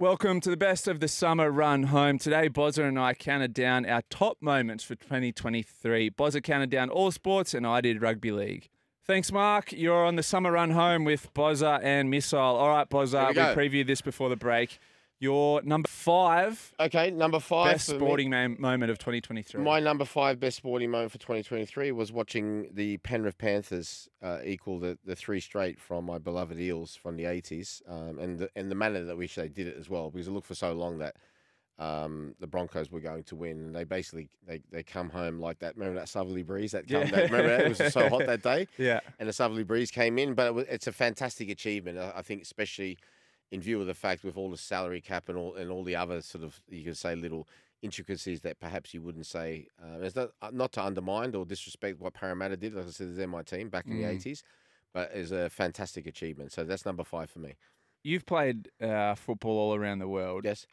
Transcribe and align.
Welcome 0.00 0.40
to 0.40 0.50
the 0.50 0.56
best 0.56 0.88
of 0.88 0.98
the 0.98 1.06
summer 1.06 1.52
run 1.52 1.84
home. 1.84 2.18
Today, 2.18 2.48
Bozza 2.48 2.82
and 2.82 2.98
I 2.98 3.14
counted 3.14 3.54
down 3.54 3.86
our 3.86 4.02
top 4.10 4.38
moments 4.40 4.82
for 4.82 4.96
2023. 4.96 6.10
Bozza 6.10 6.42
counted 6.42 6.68
down 6.68 6.90
all 6.90 7.12
sports, 7.12 7.54
and 7.54 7.64
I 7.64 7.80
did 7.80 8.02
rugby 8.02 8.32
league. 8.32 8.70
Thanks, 9.06 9.30
Mark. 9.30 9.70
You're 9.70 10.04
on 10.04 10.16
the 10.16 10.24
summer 10.24 10.50
run 10.50 10.72
home 10.72 11.04
with 11.04 11.32
Bozza 11.32 11.78
and 11.80 12.10
Missile. 12.10 12.40
All 12.40 12.70
right, 12.70 12.90
Bozza, 12.90 13.28
we, 13.28 13.34
we 13.34 13.68
previewed 13.68 13.86
this 13.86 14.00
before 14.00 14.28
the 14.28 14.36
break. 14.36 14.80
Your 15.20 15.62
number 15.62 15.88
five 15.88 16.72
Okay, 16.80 17.10
number 17.10 17.38
five. 17.40 17.72
best 17.74 17.90
me- 17.92 17.96
sporting 17.98 18.30
mo- 18.30 18.56
moment 18.58 18.90
of 18.90 18.98
2023. 18.98 19.62
My 19.62 19.80
number 19.80 20.04
five 20.04 20.38
best 20.40 20.56
sporting 20.56 20.90
moment 20.90 21.12
for 21.12 21.18
2023 21.18 21.92
was 21.92 22.12
watching 22.12 22.68
the 22.72 22.98
Penrith 22.98 23.38
Panthers 23.38 24.08
uh, 24.22 24.40
equal 24.44 24.78
the, 24.80 24.98
the 25.04 25.16
three 25.16 25.40
straight 25.40 25.80
from 25.80 26.04
my 26.04 26.18
beloved 26.18 26.58
Eels 26.58 26.96
from 26.96 27.16
the 27.16 27.24
80s, 27.24 27.80
um, 27.88 28.18
and 28.18 28.38
the, 28.38 28.50
and 28.56 28.70
the 28.70 28.74
manner 28.74 29.04
that 29.04 29.16
which 29.16 29.34
they 29.36 29.48
did 29.48 29.66
it 29.68 29.76
as 29.78 29.88
well. 29.88 30.10
Because 30.10 30.26
it 30.28 30.32
looked 30.32 30.48
for 30.48 30.56
so 30.56 30.72
long 30.72 30.98
that 30.98 31.16
um, 31.78 32.34
the 32.40 32.46
Broncos 32.46 32.90
were 32.90 33.00
going 33.00 33.22
to 33.24 33.36
win, 33.36 33.58
and 33.58 33.74
they 33.74 33.84
basically 33.84 34.28
they, 34.46 34.60
they 34.70 34.82
come 34.82 35.08
home 35.10 35.38
like 35.38 35.60
that. 35.60 35.76
Remember 35.76 35.98
that 36.00 36.08
southerly 36.08 36.42
breeze 36.42 36.72
that 36.72 36.88
come? 36.88 37.02
Yeah. 37.02 37.10
That, 37.12 37.30
remember 37.30 37.48
that 37.56 37.60
it 37.66 37.78
was 37.80 37.92
so 37.92 38.08
hot 38.08 38.26
that 38.26 38.42
day. 38.52 38.66
yeah. 38.78 39.00
and 39.18 39.28
the 39.28 39.32
southerly 39.32 39.64
breeze 39.64 39.90
came 39.92 40.18
in. 40.18 40.34
But 40.34 40.48
it 40.48 40.54
was, 40.54 40.66
it's 40.68 40.86
a 40.88 40.92
fantastic 40.92 41.48
achievement, 41.48 41.98
I 41.98 42.12
I 42.16 42.22
think, 42.22 42.42
especially 42.42 42.98
in 43.54 43.60
view 43.60 43.80
of 43.80 43.86
the 43.86 43.94
fact 44.06 44.24
with 44.24 44.36
all 44.36 44.50
the 44.50 44.56
salary 44.72 45.00
cap 45.10 45.28
and 45.30 45.38
all 45.38 45.54
and 45.60 45.70
all 45.70 45.84
the 45.90 45.96
other 45.96 46.20
sort 46.20 46.44
of 46.44 46.60
you 46.68 46.82
could 46.84 46.96
say 46.96 47.14
little 47.14 47.46
intricacies 47.82 48.40
that 48.40 48.58
perhaps 48.58 48.94
you 48.94 49.00
wouldn't 49.02 49.26
say. 49.26 49.66
Uh, 49.82 49.98
it's 50.06 50.16
not 50.16 50.30
uh, 50.42 50.50
not 50.52 50.72
to 50.72 50.82
undermine 50.82 51.34
or 51.34 51.44
disrespect 51.44 52.00
what 52.00 52.12
Parramatta 52.14 52.56
did. 52.56 52.74
Like 52.74 52.86
I 52.86 52.90
said, 52.90 53.14
they're 53.16 53.26
my 53.28 53.42
team 53.42 53.68
back 53.68 53.86
in 53.86 53.96
the 53.98 54.04
Mm. 54.04 54.14
eighties, 54.14 54.42
but 54.92 55.10
it's 55.14 55.30
a 55.30 55.48
fantastic 55.50 56.06
achievement. 56.06 56.52
So 56.52 56.64
that's 56.64 56.84
number 56.86 57.04
five 57.04 57.28
for 57.30 57.38
me. 57.40 57.52
You've 58.02 58.26
played 58.26 58.70
uh, 58.80 59.14
football 59.14 59.56
all 59.58 59.74
around 59.74 59.98
the 60.00 60.08
world. 60.08 60.44
Yes. 60.44 60.66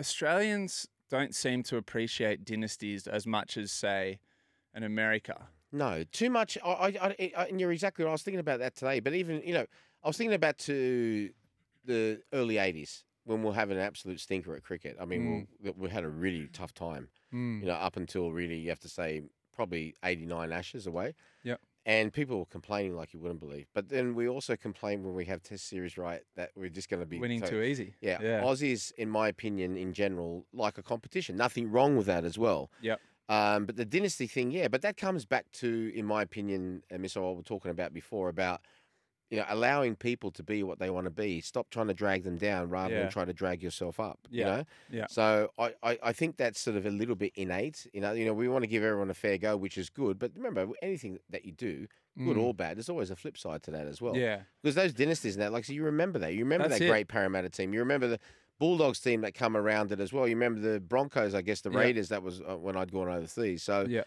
Australians 0.00 0.88
don't 1.10 1.34
seem 1.34 1.62
to 1.64 1.76
appreciate 1.76 2.44
dynasties 2.44 3.06
as 3.06 3.26
much 3.26 3.56
as, 3.56 3.70
say, 3.70 4.18
an 4.74 4.82
America. 4.82 5.48
No, 5.72 6.04
too 6.10 6.30
much. 6.30 6.56
I, 6.64 6.68
I, 6.70 6.86
I, 6.86 7.32
I- 7.36 7.46
and 7.46 7.60
you're 7.60 7.72
exactly 7.72 8.04
right. 8.04 8.10
I 8.10 8.12
was 8.12 8.22
thinking 8.22 8.40
about 8.40 8.58
that 8.60 8.74
today. 8.76 9.00
But 9.00 9.14
even 9.14 9.42
you 9.44 9.54
know, 9.54 9.66
I 10.02 10.08
was 10.08 10.16
thinking 10.16 10.34
about 10.34 10.58
to 10.58 11.30
the 11.84 12.20
early 12.32 12.56
'80s 12.56 13.02
when 13.24 13.42
we'll 13.42 13.52
have 13.54 13.70
an 13.70 13.78
absolute 13.78 14.20
stinker 14.20 14.54
at 14.54 14.62
cricket. 14.62 14.96
I 15.00 15.04
mean, 15.06 15.46
we'll, 15.62 15.74
we 15.78 15.88
had 15.88 16.04
a 16.04 16.08
really 16.08 16.48
tough 16.52 16.74
time. 16.74 17.08
Mm. 17.32 17.60
You 17.60 17.66
know, 17.66 17.74
up 17.74 17.96
until 17.96 18.32
really 18.32 18.56
you 18.56 18.68
have 18.68 18.80
to 18.80 18.88
say 18.88 19.22
probably 19.54 19.94
'89 20.04 20.52
Ashes 20.52 20.86
away. 20.86 21.14
Yep. 21.42 21.60
And 21.86 22.10
people 22.12 22.38
were 22.38 22.46
complaining 22.46 22.96
like 22.96 23.12
you 23.12 23.20
wouldn't 23.20 23.40
believe. 23.40 23.66
But 23.74 23.90
then 23.90 24.14
we 24.14 24.26
also 24.26 24.56
complain 24.56 25.02
when 25.04 25.14
we 25.14 25.26
have 25.26 25.42
Test 25.42 25.68
series 25.68 25.98
right 25.98 26.22
that 26.34 26.50
we're 26.56 26.70
just 26.70 26.88
going 26.88 27.00
to 27.00 27.06
be 27.06 27.18
Winning 27.18 27.40
so- 27.44 27.50
too 27.50 27.62
easy. 27.62 27.94
Yeah, 28.00 28.18
Yeah. 28.22 28.40
Aussies, 28.40 28.90
in 28.96 29.10
my 29.10 29.28
opinion, 29.28 29.76
in 29.76 29.92
general, 29.92 30.46
like 30.54 30.78
a 30.78 30.82
competition. 30.82 31.36
Nothing 31.36 31.70
wrong 31.70 31.94
with 31.96 32.06
that 32.06 32.24
as 32.24 32.38
well. 32.38 32.70
Yeah. 32.80 32.96
Um, 33.28 33.66
but 33.66 33.76
the 33.76 33.84
dynasty 33.84 34.26
thing, 34.26 34.50
yeah, 34.50 34.68
but 34.68 34.82
that 34.82 34.96
comes 34.96 35.24
back 35.26 35.50
to, 35.52 35.92
in 35.94 36.04
my 36.06 36.22
opinion, 36.22 36.82
and 36.90 37.02
Miss 37.02 37.16
we 37.16 37.22
were 37.22 37.42
talking 37.42 37.70
about 37.70 37.92
before 37.92 38.28
about, 38.28 38.60
you 39.30 39.38
know, 39.38 39.44
allowing 39.48 39.96
people 39.96 40.30
to 40.32 40.42
be 40.42 40.62
what 40.62 40.78
they 40.78 40.90
want 40.90 41.06
to 41.06 41.10
be. 41.10 41.40
Stop 41.40 41.70
trying 41.70 41.88
to 41.88 41.94
drag 41.94 42.22
them 42.24 42.36
down 42.36 42.68
rather 42.68 42.94
Yeah. 42.94 43.00
than 43.02 43.10
try 43.10 43.24
to 43.24 43.32
drag 43.32 43.62
yourself 43.62 43.98
up. 43.98 44.18
You 44.30 44.44
know. 44.44 44.64
yeah. 44.90 45.06
So 45.08 45.50
I, 45.58 45.72
I, 45.82 45.98
I 46.02 46.12
think 46.12 46.36
that's 46.36 46.60
sort 46.60 46.76
of 46.76 46.86
a 46.86 46.90
little 46.90 47.14
bit 47.16 47.32
innate. 47.34 47.86
You 47.92 48.00
know, 48.00 48.12
you 48.12 48.24
know, 48.26 48.34
we 48.34 48.48
want 48.48 48.62
to 48.62 48.68
give 48.68 48.82
everyone 48.82 49.10
a 49.10 49.14
fair 49.14 49.38
go, 49.38 49.56
which 49.56 49.76
is 49.78 49.88
good. 49.90 50.18
But 50.18 50.32
remember, 50.36 50.66
anything 50.82 51.18
that 51.30 51.44
you 51.44 51.52
do, 51.52 51.86
good 52.16 52.36
Mm. 52.36 52.42
or 52.42 52.54
bad, 52.54 52.76
there's 52.76 52.88
always 52.88 53.10
a 53.10 53.16
flip 53.16 53.36
side 53.36 53.62
to 53.64 53.70
that 53.72 53.86
as 53.88 54.00
well. 54.00 54.16
Yeah. 54.16 54.42
Because 54.62 54.76
those 54.76 54.92
dynasties 54.94 55.34
and 55.34 55.42
that, 55.42 55.52
like, 55.52 55.64
so 55.64 55.72
you 55.72 55.82
remember 55.84 56.18
that. 56.20 56.32
You 56.34 56.40
remember 56.44 56.68
That's 56.68 56.78
that 56.78 56.84
it. 56.84 56.88
great 56.88 57.08
Parramatta 57.08 57.48
team. 57.50 57.72
You 57.74 57.80
remember 57.80 58.06
the 58.06 58.20
Bulldogs 58.60 59.00
team 59.00 59.22
that 59.22 59.34
come 59.34 59.56
around 59.56 59.90
it 59.90 59.98
as 59.98 60.12
well. 60.12 60.28
You 60.28 60.36
remember 60.36 60.60
the 60.60 60.78
Broncos, 60.78 61.34
I 61.34 61.42
guess, 61.42 61.60
the 61.62 61.70
Yeah. 61.72 61.78
Raiders. 61.80 62.10
That 62.10 62.22
was 62.22 62.40
uh, 62.40 62.56
when 62.56 62.76
I'd 62.76 62.92
gone 62.92 63.08
overseas. 63.08 63.64
So, 63.64 63.84
Yeah. 63.88 64.02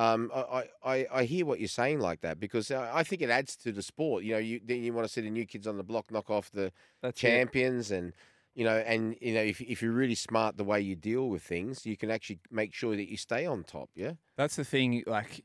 Um, 0.00 0.30
I, 0.34 0.64
I, 0.84 1.06
I 1.20 1.24
hear 1.24 1.44
what 1.44 1.58
you're 1.60 1.68
saying 1.68 2.00
like 2.00 2.20
that 2.20 2.38
because 2.40 2.70
I 2.70 2.98
I 3.00 3.02
think 3.04 3.20
it 3.22 3.30
adds 3.30 3.56
to 3.64 3.72
the 3.72 3.82
sport. 3.82 4.24
You 4.24 4.32
know, 4.34 4.38
you 4.38 4.60
then 4.64 4.82
you 4.84 4.92
want 4.92 5.06
to 5.06 5.12
see 5.12 5.20
the 5.20 5.30
new 5.30 5.46
kids 5.46 5.66
on 5.66 5.76
the 5.76 5.82
block 5.82 6.10
knock 6.10 6.30
off 6.30 6.50
the 6.50 6.72
That's 7.02 7.18
it. 7.18 7.26
champions 7.26 7.90
and. 7.90 8.12
You 8.52 8.64
know, 8.64 8.78
and 8.78 9.16
you 9.20 9.32
know, 9.32 9.42
if 9.42 9.60
if 9.60 9.80
you're 9.80 9.92
really 9.92 10.16
smart 10.16 10.56
the 10.56 10.64
way 10.64 10.80
you 10.80 10.96
deal 10.96 11.28
with 11.28 11.40
things, 11.40 11.86
you 11.86 11.96
can 11.96 12.10
actually 12.10 12.40
make 12.50 12.74
sure 12.74 12.96
that 12.96 13.08
you 13.08 13.16
stay 13.16 13.46
on 13.46 13.62
top. 13.62 13.88
Yeah. 13.94 14.14
That's 14.36 14.56
the 14.56 14.64
thing. 14.64 15.04
Like, 15.06 15.44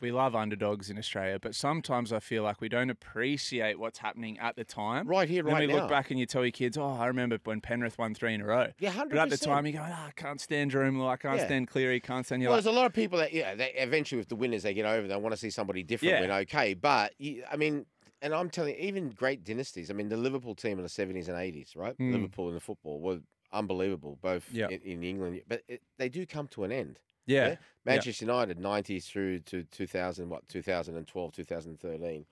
we 0.00 0.10
love 0.12 0.34
underdogs 0.34 0.90
in 0.90 0.98
Australia, 0.98 1.38
but 1.40 1.54
sometimes 1.54 2.12
I 2.12 2.20
feel 2.20 2.42
like 2.42 2.60
we 2.60 2.68
don't 2.68 2.90
appreciate 2.90 3.78
what's 3.78 3.98
happening 3.98 4.38
at 4.38 4.56
the 4.56 4.64
time. 4.64 5.06
Right 5.08 5.28
here, 5.28 5.40
And 5.40 5.48
then 5.48 5.54
right 5.54 5.68
we 5.68 5.72
now. 5.72 5.80
look 5.80 5.88
back 5.88 6.10
and 6.10 6.18
you 6.20 6.26
tell 6.26 6.44
your 6.44 6.50
kids, 6.52 6.76
"Oh, 6.76 6.84
I 6.92 7.06
remember 7.06 7.38
when 7.44 7.60
Penrith 7.60 7.96
won 7.98 8.14
three 8.14 8.34
in 8.34 8.40
a 8.40 8.46
row." 8.46 8.72
Yeah, 8.78 8.90
hundred 8.90 9.16
But 9.16 9.22
at 9.22 9.30
the 9.30 9.38
time, 9.38 9.66
you 9.66 9.72
go, 9.72 9.80
"Ah, 9.82 10.06
I 10.08 10.10
can't 10.12 10.40
stand 10.40 10.72
Jarome 10.72 10.96
Luai, 10.96 11.12
I 11.12 11.16
can't 11.16 11.38
Yeah. 11.38 11.46
stand 11.46 11.68
Cleary, 11.68 12.00
can't 12.00 12.26
stand 12.26 12.42
you." 12.42 12.48
Well, 12.48 12.56
like, 12.56 12.64
there's 12.64 12.74
a 12.74 12.76
lot 12.76 12.86
of 12.86 12.92
people 12.92 13.18
that 13.18 13.32
yeah, 13.32 13.54
they, 13.54 13.72
eventually 13.74 14.18
with 14.18 14.28
the 14.28 14.36
winners 14.36 14.62
they 14.64 14.74
get 14.74 14.84
over. 14.86 15.06
They 15.06 15.16
want 15.16 15.32
to 15.32 15.38
see 15.38 15.50
somebody 15.50 15.82
different 15.82 16.14
Yeah. 16.14 16.20
win. 16.20 16.30
Okay, 16.30 16.74
but 16.74 17.14
you, 17.18 17.44
I 17.50 17.56
mean, 17.56 17.86
and 18.20 18.34
I'm 18.34 18.50
telling 18.50 18.74
you, 18.74 18.80
even 18.80 19.10
great 19.10 19.44
dynasties. 19.44 19.90
I 19.90 19.94
mean, 19.94 20.08
the 20.08 20.16
Liverpool 20.16 20.54
team 20.54 20.78
in 20.78 20.82
the 20.82 20.88
70s 20.88 21.28
and 21.28 21.36
80s, 21.36 21.76
right? 21.76 21.96
Mm. 21.98 22.12
Liverpool 22.12 22.48
in 22.48 22.54
the 22.54 22.60
football 22.60 23.00
were 23.00 23.20
unbelievable, 23.52 24.18
both 24.20 24.50
Yeah. 24.50 24.68
in, 24.68 24.80
in 24.80 25.02
England. 25.04 25.42
But 25.46 25.62
it, 25.68 25.82
they 25.98 26.08
do 26.08 26.26
come 26.26 26.48
to 26.48 26.64
an 26.64 26.72
end. 26.72 27.00
Yeah, 27.26 27.48
yeah. 27.48 27.56
Manchester 27.84 28.24
United 28.24 28.58
90s 28.58 29.04
through 29.06 29.40
to 29.40 29.64
2000, 29.64 30.28
what 30.28 30.48
2012, 30.48 31.32
2013. 31.32 32.26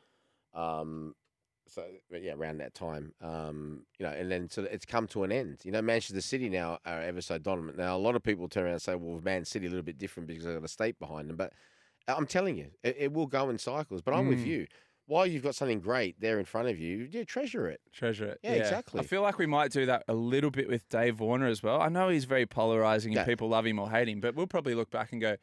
Um, 0.54 1.14
so 1.68 1.84
yeah, 2.10 2.32
around 2.34 2.58
that 2.58 2.74
time, 2.74 3.14
um, 3.22 3.86
you 3.98 4.04
know, 4.04 4.12
and 4.12 4.30
then 4.30 4.50
so 4.50 4.62
it's 4.64 4.84
come 4.84 5.06
to 5.08 5.22
an 5.24 5.32
end. 5.32 5.60
You 5.64 5.70
know, 5.72 5.80
Manchester 5.80 6.20
City 6.20 6.48
now 6.50 6.78
are 6.84 7.00
ever 7.00 7.20
so 7.20 7.38
dominant. 7.38 7.78
Now 7.78 7.96
a 7.96 7.98
lot 7.98 8.16
of 8.16 8.22
people 8.22 8.48
turn 8.48 8.64
around 8.64 8.72
and 8.74 8.82
say, 8.82 8.94
"Well, 8.94 9.20
Man 9.22 9.44
City 9.44 9.66
a 9.66 9.70
little 9.70 9.84
bit 9.84 9.96
different 9.96 10.26
because 10.26 10.44
they've 10.44 10.54
got 10.54 10.64
a 10.64 10.68
state 10.68 10.98
behind 10.98 11.30
them." 11.30 11.36
But 11.36 11.52
I'm 12.08 12.26
telling 12.26 12.58
you, 12.58 12.72
it, 12.82 12.96
it 12.98 13.12
will 13.12 13.26
go 13.28 13.48
in 13.48 13.58
cycles. 13.58 14.02
But 14.02 14.14
I'm 14.14 14.26
with 14.26 14.40
Mm. 14.40 14.46
you. 14.46 14.66
While 15.06 15.26
you've 15.26 15.42
got 15.42 15.54
something 15.54 15.80
great 15.80 16.20
there 16.20 16.38
in 16.38 16.44
front 16.44 16.68
of 16.68 16.78
you, 16.78 17.08
yeah, 17.10 17.24
treasure 17.24 17.68
it. 17.68 17.80
treasure 17.92 18.26
it. 18.26 18.38
Yeah, 18.42 18.52
exactly. 18.52 19.00
I 19.00 19.02
feel 19.02 19.20
like 19.22 19.38
we 19.38 19.46
might 19.46 19.72
do 19.72 19.86
that 19.86 20.04
a 20.08 20.14
little 20.14 20.50
bit 20.50 20.68
with 20.68 20.88
Dave 20.88 21.20
Warner 21.20 21.46
as 21.48 21.62
well. 21.62 21.80
I 21.80 21.88
know 21.88 22.08
he's 22.08 22.24
very 22.24 22.46
polarizing 22.46 23.12
Yeah. 23.12 23.20
and 23.20 23.28
people 23.28 23.48
love 23.48 23.66
him 23.66 23.78
or 23.78 23.90
hate 23.90 24.08
him, 24.08 24.20
but 24.20 24.34
we'll 24.34 24.46
probably 24.46 24.74
look 24.74 24.90
back 24.90 25.12
and 25.12 25.20
go, 25.20 25.36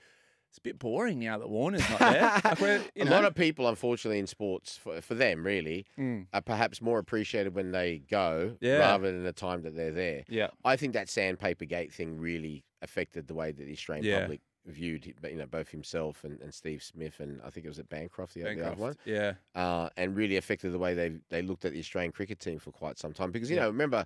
it's 0.49 0.57
a 0.57 0.61
bit 0.61 0.79
boring 0.79 1.19
now 1.19 1.37
that 1.37 1.47
Warner's 1.49 1.87
not 1.91 1.99
there. 1.99 2.41
like 2.43 2.91
you 2.95 3.03
a 3.03 3.05
lot 3.05 3.23
of 3.25 3.35
people, 3.35 3.67
unfortunately, 3.67 4.17
in 4.17 4.25
sports, 4.25 4.77
for, 4.77 4.99
for 5.01 5.13
them 5.13 5.45
really, 5.45 5.85
Mm. 5.97 6.25
are 6.33 6.41
perhaps 6.41 6.81
more 6.81 6.97
appreciated 6.97 7.53
when 7.53 7.71
they 7.71 7.99
go 8.09 8.55
Yeah. 8.61 8.79
rather 8.79 9.11
than 9.11 9.23
the 9.23 9.33
time 9.33 9.61
that 9.63 9.75
they're 9.75 9.91
there. 9.91 10.23
yeah, 10.27 10.47
I 10.65 10.75
think 10.77 10.93
that 10.93 11.07
sandpaper 11.09 11.65
gate 11.65 11.93
thing 11.93 12.17
really 12.17 12.63
affected 12.81 13.27
the 13.27 13.35
way 13.35 13.51
that 13.51 13.63
the 13.63 13.73
Australian 13.73 14.05
Yeah. 14.05 14.19
public 14.21 14.39
viewed 14.69 15.05
you 15.05 15.35
know 15.35 15.45
both 15.45 15.69
himself 15.69 16.23
and, 16.23 16.39
and 16.41 16.53
Steve 16.53 16.83
Smith 16.83 17.19
and 17.19 17.41
I 17.43 17.49
think 17.49 17.65
it 17.65 17.69
was 17.69 17.79
at 17.79 17.89
Bancroft 17.89 18.33
the, 18.33 18.41
the 18.41 18.67
other 18.67 18.81
one 18.81 18.95
Yeah, 19.05 19.33
uh, 19.55 19.89
and 19.97 20.15
really 20.15 20.37
affected 20.37 20.71
the 20.71 20.79
way 20.79 20.93
they 20.93 21.13
they 21.29 21.41
looked 21.41 21.65
at 21.65 21.73
the 21.73 21.79
Australian 21.79 22.11
cricket 22.11 22.39
team 22.39 22.59
for 22.59 22.71
quite 22.71 22.97
some 22.97 23.13
time 23.13 23.31
because 23.31 23.49
you 23.49 23.55
Yeah. 23.55 23.63
know 23.63 23.69
remember 23.69 24.05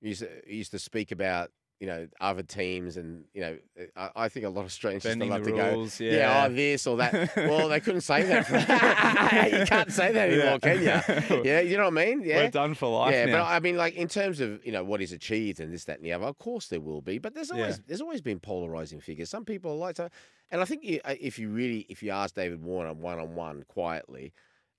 he 0.00 0.08
used 0.08 0.20
to, 0.22 0.28
you 0.46 0.56
used 0.56 0.70
to 0.72 0.78
speak 0.78 1.12
about 1.12 1.50
you 1.80 1.86
know 1.88 2.06
other 2.20 2.42
teams 2.42 2.96
and 2.96 3.24
you 3.34 3.40
know 3.40 3.58
eh, 3.76 3.86
I, 3.96 4.10
I 4.16 4.28
think 4.28 4.46
a 4.46 4.48
lot 4.48 4.60
of 4.60 4.66
Australians 4.66 5.02
just 5.02 5.10
bending 5.18 5.30
love 5.30 5.44
the 5.44 5.50
to 5.50 5.56
go 5.56 5.88
yeah, 5.98 6.12
Yeah, 6.16 6.46
oh, 6.48 6.52
this 6.54 6.86
or 6.86 6.96
that. 6.98 7.36
well, 7.36 7.68
they 7.68 7.80
couldn't 7.80 8.02
say 8.02 8.22
that. 8.22 8.48
You 9.60 9.66
can't 9.66 9.92
say 9.92 10.12
that 10.12 10.30
anymore, 10.30 10.58
can 10.60 10.78
you? 10.80 11.42
Yeah, 11.44 11.60
you 11.60 11.76
know 11.76 11.84
what 11.90 11.98
I 11.98 12.06
mean? 12.06 12.22
Yeah. 12.22 12.44
We're 12.44 12.50
done 12.50 12.74
for 12.74 12.88
life 12.90 13.12
yeah, 13.12 13.26
now. 13.26 13.44
but 13.44 13.44
I 13.50 13.60
mean, 13.60 13.76
like 13.76 13.94
in 13.96 14.08
terms 14.08 14.40
of 14.40 14.64
you 14.64 14.72
know 14.72 14.84
what 14.84 15.00
is 15.02 15.12
achieved 15.12 15.60
and 15.60 15.72
this, 15.72 15.84
that, 15.84 15.96
and 15.98 16.04
the 16.06 16.12
other, 16.12 16.26
of 16.26 16.38
course 16.38 16.68
there 16.68 16.80
will 16.80 17.02
be. 17.02 17.18
But 17.18 17.34
there's 17.34 17.50
Yeah. 17.50 17.60
always 17.62 17.80
there's 17.86 18.00
always 18.00 18.20
been 18.20 18.40
polarizing 18.40 19.00
figures. 19.00 19.28
Some 19.28 19.44
people 19.44 19.76
like 19.76 19.96
to, 19.96 20.10
and 20.50 20.60
I 20.60 20.64
think 20.64 20.84
you, 20.84 21.00
uh, 21.04 21.14
if 21.20 21.38
you 21.38 21.48
really 21.48 21.86
if 21.88 22.02
you 22.02 22.10
ask 22.10 22.34
David 22.34 22.62
Warner 22.62 22.92
one 22.94 23.18
on 23.18 23.34
one 23.34 23.64
quietly, 23.68 24.32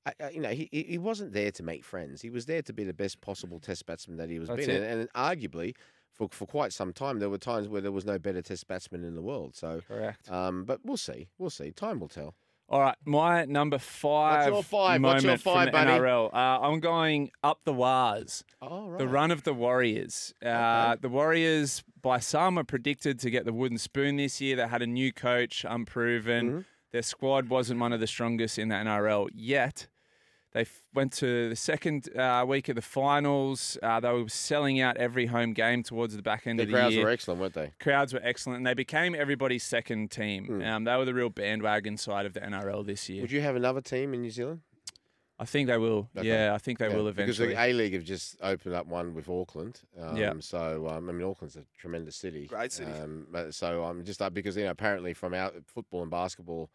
I, 0.05 0.13
I- 0.23 0.29
you 0.29 0.39
know 0.39 0.49
he 0.49 0.69
he 0.71 0.83
he 0.83 0.97
wasn't 0.97 1.33
there 1.33 1.51
to 1.51 1.63
make 1.63 1.83
friends. 1.83 2.21
He 2.21 2.29
was 2.29 2.45
there 2.45 2.61
to 2.63 2.73
be 2.73 2.83
the 2.83 2.93
best 2.93 3.19
possible 3.21 3.59
Test 3.59 3.85
batsman 3.85 4.17
that 4.17 4.29
he 4.29 4.39
was 4.39 4.47
That's 4.49 4.65
been, 4.65 4.83
and, 4.83 4.99
and 5.01 5.13
arguably. 5.13 5.75
For, 6.15 6.29
for 6.31 6.45
quite 6.45 6.71
some 6.71 6.93
time, 6.93 7.19
there 7.19 7.29
were 7.29 7.37
times 7.37 7.67
where 7.67 7.81
there 7.81 7.91
was 7.91 8.05
no 8.05 8.17
better 8.17 8.41
Test 8.41 8.67
batsman 8.67 9.03
in 9.03 9.15
the 9.15 9.21
world. 9.21 9.55
So, 9.55 9.81
Correct. 9.87 10.31
um, 10.31 10.63
but 10.63 10.79
we'll 10.85 10.97
see, 10.97 11.27
we'll 11.37 11.49
see. 11.49 11.71
Time 11.71 11.99
will 11.99 12.07
tell. 12.07 12.35
All 12.67 12.79
right, 12.81 12.95
my 13.05 13.45
number 13.45 13.77
five. 13.77 14.47
your 14.47 14.63
five? 14.63 14.99
Moment 14.99 15.17
What's 15.17 15.23
your 15.25 15.37
five, 15.37 15.65
from 15.65 15.65
the 15.65 15.71
buddy? 15.71 15.91
NRL. 15.99 16.33
Uh, 16.33 16.37
I'm 16.37 16.79
going 16.79 17.29
up 17.43 17.59
the 17.63 17.73
Wahs. 17.73 18.43
Oh, 18.59 18.87
right. 18.89 18.97
The 18.97 19.07
run 19.07 19.29
of 19.29 19.43
the 19.43 19.53
Warriors. 19.53 20.33
Uh, 20.43 20.95
The 20.99 21.09
Warriors, 21.09 21.83
by 22.01 22.17
some, 22.19 22.57
are 22.57 22.63
predicted 22.63 23.19
to 23.19 23.29
get 23.29 23.45
the 23.45 23.53
wooden 23.53 23.77
spoon 23.77 24.15
this 24.15 24.41
year. 24.41 24.55
They 24.55 24.67
had 24.67 24.81
a 24.81 24.87
new 24.87 25.13
coach, 25.13 25.63
unproven. 25.69 26.49
Mm-hmm. 26.49 26.59
Their 26.91 27.03
squad 27.03 27.49
wasn't 27.49 27.81
one 27.81 27.93
of 27.93 27.99
the 27.99 28.07
strongest 28.07 28.57
in 28.57 28.69
the 28.69 28.75
NRL 28.75 29.27
yet. 29.33 29.87
They 30.55 30.61
f- 30.61 30.83
went 30.93 31.11
to 31.15 31.49
the 31.49 31.55
second 31.57 32.07
uh, 32.17 32.45
week 32.47 32.69
of 32.69 32.75
the 32.77 32.81
finals. 32.81 33.77
Uh, 33.83 33.99
they 33.99 34.09
were 34.09 34.29
selling 34.29 34.79
out 34.79 34.95
every 34.95 35.25
home 35.25 35.51
game 35.51 35.83
towards 35.83 36.15
the 36.15 36.21
back 36.21 36.47
end 36.47 36.61
of 36.61 36.67
The 36.67 36.71
of 36.71 36.75
the 36.77 36.79
crowds 36.81 36.95
year. 36.95 37.03
were 37.03 37.11
excellent, 37.11 37.41
weren't 37.41 37.53
they? 37.55 37.73
Crowds 37.81 38.13
were 38.13 38.21
excellent, 38.23 38.57
and 38.57 38.65
they 38.65 38.73
became 38.73 39.13
everybody's 39.15 39.63
second 39.65 40.11
team. 40.11 40.45
Hmm. 40.45 40.61
Um, 40.61 40.83
they 40.85 40.95
were 40.95 41.03
the 41.03 41.13
real 41.13 41.29
bandwagon 41.29 41.97
side 41.97 42.25
of 42.25 42.31
the 42.31 42.39
NRL 42.39 42.85
this 42.85 43.09
year. 43.09 43.21
Would 43.21 43.33
you 43.33 43.41
have 43.41 43.57
another 43.57 43.81
team 43.81 44.13
in 44.13 44.21
New 44.21 44.29
Zealand? 44.31 44.61
I 45.37 45.43
think 45.43 45.67
they 45.67 45.77
will. 45.77 46.09
Okay. 46.17 46.25
Yeah, 46.29 46.53
I 46.53 46.57
think 46.57 46.79
they 46.79 46.87
Yeah, 46.87 46.95
will 46.95 47.09
eventually. 47.09 47.49
Because 47.49 47.57
the 47.57 47.61
A 47.61 47.73
League 47.73 47.93
have 47.93 48.05
just 48.05 48.37
opened 48.41 48.75
up 48.75 48.87
one 48.87 49.13
with 49.13 49.27
Auckland. 49.27 49.81
Um, 50.01 50.15
Yeah. 50.15 50.31
So 50.39 50.87
um, 50.89 51.09
I 51.09 51.11
mean, 51.11 51.27
Auckland's 51.27 51.57
a 51.57 51.65
tremendous 51.77 52.15
city. 52.15 52.47
Great 52.47 52.71
city. 52.71 52.89
Um, 52.93 53.27
but 53.29 53.53
so 53.53 53.83
I'm 53.83 54.05
just 54.05 54.21
uh, 54.21 54.29
because 54.29 54.55
you 54.55 54.63
know 54.63 54.71
apparently 54.71 55.13
from 55.13 55.33
our 55.33 55.51
football 55.65 56.01
and 56.03 56.09
basketball, 56.09 56.69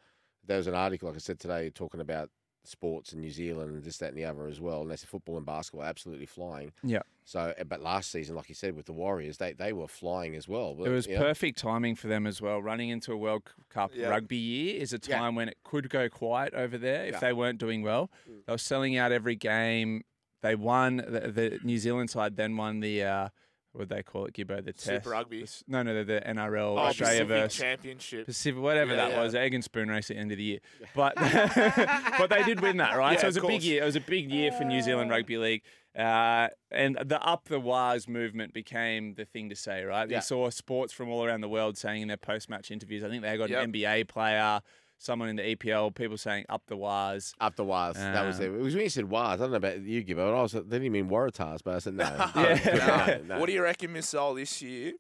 there 0.45 0.59
was 0.59 0.67
an 0.67 0.75
article 0.75 1.09
like 1.09 1.17
I 1.17 1.21
said 1.21 1.41
today 1.41 1.71
talking 1.71 2.03
about 2.03 2.29
sports 2.65 3.13
in 3.13 3.21
New 3.21 3.31
Zealand 3.31 3.73
and 3.75 3.83
this 3.83 3.99
that 3.99 4.09
and 4.11 4.17
the 4.19 4.25
other 4.25 4.47
as 4.47 4.61
well. 4.61 4.83
And 4.83 4.91
they 4.91 4.97
said 4.97 5.09
football 5.09 5.37
and 5.37 5.47
basketball 5.47 5.83
are 5.85 5.89
absolutely 5.89 6.27
flying. 6.27 6.73
Yeah. 6.83 7.01
So 7.25 7.55
uh, 7.59 7.65
but 7.65 7.81
last 7.81 8.11
season, 8.11 8.37
like 8.37 8.49
you 8.49 8.55
said, 8.55 8.77
with 8.77 8.87
the 8.87 8.93
Warriors, 8.93 9.39
they 9.39 9.53
they 9.53 9.73
were 9.73 9.89
flying 9.89 10.35
as 10.37 10.47
well. 10.49 10.77
It 10.85 10.91
was 10.91 11.07
you 11.07 11.15
know. 11.15 11.21
perfect 11.23 11.59
timing 11.59 11.95
for 11.97 12.09
them 12.09 12.27
as 12.27 12.41
well. 12.43 12.61
Running 12.61 12.91
into 12.91 13.13
a 13.13 13.17
World 13.17 13.43
Cup 13.71 13.93
Yeah. 13.95 14.09
rugby 14.09 14.37
year 14.37 14.81
is 14.81 14.93
a 14.93 14.99
Yeah. 15.07 15.19
time 15.19 15.35
when 15.35 15.49
it 15.49 15.57
could 15.65 15.89
go 15.89 16.09
quiet 16.09 16.55
over 16.55 16.77
there 16.77 17.05
if 17.07 17.13
Yeah. 17.15 17.21
they 17.21 17.33
weren't 17.33 17.59
doing 17.59 17.83
well. 17.83 18.11
Mm. 18.29 18.45
They 18.47 18.53
were 18.53 18.59
selling 18.59 18.97
out 18.97 19.13
every 19.13 19.37
game. 19.37 20.03
They 20.43 20.55
won. 20.55 20.97
The, 20.97 21.31
the 21.33 21.61
New 21.63 21.79
Zealand 21.79 22.11
side 22.11 22.37
then 22.37 22.57
won 22.57 22.81
the 22.81 23.03
uh, 23.03 23.29
what 23.73 23.89
they 23.89 24.03
call 24.03 24.27
it, 24.27 24.35
Gibbo? 24.35 24.65
The 24.65 24.73
Super 24.77 24.97
test. 24.99 25.07
Rugby. 25.07 25.43
The 25.43 25.63
No, 25.69 25.83
no, 25.83 25.95
the, 25.95 26.05
the 26.05 26.21
NRL 26.27 26.59
Oh, 26.61 26.79
Australia 26.79 27.21
Pacific 27.25 27.29
versus 27.43 27.61
Championship. 27.61 28.27
Pacific, 28.27 28.61
whatever 28.63 28.91
Yeah, 28.93 28.97
that 29.09 29.11
yeah. 29.13 29.23
was, 29.23 29.35
egg 29.35 29.55
and 29.55 29.63
spoon 29.63 29.89
race 29.89 30.11
at 30.11 30.17
the 30.17 30.21
end 30.21 30.33
of 30.33 30.39
the 30.39 30.45
year. 30.45 30.59
But 30.95 31.15
but 32.19 32.31
they 32.31 32.43
did 32.43 32.61
win 32.61 32.79
that, 32.79 32.97
right? 32.97 33.13
Yeah, 33.15 33.21
so 33.21 33.27
it 33.27 33.29
was 33.29 33.37
a 33.39 33.47
big 33.47 33.63
year. 33.63 33.83
It 33.83 33.87
was 33.87 33.97
a 33.97 34.01
big 34.01 34.31
year 34.31 34.53
for 34.53 34.65
New 34.65 34.83
Zealand 34.83 35.11
Rugby 35.11 35.39
League. 35.39 35.63
Uh, 35.99 36.47
and 36.71 36.97
the 37.05 37.21
up 37.21 37.47
the 37.49 37.59
Wahs 37.59 38.07
movement 38.07 38.53
became 38.55 39.15
the 39.15 39.25
thing 39.25 39.49
to 39.51 39.57
say, 39.57 39.83
right? 39.83 40.09
Yeah. 40.09 40.19
You 40.19 40.23
saw 40.23 40.49
sports 40.51 40.93
from 40.93 41.09
all 41.09 41.25
around 41.25 41.41
the 41.41 41.49
world 41.49 41.77
saying 41.77 42.03
in 42.03 42.09
their 42.09 42.17
post 42.17 42.49
match 42.49 42.71
interviews, 42.71 43.03
I 43.03 43.09
think 43.09 43.23
they 43.23 43.37
got 43.37 43.51
Yep. 43.51 43.65
an 43.65 43.73
NBA 43.73 44.07
player, 44.09 44.61
someone 45.01 45.31
in 45.31 45.37
the 45.37 45.57
EPL, 45.57 45.95
people 45.95 46.17
saying 46.19 46.45
up 46.49 46.63
the 46.67 46.77
Wahs. 46.77 47.33
Up 47.41 47.57
the 47.57 47.65
wires. 47.65 47.97
that 47.97 48.25
was 48.25 48.39
Um, 48.39 48.45
it. 48.45 48.49
It 48.49 48.63
was 48.63 48.75
when 48.75 48.85
you 48.85 48.91
said 48.91 49.07
wires. 49.11 49.41
I 49.41 49.45
don't 49.45 49.51
know 49.51 49.57
about 49.57 49.81
you, 49.81 50.05
Gibbo. 50.05 50.17
but 50.17 50.35
I 50.35 50.43
was. 50.43 50.53
They 50.53 50.61
didn't 50.61 50.85
even 50.85 50.93
mean 50.93 51.09
Waratahs, 51.09 51.61
but 51.65 51.75
I 51.75 51.79
said 51.79 51.95
no. 51.95 52.05
Yeah. 52.37 53.19
no, 53.27 53.35
no. 53.35 53.39
What 53.41 53.47
do 53.47 53.53
you 53.53 53.63
reckon, 53.63 53.93
Missile, 53.93 54.35
this 54.35 54.61
year? 54.63 54.93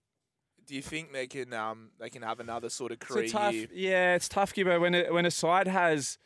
Do 0.66 0.74
you 0.74 0.82
think 0.82 1.12
they 1.12 1.26
can 1.26 1.52
um 1.52 1.90
they 1.98 2.08
can 2.08 2.22
have 2.22 2.40
another 2.40 2.70
sort 2.70 2.92
of 2.92 2.98
career 3.00 3.24
It's 3.24 3.32
tough, 3.32 3.52
year? 3.52 3.66
yeah, 3.72 4.14
it's 4.14 4.28
tough, 4.28 4.54
Gibbo. 4.54 4.80
When 4.80 4.94
a, 4.94 5.10
when 5.12 5.26
a 5.26 5.30
side 5.30 5.66
has 5.66 6.16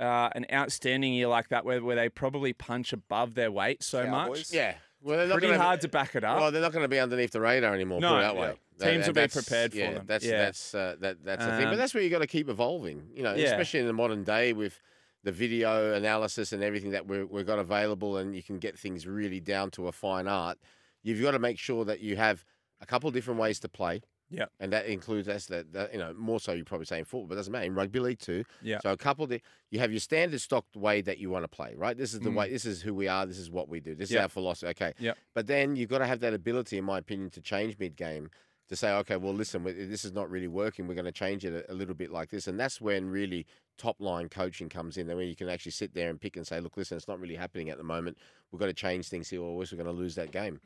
uh, 0.00 0.28
an 0.34 0.44
outstanding 0.52 1.14
year 1.14 1.28
like 1.28 1.48
that, 1.50 1.64
where, 1.64 1.82
where 1.82 1.96
they 1.96 2.08
probably 2.08 2.52
punch 2.52 2.92
above 2.92 3.34
their 3.34 3.50
weight 3.52 3.82
so 3.82 4.06
much, 4.06 4.52
Yeah. 4.52 4.74
Well, 5.04 5.16
they're 5.18 5.26
not 5.26 5.34
pretty 5.34 5.48
gonna, 5.48 5.58
hard 5.62 5.80
to 5.80 5.88
back 5.88 6.14
it 6.14 6.22
up. 6.22 6.38
Well, 6.38 6.52
they're 6.52 6.62
not 6.62 6.70
going 6.72 6.84
to 6.84 6.88
be 6.88 7.00
underneath 7.00 7.32
the 7.32 7.40
radar 7.40 7.74
anymore. 7.74 8.00
No, 8.00 8.10
put 8.10 8.18
it 8.18 8.20
that 8.22 8.34
yeah. 8.34 8.40
way. 8.40 8.54
Teams 8.82 9.06
will 9.06 9.14
be 9.14 9.28
prepared 9.28 9.72
for 9.72 9.78
yeah, 9.78 9.92
them. 9.94 10.06
That's 10.06 10.24
Yeah. 10.24 10.38
that's 10.44 10.74
uh, 10.74 10.96
that 11.00 11.24
that's 11.24 11.44
the 11.44 11.50
thing. 11.52 11.64
But 11.64 11.72
Um, 11.72 11.76
that's 11.78 11.94
where 11.94 12.02
you 12.02 12.10
got 12.10 12.20
to 12.20 12.26
keep 12.26 12.48
evolving. 12.48 13.10
You 13.14 13.22
know, 13.22 13.34
Yeah. 13.34 13.46
especially 13.46 13.80
in 13.80 13.86
the 13.86 13.92
modern 13.92 14.24
day 14.24 14.52
with 14.52 14.80
the 15.24 15.32
video 15.32 15.94
analysis 15.94 16.52
and 16.52 16.62
everything 16.62 16.90
that 16.90 17.06
we 17.06 17.24
we've 17.24 17.46
got 17.46 17.58
available, 17.58 18.16
and 18.16 18.34
you 18.34 18.42
can 18.42 18.58
get 18.58 18.78
things 18.78 19.06
really 19.06 19.40
down 19.40 19.70
to 19.72 19.88
a 19.88 19.92
fine 19.92 20.26
art. 20.26 20.58
You've 21.02 21.22
got 21.22 21.32
to 21.32 21.38
make 21.38 21.58
sure 21.58 21.84
that 21.84 22.00
you 22.00 22.16
have 22.16 22.44
a 22.80 22.86
couple 22.86 23.08
of 23.08 23.14
different 23.14 23.38
ways 23.40 23.58
to 23.60 23.68
play. 23.68 24.02
Yeah. 24.30 24.46
And 24.58 24.72
that 24.72 24.86
includes 24.86 25.26
that's 25.26 25.44
that, 25.46 25.74
that 25.74 25.92
you 25.92 25.98
know 25.98 26.14
more 26.14 26.40
so 26.40 26.52
you 26.54 26.64
probably 26.64 26.86
say 26.86 26.98
in 26.98 27.04
football, 27.04 27.26
but 27.26 27.34
it 27.34 27.36
doesn't 27.36 27.52
matter 27.52 27.66
in 27.66 27.74
rugby 27.74 28.00
league 28.00 28.18
too. 28.18 28.44
Yeah. 28.62 28.78
So 28.82 28.90
a 28.90 28.96
couple 28.96 29.24
of 29.26 29.32
you 29.70 29.78
have 29.78 29.90
your 29.92 30.00
standard 30.00 30.40
stock 30.40 30.64
way 30.74 31.02
that 31.02 31.18
you 31.18 31.28
want 31.28 31.44
to 31.44 31.48
play, 31.48 31.74
right? 31.76 31.94
This 31.96 32.14
is 32.14 32.20
the 32.20 32.30
Mm. 32.30 32.34
way. 32.36 32.50
This 32.50 32.64
is 32.64 32.80
who 32.80 32.94
we 32.94 33.08
are. 33.08 33.26
This 33.26 33.36
is 33.38 33.50
what 33.50 33.68
we 33.68 33.78
do. 33.80 33.94
This 33.94 34.10
is 34.10 34.16
our 34.16 34.28
philosophy. 34.30 34.70
Okay. 34.70 34.94
Yeah. 34.98 35.12
But 35.34 35.46
then 35.48 35.76
you've 35.76 35.90
got 35.90 35.98
to 35.98 36.06
have 36.06 36.20
that 36.20 36.32
ability, 36.32 36.78
in 36.78 36.84
my 36.84 36.96
opinion, 36.98 37.28
to 37.30 37.42
change 37.42 37.76
mid 37.78 37.94
game. 37.94 38.30
To 38.68 38.76
say, 38.76 38.90
okay, 38.92 39.16
well, 39.16 39.34
listen, 39.34 39.64
this 39.64 40.04
is 40.04 40.12
not 40.12 40.30
really 40.30 40.48
working. 40.48 40.86
We're 40.86 40.94
going 40.94 41.04
to 41.04 41.12
change 41.12 41.44
it 41.44 41.66
a, 41.68 41.72
a 41.72 41.74
little 41.74 41.94
bit 41.94 42.10
like 42.10 42.30
this, 42.30 42.46
and 42.46 42.58
that's 42.58 42.80
when 42.80 43.10
really 43.10 43.44
top 43.76 43.96
line 44.00 44.28
coaching 44.30 44.68
comes 44.70 44.96
in. 44.96 45.08
And 45.10 45.18
when 45.18 45.28
you 45.28 45.36
can 45.36 45.48
actually 45.48 45.72
sit 45.72 45.92
there 45.94 46.08
and 46.08 46.18
pick 46.18 46.36
and 46.36 46.46
say, 46.46 46.58
look, 46.60 46.76
listen, 46.76 46.96
it's 46.96 47.08
not 47.08 47.20
really 47.20 47.34
happening 47.36 47.68
at 47.68 47.76
the 47.76 47.84
moment. 47.84 48.16
We've 48.50 48.60
got 48.60 48.66
to 48.66 48.72
change 48.72 49.08
things 49.08 49.28
here, 49.28 49.42
or 49.42 49.60
else 49.60 49.72
we're 49.72 49.82
going 49.82 49.94
to 49.94 50.00
lose 50.00 50.14
that 50.14 50.30
game. 50.30 50.60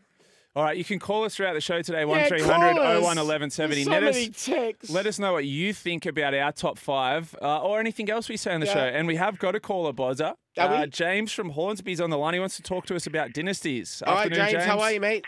All 0.54 0.62
right, 0.62 0.76
you 0.76 0.84
can 0.84 0.98
call 0.98 1.24
us 1.24 1.34
throughout 1.34 1.52
the 1.52 1.60
show 1.60 1.82
today, 1.82 2.00
Yeah, 2.00 2.06
1300 2.06 2.74
call 2.76 2.84
01 2.84 3.02
1170. 3.02 3.84
So 3.84 3.90
let, 3.90 4.02
us, 4.04 4.90
let 4.90 5.06
us 5.06 5.18
know 5.18 5.32
what 5.34 5.44
you 5.44 5.74
think 5.74 6.06
about 6.06 6.32
our 6.32 6.50
top 6.50 6.78
five 6.78 7.34
uh, 7.42 7.60
or 7.60 7.78
anything 7.78 8.08
else 8.08 8.28
we 8.30 8.38
say 8.38 8.54
on 8.54 8.60
the 8.60 8.66
Yeah. 8.66 8.72
show. 8.72 8.80
And 8.80 9.06
we 9.06 9.16
have 9.16 9.38
got 9.38 9.54
a 9.54 9.60
caller, 9.60 9.92
Bozza. 9.92 10.34
Uh, 10.56 10.86
James 10.86 11.30
from 11.32 11.50
Hornsby's 11.50 12.00
on 12.00 12.08
the 12.08 12.16
line. 12.16 12.32
He 12.32 12.40
wants 12.40 12.56
to 12.56 12.62
talk 12.62 12.86
to 12.86 12.96
us 12.96 13.06
about 13.06 13.34
dynasties. 13.34 14.02
All 14.06 14.14
right, 14.14 14.32
Afternoon, 14.32 14.48
James, 14.52 14.64
how 14.64 14.80
are 14.80 14.92
you, 14.92 15.00
mate? 15.00 15.26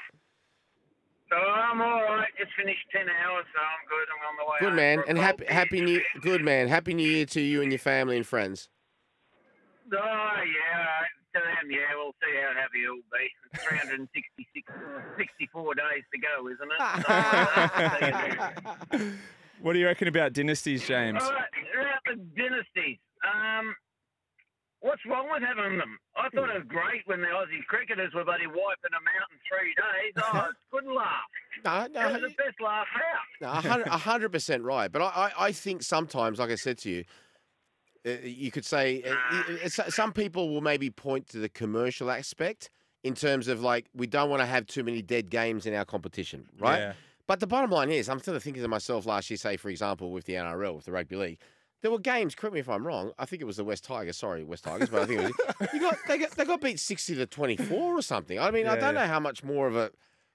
So 1.30 1.36
I'm 1.36 1.80
all 1.80 2.02
right. 2.04 2.28
Just 2.38 2.52
finished 2.58 2.84
ten 2.90 3.06
hours, 3.08 3.44
so 3.54 3.60
I'm 3.60 3.84
good. 3.88 4.06
I'm 4.08 4.22
on 4.28 4.36
the 4.38 4.44
way. 4.44 4.56
Good 4.60 4.69
home 4.69 4.76
man, 4.76 5.04
and 5.08 5.19
happy 5.19 5.44
cold 5.44 5.50
happy 5.50 5.80
new 5.80 6.00
good 6.22 6.42
man. 6.42 6.69
Happy 6.69 6.94
New 6.94 7.08
Year 7.08 7.26
to 7.26 7.40
you 7.40 7.62
and 7.62 7.70
your 7.70 7.78
family 7.78 8.16
and 8.16 8.26
friends. 8.26 8.69
Oh 9.92 9.96
yeah, 9.96 11.04
to 11.34 11.40
them, 11.40 11.70
yeah. 11.70 11.94
We'll 11.96 12.14
see 12.22 12.34
how 12.40 12.54
happy 12.54 12.80
he'll 12.80 12.96
be. 12.96 13.30
It's 13.52 13.64
366, 13.64 14.72
64 15.16 15.75
days 15.75 16.04
to 16.12 16.19
go, 16.19 16.48
isn't 16.48 16.72
it? 16.72 16.80
So, 17.06 17.12
see 18.00 18.98
you 18.98 19.08
there. 19.08 19.19
What 19.60 19.72
do 19.72 19.81
you 19.81 19.86
reckon 19.86 20.08
about 20.08 20.32
dynasties, 20.32 20.86
James? 20.86 21.22
all 21.22 21.32
right, 21.32 21.48
about 21.74 22.00
the 22.06 22.14
dynasties. 22.36 22.98
Um, 23.26 23.74
what's 24.80 25.04
wrong 25.06 25.28
with 25.32 25.42
having 25.42 25.78
them? 25.78 25.98
I 26.16 26.28
thought 26.30 26.50
it 26.50 26.54
was 26.54 26.64
great 26.69 27.02
when 27.06 27.20
the 27.20 27.26
Aussie 27.28 27.64
cricketers 27.66 28.12
were 28.14 28.25
bloody 28.25 28.46
wiping 28.46 28.92
them 28.92 29.04
out 29.20 29.28
in 29.32 29.38
three 29.48 29.75
days. 29.75 30.14
Oh, 30.34 30.48
good 30.72 30.92
laugh. 30.92 31.20
No, 31.64 31.82
It 31.84 31.92
no, 31.92 32.12
was 32.12 32.22
the 32.22 32.28
best 32.36 32.60
laugh 32.62 32.86
out. 33.42 33.64
No, 33.76 33.82
a 33.84 33.98
hundred 33.98 34.30
percent 34.30 34.62
right. 34.62 34.90
But 34.90 35.02
I, 35.02 35.06
I, 35.38 35.46
I 35.46 35.52
think 35.52 35.82
sometimes, 35.82 36.38
like 36.38 36.50
I 36.50 36.54
said 36.56 36.78
to 36.78 36.90
you, 36.90 37.04
uh, 38.06 38.10
you 38.22 38.50
could 38.50 38.64
say 38.64 39.02
uh, 39.02 39.14
y- 39.32 39.44
uh, 39.64 39.69
so- 39.69 39.88
some 39.88 40.12
people 40.12 40.48
will 40.50 40.60
maybe 40.60 40.90
point 40.90 41.28
to 41.31 41.38
the 41.38 41.48
commercial 41.48 42.10
aspect 42.10 42.70
in 43.04 43.14
terms 43.14 43.48
of 43.48 43.60
like 43.62 43.86
we 43.94 44.06
don't 44.06 44.31
want 44.31 44.40
to 44.40 44.46
have 44.46 44.66
too 44.66 44.84
many 44.84 45.02
dead 45.02 45.31
games 45.31 45.66
in 45.66 45.74
our 45.74 45.84
competition, 45.84 46.46
right? 46.60 46.78
Yeah. 46.78 46.92
But 47.26 47.40
the 47.40 47.46
bottom 47.46 47.70
line 47.70 47.90
is, 47.90 48.08
I'm 48.08 48.20
sort 48.20 48.36
of 48.36 48.43
thinking 48.43 48.62
to 48.62 48.69
myself 48.69 49.05
last 49.06 49.29
year, 49.31 49.36
say 49.36 49.56
for 49.56 49.69
example, 49.69 50.12
with 50.12 50.24
the 50.24 50.34
NRL, 50.34 50.76
with 50.76 50.84
the 50.86 50.93
rugby 50.93 51.17
league. 51.17 51.38
There 51.82 51.91
were 51.91 51.99
games. 51.99 52.35
Correct 52.35 52.55
me 52.55 52.61
if 52.61 52.69
I'm 52.69 52.87
wrong. 52.87 53.13
I 53.19 53.25
think 53.25 53.41
it 53.41 53.44
was 53.44 53.56
the 53.56 53.65
West 53.65 53.85
Tigers. 53.85 54.17
Sorry, 54.17 54.43
West 54.43 54.65
Tigers, 54.65 54.89
but 54.89 55.03
I 55.03 55.06
think 55.06 55.20
it 55.20 55.25
was. 55.61 55.69
You 55.73 55.81
got 55.81 55.97
they 56.08 56.19
got 56.19 56.31
they 56.32 56.44
got 56.44 56.61
beat 56.61 56.81
sixty 56.81 57.15
to 57.15 57.27
twenty 57.27 57.56
four 57.56 57.97
or 57.97 58.03
something. 58.03 58.39
I 58.39 58.51
mean, 58.51 58.67
I 58.67 58.75
don't 58.77 58.94
yeah. 58.94 59.03
know 59.03 59.06
how 59.06 59.20
much 59.20 59.44
more 59.44 59.67
of 59.69 59.77
a 59.77 59.91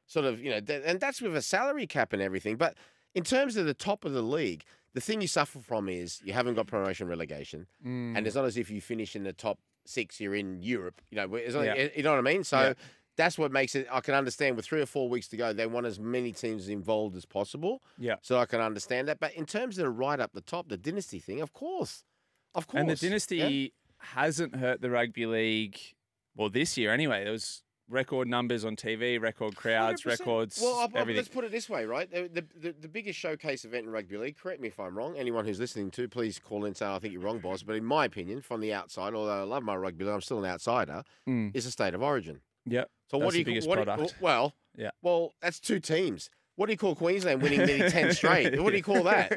sort 0.07 0.25
of 0.25 0.39
you 0.39 0.51
know, 0.51 0.59
and 0.85 0.99
that's 0.99 1.21
with 1.21 1.35
a 1.35 1.41
salary 1.41 1.87
cap 1.87 2.13
and 2.13 2.21
everything. 2.21 2.55
But 2.55 2.75
in 3.13 3.23
terms 3.23 3.57
of 3.57 3.65
the 3.65 3.73
top 3.73 4.05
of 4.05 4.13
the 4.13 4.21
league, 4.21 4.63
the 4.93 5.01
thing 5.01 5.21
you 5.21 5.27
suffer 5.27 5.59
from 5.59 5.89
is 5.89 6.21
you 6.23 6.33
haven't 6.33 6.55
got 6.55 6.67
promotion 6.67 7.07
relegation, 7.07 7.67
Mm. 7.85 8.17
and 8.17 8.25
it's 8.27 8.35
not 8.35 8.45
as 8.45 8.57
if 8.57 8.69
you 8.69 8.79
finish 8.79 9.15
in 9.15 9.23
the 9.23 9.33
top 9.33 9.59
six. 9.85 10.19
You're 10.21 10.35
in 10.35 10.61
Europe. 10.61 11.01
You 11.11 11.17
know, 11.17 11.35
Yeah. 11.37 11.89
you 11.95 12.03
know 12.03 12.11
what 12.11 12.19
I 12.19 12.21
mean. 12.21 12.43
So. 12.43 12.73
Yeah. 13.17 13.23
That's 13.25 13.37
what 13.37 13.51
makes 13.51 13.75
it. 13.75 13.87
I 13.91 14.01
can 14.01 14.13
understand 14.15 14.55
with 14.55 14.65
three 14.65 14.81
or 14.81 14.85
four 14.85 15.09
weeks 15.09 15.27
to 15.29 15.37
go, 15.37 15.53
they 15.53 15.67
want 15.67 15.85
as 15.85 15.99
many 15.99 16.31
teams 16.31 16.67
involved 16.69 17.15
as 17.15 17.25
possible. 17.25 17.81
Yeah. 17.97 18.15
So 18.21 18.37
I 18.39 18.45
can 18.45 18.59
understand 18.61 19.07
that. 19.07 19.19
But 19.19 19.33
in 19.33 19.45
terms 19.45 19.77
of 19.77 19.83
the 19.83 19.89
right 19.91 20.19
up 20.19 20.31
the 20.33 20.41
top, 20.41 20.69
the 20.69 20.77
dynasty 20.77 21.19
thing, 21.19 21.41
of 21.41 21.53
course, 21.53 22.03
of 22.55 22.67
course. 22.67 22.79
And 22.81 22.89
the 22.89 22.93
yeah. 22.95 23.09
dynasty 23.09 23.73
hasn't 23.99 24.55
hurt 24.55 24.81
the 24.81 24.89
rugby 24.89 25.25
league, 25.25 25.77
well, 26.35 26.49
this 26.49 26.77
year 26.77 26.91
anyway. 26.91 27.23
There 27.23 27.31
was 27.33 27.63
record 27.89 28.27
numbers 28.27 28.65
on 28.65 28.75
TV, 28.75 29.21
record 29.21 29.55
crowds, 29.55 30.01
100%. 30.01 30.05
records, 30.05 30.59
Well, 30.61 30.73
I'll- 30.79 30.89
I'll- 30.95 31.05
let's 31.05 31.27
put 31.27 31.43
it 31.43 31.51
this 31.51 31.69
way, 31.69 31.85
right? 31.85 32.09
The, 32.09 32.27
the, 32.27 32.45
the, 32.59 32.71
the 32.81 32.87
biggest 32.87 33.19
showcase 33.19 33.65
event 33.65 33.85
in 33.85 33.91
rugby 33.91 34.17
league, 34.17 34.37
correct 34.37 34.59
me 34.61 34.69
if 34.69 34.79
I'm 34.79 34.97
wrong, 34.97 35.15
anyone 35.17 35.45
who's 35.45 35.59
listening 35.59 35.91
to, 35.91 36.07
please 36.07 36.39
call 36.39 36.59
in 36.59 36.67
and 36.67 36.77
say, 36.77 36.87
I 36.87 36.97
think 36.99 37.13
you're 37.13 37.21
wrong, 37.21 37.39
boss. 37.39 37.61
But 37.61 37.75
in 37.75 37.85
my 37.85 38.05
opinion, 38.05 38.41
from 38.41 38.61
the 38.61 38.73
outside, 38.73 39.13
although 39.13 39.41
I 39.41 39.43
love 39.43 39.63
my 39.63 39.75
rugby 39.75 40.05
league, 40.05 40.13
I'm 40.13 40.21
still 40.21 40.39
an 40.39 40.49
outsider, 40.49 41.03
Mm. 41.29 41.51
is 41.55 41.65
the 41.65 41.71
state 41.71 41.93
of 41.93 42.01
origin. 42.01 42.41
Yep. 42.65 42.89
So 43.11 43.17
That's 43.17 43.25
what 43.25 43.31
do 43.31 43.33
the 43.33 43.39
you 43.39 43.45
biggest 43.45 43.67
what 43.67 43.83
product. 43.83 44.13
Oh, 44.15 44.17
well, 44.21 44.53
Yeah. 44.75 44.91
well, 45.01 45.33
that's 45.41 45.59
two 45.59 45.79
teams. 45.79 46.29
What 46.55 46.67
do 46.67 46.71
you 46.73 46.77
call 46.77 46.95
Queensland 46.95 47.41
winning 47.41 47.65
nearly 47.65 47.89
10 47.89 48.13
straight? 48.19 48.61
What 48.61 48.71
do 48.71 48.77
you 48.77 48.83
call 48.83 49.03
that? 49.03 49.31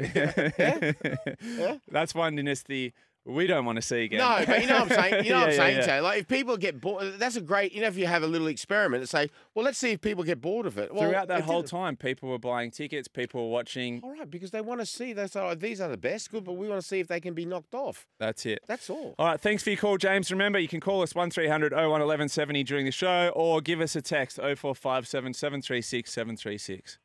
Yeah? 1.42 1.76
That's 1.90 2.14
one 2.14 2.37
dynasty. 2.37 2.92
We 3.26 3.47
don't 3.47 3.64
want 3.64 3.76
to 3.76 3.83
see 3.83 4.04
again. 4.04 4.18
No, 4.18 4.45
but 4.47 4.61
you 4.62 4.66
know 4.68 4.80
what 4.80 4.92
I'm 4.92 5.11
saying. 5.11 5.25
You 5.25 5.30
know 5.33 5.40
what 5.40 5.45
I'm 5.49 5.50
Yeah, 5.50 5.56
saying, 5.56 5.76
yeah, 5.78 5.87
Jay. 5.87 6.00
Like 6.00 6.21
if 6.21 6.28
people 6.28 6.56
get 6.56 6.80
bored, 6.80 7.14
that's 7.18 7.37
a 7.37 7.40
great. 7.40 7.73
You 7.73 7.80
know, 7.83 7.88
if 7.88 7.97
you 7.97 8.06
have 8.06 8.23
a 8.23 8.26
little 8.26 8.47
experiment 8.47 9.00
and 9.02 9.09
say, 9.09 9.30
well, 9.54 9.64
let's 9.64 9.78
see 9.78 9.90
if 9.90 10.00
people 10.00 10.23
get 10.25 10.40
bored 10.40 10.66
of 10.66 10.78
it. 10.78 10.95
Well, 10.95 11.02
Throughout 11.09 11.28
that 11.28 11.42
whole 11.42 11.62
didn't- 11.62 11.71
time, 11.71 11.97
people 11.97 12.28
were 12.28 12.38
buying 12.38 12.71
tickets. 12.71 13.09
People 13.09 13.42
were 13.49 13.52
watching. 13.52 14.00
All 14.02 14.12
right, 14.12 14.30
because 14.30 14.50
they 14.52 14.61
want 14.61 14.80
to 14.80 14.87
see. 14.87 15.12
They 15.12 15.26
say, 15.26 15.40
oh, 15.40 15.54
these 15.54 15.80
are 15.80 15.88
the 15.88 15.97
best. 15.97 16.30
Good, 16.30 16.45
but 16.45 16.54
we 16.54 16.68
want 16.68 16.80
to 16.80 16.87
see 16.87 17.00
if 17.00 17.09
they 17.09 17.21
can 17.21 17.35
be 17.35 17.45
knocked 17.45 17.75
off. 17.75 18.06
That's 18.18 18.47
it. 18.47 18.61
That's 18.66 18.88
all. 18.90 19.14
All 19.18 19.26
right, 19.26 19.40
thanks 19.40 19.62
for 19.62 19.71
your 19.71 19.78
call, 19.78 19.97
James. 19.99 20.30
Remember, 20.30 20.59
you 20.59 20.68
can 20.68 20.80
call 20.80 21.02
us 21.02 21.14
1300 21.14 21.73
01 21.73 21.83
1170 21.88 22.62
during 22.64 22.85
the 22.87 22.92
show 22.92 23.33
or 23.35 23.61
give 23.61 23.80
us 23.80 23.97
a 23.97 24.02
text 24.02 24.37
0457 24.37 25.35
736 25.35 26.12
736. 26.12 26.99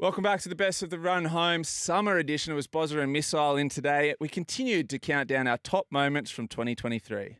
Welcome 0.00 0.22
back 0.22 0.40
to 0.42 0.48
the 0.48 0.54
best 0.54 0.84
of 0.84 0.90
the 0.90 0.98
run 1.00 1.24
home 1.24 1.64
summer 1.64 2.18
edition. 2.18 2.52
It 2.52 2.54
was 2.54 2.68
Bozza 2.68 3.02
and 3.02 3.12
Missile 3.12 3.56
in 3.56 3.68
today. 3.68 4.14
We 4.20 4.28
continued 4.28 4.88
to 4.90 4.98
count 5.00 5.28
down 5.28 5.48
our 5.48 5.58
top 5.58 5.88
moments 5.90 6.30
from 6.30 6.46
2023. 6.46 7.38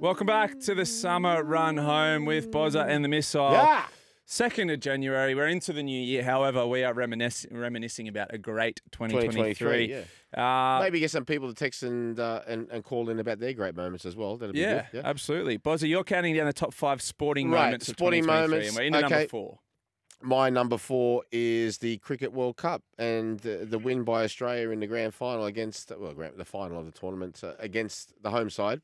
Welcome 0.00 0.26
back 0.26 0.58
to 0.60 0.74
the 0.74 0.86
summer 0.86 1.44
run 1.44 1.76
home 1.76 2.24
with 2.24 2.50
Bozza 2.50 2.88
and 2.88 3.04
the 3.04 3.10
Missile. 3.10 3.52
Yeah. 3.52 3.84
2nd 4.26 4.72
of 4.72 4.80
January, 4.80 5.34
we're 5.34 5.48
into 5.48 5.74
the 5.74 5.82
new 5.82 6.00
year. 6.00 6.22
However, 6.22 6.66
we 6.66 6.82
are 6.82 6.94
reminisc- 6.94 7.46
reminiscing 7.50 8.08
about 8.08 8.32
a 8.32 8.38
great 8.38 8.80
2023. 8.92 9.54
2023, 9.54 10.04
yeah. 10.34 10.76
Uh, 10.78 10.80
Maybe 10.80 11.00
get 11.00 11.10
some 11.10 11.26
people 11.26 11.48
to 11.48 11.54
text 11.54 11.82
and, 11.82 12.18
uh, 12.18 12.40
and 12.46 12.70
and 12.70 12.84
call 12.84 13.10
in 13.10 13.18
about 13.18 13.38
their 13.38 13.52
great 13.52 13.76
moments 13.76 14.06
as 14.06 14.16
well. 14.16 14.38
That'd 14.38 14.54
be 14.54 14.60
yeah, 14.60 14.86
good. 14.92 15.04
absolutely. 15.04 15.58
Bozza, 15.58 15.86
you're 15.86 16.04
counting 16.04 16.34
down 16.34 16.46
the 16.46 16.54
top 16.54 16.72
five 16.72 17.02
sporting 17.02 17.50
Right, 17.50 17.66
moments 17.66 17.88
of 17.88 17.96
sporting 17.96 18.22
2023, 18.22 18.48
moments, 18.48 18.68
and 18.68 18.76
we're 18.78 18.86
into 18.86 18.98
okay. 19.06 19.14
number 19.14 19.28
four. 19.28 19.58
My 20.20 20.50
number 20.50 20.78
four 20.78 21.22
is 21.30 21.78
the 21.78 21.98
Cricket 21.98 22.32
World 22.32 22.56
Cup 22.56 22.82
and 22.98 23.38
the, 23.40 23.64
the 23.68 23.78
win 23.78 24.02
by 24.02 24.24
Australia 24.24 24.70
in 24.70 24.80
the 24.80 24.86
grand 24.88 25.14
final 25.14 25.44
against 25.46 25.92
well, 25.96 26.12
the 26.36 26.44
final 26.44 26.80
of 26.80 26.86
the 26.86 26.92
tournament 26.92 27.42
uh, 27.44 27.52
against 27.60 28.20
the 28.22 28.30
home 28.30 28.50
side, 28.50 28.80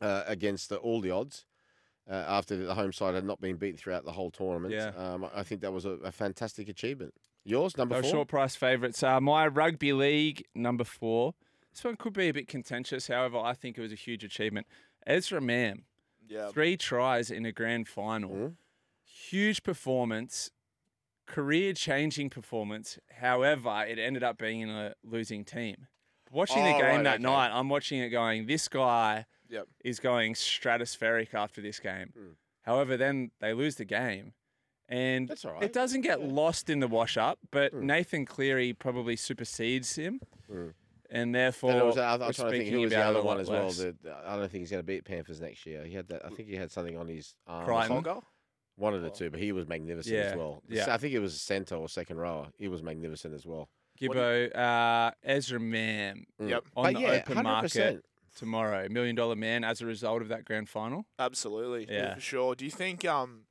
uh, 0.00 0.24
against 0.26 0.68
the, 0.68 0.76
all 0.76 1.00
the 1.00 1.10
odds. 1.12 1.44
Uh, 2.10 2.24
after 2.26 2.56
the 2.56 2.74
home 2.74 2.90
side 2.90 3.14
had 3.14 3.24
not 3.24 3.38
been 3.38 3.56
beaten 3.56 3.76
throughout 3.76 4.02
the 4.04 4.12
whole 4.12 4.30
tournament, 4.30 4.72
Yeah. 4.74 4.92
um, 4.96 5.28
I 5.34 5.42
think 5.42 5.60
that 5.60 5.72
was 5.72 5.84
a, 5.84 5.90
a 5.90 6.10
fantastic 6.10 6.66
achievement. 6.68 7.12
Yours, 7.44 7.76
number 7.76 7.96
Those 7.96 8.04
four. 8.04 8.10
short 8.12 8.28
price 8.28 8.56
favourites. 8.56 9.02
Uh, 9.02 9.20
my 9.20 9.46
rugby 9.46 9.92
league 9.92 10.42
number 10.54 10.84
four. 10.84 11.34
This 11.70 11.84
one 11.84 11.96
could 11.96 12.14
be 12.14 12.28
a 12.28 12.32
bit 12.32 12.48
contentious. 12.48 13.08
However, 13.08 13.38
I 13.38 13.52
think 13.52 13.76
it 13.76 13.82
was 13.82 13.92
a 13.92 13.96
huge 13.96 14.24
achievement. 14.24 14.66
Ezra 15.06 15.40
Mam, 15.42 15.84
Yeah. 16.26 16.48
three 16.48 16.78
tries 16.78 17.30
in 17.30 17.44
a 17.44 17.52
grand 17.52 17.86
final. 17.88 18.30
Mhm. 18.30 18.54
Huge 19.30 19.62
performance, 19.62 20.50
career 21.26 21.72
changing 21.72 22.30
performance. 22.30 22.98
However, 23.20 23.84
it 23.86 23.98
ended 23.98 24.22
up 24.22 24.38
being 24.38 24.60
in 24.60 24.68
a 24.70 24.94
losing 25.02 25.44
team. 25.44 25.86
Watching 26.30 26.62
the 26.62 26.70
Oh, 26.74 26.78
game 26.78 26.82
right, 26.96 27.04
that 27.04 27.14
okay. 27.16 27.22
night, 27.22 27.50
I'm 27.52 27.68
watching 27.68 27.98
it 28.00 28.10
going, 28.10 28.46
this 28.46 28.68
guy 28.68 29.26
Yep. 29.48 29.66
is 29.84 29.98
going 29.98 30.34
stratospheric 30.34 31.32
after 31.34 31.60
this 31.60 31.80
game. 31.80 32.12
Mm. 32.16 32.36
However, 32.62 32.96
then 32.96 33.30
they 33.40 33.54
lose 33.54 33.76
the 33.76 33.84
game. 33.86 34.34
And 34.90 35.28
That's 35.28 35.44
all 35.44 35.52
right. 35.54 35.62
it 35.62 35.72
doesn't 35.72 36.02
get 36.02 36.20
Yeah. 36.20 36.26
lost 36.30 36.70
in 36.70 36.80
the 36.80 36.88
wash 36.88 37.16
up, 37.16 37.38
but 37.50 37.72
Mm. 37.74 37.82
Nathan 37.82 38.24
Cleary 38.26 38.72
probably 38.72 39.16
supersedes 39.16 39.96
him. 39.96 40.20
Mm. 40.50 40.74
And 41.10 41.34
therefore, 41.34 41.72
And 41.72 41.82
was, 41.86 41.96
I, 41.98 42.12
I'm 42.14 42.18
trying 42.20 42.32
to 42.32 42.50
think 42.58 42.68
who 42.70 42.80
was 42.80 42.90
the 42.90 43.02
other 43.02 43.22
one 43.22 43.40
as 43.40 43.48
well. 43.48 43.70
That 43.70 43.96
I 44.26 44.36
don't 44.36 44.50
think 44.50 44.60
he's 44.60 44.70
going 44.70 44.82
to 44.82 44.86
beat 44.86 45.04
Panthers 45.04 45.40
next 45.40 45.64
year. 45.64 45.84
He 45.84 45.94
had 45.94 46.08
that. 46.08 46.24
I 46.24 46.28
think 46.28 46.48
he 46.50 46.56
had 46.56 46.70
something 46.70 46.96
on 46.98 47.08
his 47.08 47.34
arm. 47.46 47.64
Crichton? 47.64 48.22
Something. 48.78 48.84
Fogger? 48.84 48.84
One 48.84 48.94
of 48.94 49.02
the 49.02 49.10
two, 49.10 49.30
but 49.30 49.40
he 49.40 49.52
was 49.52 49.66
magnificent 49.68 50.14
Yeah, 50.16 50.22
as 50.22 50.36
well. 50.36 50.62
yeah. 50.68 50.84
So 50.86 50.92
I 50.92 50.96
think 50.98 51.14
it 51.14 51.18
was 51.20 51.34
a 51.34 51.38
centre 51.38 51.74
or 51.76 51.88
second 51.88 52.18
rower. 52.18 52.48
He 52.58 52.68
was 52.68 52.82
magnificent 52.82 53.34
as 53.34 53.46
well. 53.46 53.68
Gibbo, 54.00 54.54
uh, 54.56 55.10
Ezra 55.24 55.58
Mam 55.58 56.24
Mm. 56.40 56.50
Yep. 56.50 56.64
on 56.76 56.84
but 56.84 56.94
the 56.94 57.00
yeah, 57.00 57.08
open 57.26 57.42
market 57.42 57.72
100%. 57.96 58.00
tomorrow, 58.36 58.88
million 58.88 59.16
dollar 59.16 59.34
man 59.34 59.64
as 59.64 59.80
a 59.80 59.86
result 59.86 60.22
of 60.22 60.28
that 60.28 60.44
grand 60.44 60.68
final. 60.68 61.04
Absolutely. 61.18 61.86
Yeah. 61.92 62.14
For 62.14 62.20
sure. 62.20 62.54
Do 62.54 62.64
you 62.64 62.70
think 62.70 63.04
um 63.04 63.46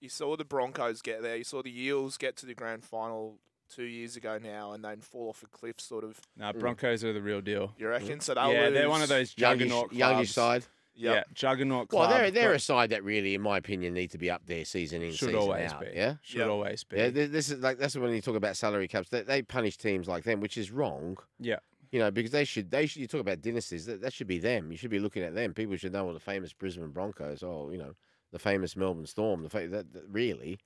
you 0.00 0.08
saw 0.08 0.36
the 0.36 0.44
Broncos 0.44 1.00
get 1.00 1.22
there, 1.22 1.36
you 1.36 1.44
saw 1.44 1.62
the 1.62 1.70
Eels 1.80 2.16
get 2.18 2.36
to 2.38 2.46
the 2.46 2.54
grand 2.54 2.84
final 2.84 3.38
two 3.74 3.84
years 3.84 4.16
ago 4.16 4.38
now 4.42 4.72
and 4.72 4.84
then 4.84 5.00
fall 5.00 5.28
off 5.30 5.42
a 5.42 5.46
cliff 5.46 5.80
sort 5.80 6.04
of 6.04 6.20
Now, 6.36 6.50
Mm. 6.52 6.58
Broncos 6.60 7.04
are 7.04 7.12
the 7.12 7.22
real 7.22 7.40
deal. 7.40 7.72
you 7.78 7.86
reckon? 7.88 8.18
So 8.20 8.34
they'll 8.34 8.52
yeah, 8.52 8.70
they're 8.70 8.90
one 8.90 9.00
of 9.02 9.08
those 9.08 9.32
Youngish, 9.38 9.68
juggernaut 9.68 9.92
youngish 9.92 10.34
clubs. 10.34 10.64
side. 10.64 10.70
Yep. 10.96 11.14
Yeah, 11.14 11.22
juggernaut 11.34 11.88
Club. 11.88 12.08
Well, 12.08 12.18
they're 12.18 12.30
they're 12.30 12.52
a 12.52 12.60
side 12.60 12.90
that 12.90 13.02
really, 13.02 13.34
in 13.34 13.40
my 13.42 13.58
opinion, 13.58 13.94
need 13.94 14.10
to 14.12 14.18
be 14.18 14.30
up 14.30 14.42
there 14.46 14.64
season 14.64 15.02
in, 15.02 15.10
should 15.10 15.30
season 15.30 15.34
always 15.36 15.72
out. 15.72 15.80
be. 15.80 15.86
Yeah. 15.94 16.14
should 16.22 16.38
Yep. 16.38 16.48
always 16.48 16.84
be. 16.84 16.96
Yeah, 16.96 17.08
this 17.10 17.50
is 17.50 17.60
like 17.60 17.78
that's 17.78 17.96
when 17.96 18.12
you 18.12 18.20
talk 18.20 18.36
about 18.36 18.56
salary 18.56 18.86
caps. 18.86 19.08
They, 19.08 19.22
they 19.22 19.42
punish 19.42 19.76
teams 19.76 20.06
like 20.06 20.24
them, 20.24 20.40
which 20.40 20.56
is 20.56 20.70
wrong. 20.70 21.16
Yeah. 21.40 21.58
You 21.90 21.98
know, 22.00 22.10
because 22.10 22.30
they 22.32 22.44
should 22.44 22.70
they 22.70 22.86
should 22.86 23.00
you 23.02 23.08
talk 23.08 23.20
about 23.20 23.40
dynasties. 23.42 23.86
That, 23.86 24.02
that 24.02 24.12
should 24.12 24.26
be 24.28 24.38
them. 24.38 24.70
You 24.70 24.76
should 24.78 24.90
be 24.90 24.98
looking 25.00 25.22
at 25.22 25.34
them. 25.34 25.52
People 25.54 25.76
should 25.76 25.92
know 25.92 26.04
what 26.04 26.14
the 26.14 26.20
famous 26.20 26.52
Brisbane 26.52 26.90
Broncos. 26.90 27.42
Oh, 27.42 27.70
you 27.70 27.78
know, 27.78 27.94
the 28.32 28.38
famous 28.38 28.76
Melbourne 28.76 29.06
Storm. 29.06 29.42
The 29.42 29.50
fa- 29.50 29.68
that, 29.68 29.92
that 29.92 30.04
really, 30.08 30.58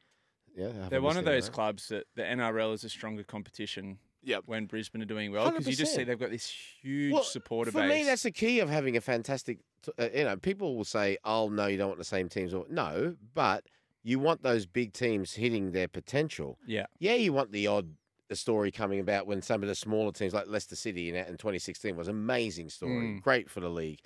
yeah. 0.55 0.69
They're 0.91 1.03
one 1.03 1.17
of 1.17 1.25
those 1.25 1.47
that. 1.47 1.53
clubs 1.53 1.89
that 1.89 2.05
the 2.17 2.23
NRL 2.23 2.75
is 2.75 2.85
a 2.85 2.89
stronger 2.89 3.23
competition 3.25 3.99
Yep. 4.29 4.43
when 4.47 4.67
Brisbane 4.67 5.03
are 5.03 5.07
doing 5.07 5.33
well 5.33 5.51
because 5.51 5.67
you 5.67 5.75
just 5.75 5.95
see 5.95 6.03
100%. 6.03 6.07
they've 6.07 6.19
got 6.21 6.31
this 6.31 6.53
huge 6.83 7.13
Well, 7.13 7.23
supporter 7.23 7.71
For 7.73 7.81
base. 7.81 7.91
me, 7.91 8.05
that's 8.05 8.23
the 8.23 8.31
key 8.31 8.61
of 8.61 8.69
having 8.71 8.97
a 8.97 9.01
fantastic. 9.01 9.59
t- 9.83 9.93
Uh, 9.99 10.09
you 10.15 10.25
know, 10.25 10.37
people 10.37 10.77
will 10.77 10.85
say, 10.85 11.19
"Oh 11.25 11.49
no, 11.49 11.67
you 11.67 11.77
don't 11.79 11.89
want 11.89 11.99
the 11.99 12.05
same 12.05 12.29
teams." 12.29 12.53
Or 12.55 12.67
no, 12.71 13.17
but 13.35 13.65
you 14.03 14.19
want 14.19 14.43
those 14.43 14.65
big 14.67 14.93
teams 14.93 15.35
hitting 15.35 15.73
their 15.73 15.89
potential. 15.89 16.59
yeah, 16.67 16.87
Yeah, 16.99 17.15
you 17.15 17.33
want 17.33 17.53
the 17.53 17.67
odd 17.67 17.95
story 18.33 18.71
coming 18.71 19.01
about 19.01 19.27
when 19.27 19.41
some 19.43 19.63
of 19.63 19.69
the 19.69 19.75
smaller 19.75 20.13
teams 20.13 20.35
like 20.35 20.47
Leicester 20.47 20.77
City 20.77 21.09
in, 21.09 21.15
in 21.17 21.37
2016 21.39 21.97
was 21.97 22.09
an 22.09 22.15
amazing 22.15 22.69
story, 22.69 23.07
Mm. 23.07 23.23
great 23.23 23.49
for 23.51 23.61
the 23.61 23.71
league. 23.71 24.01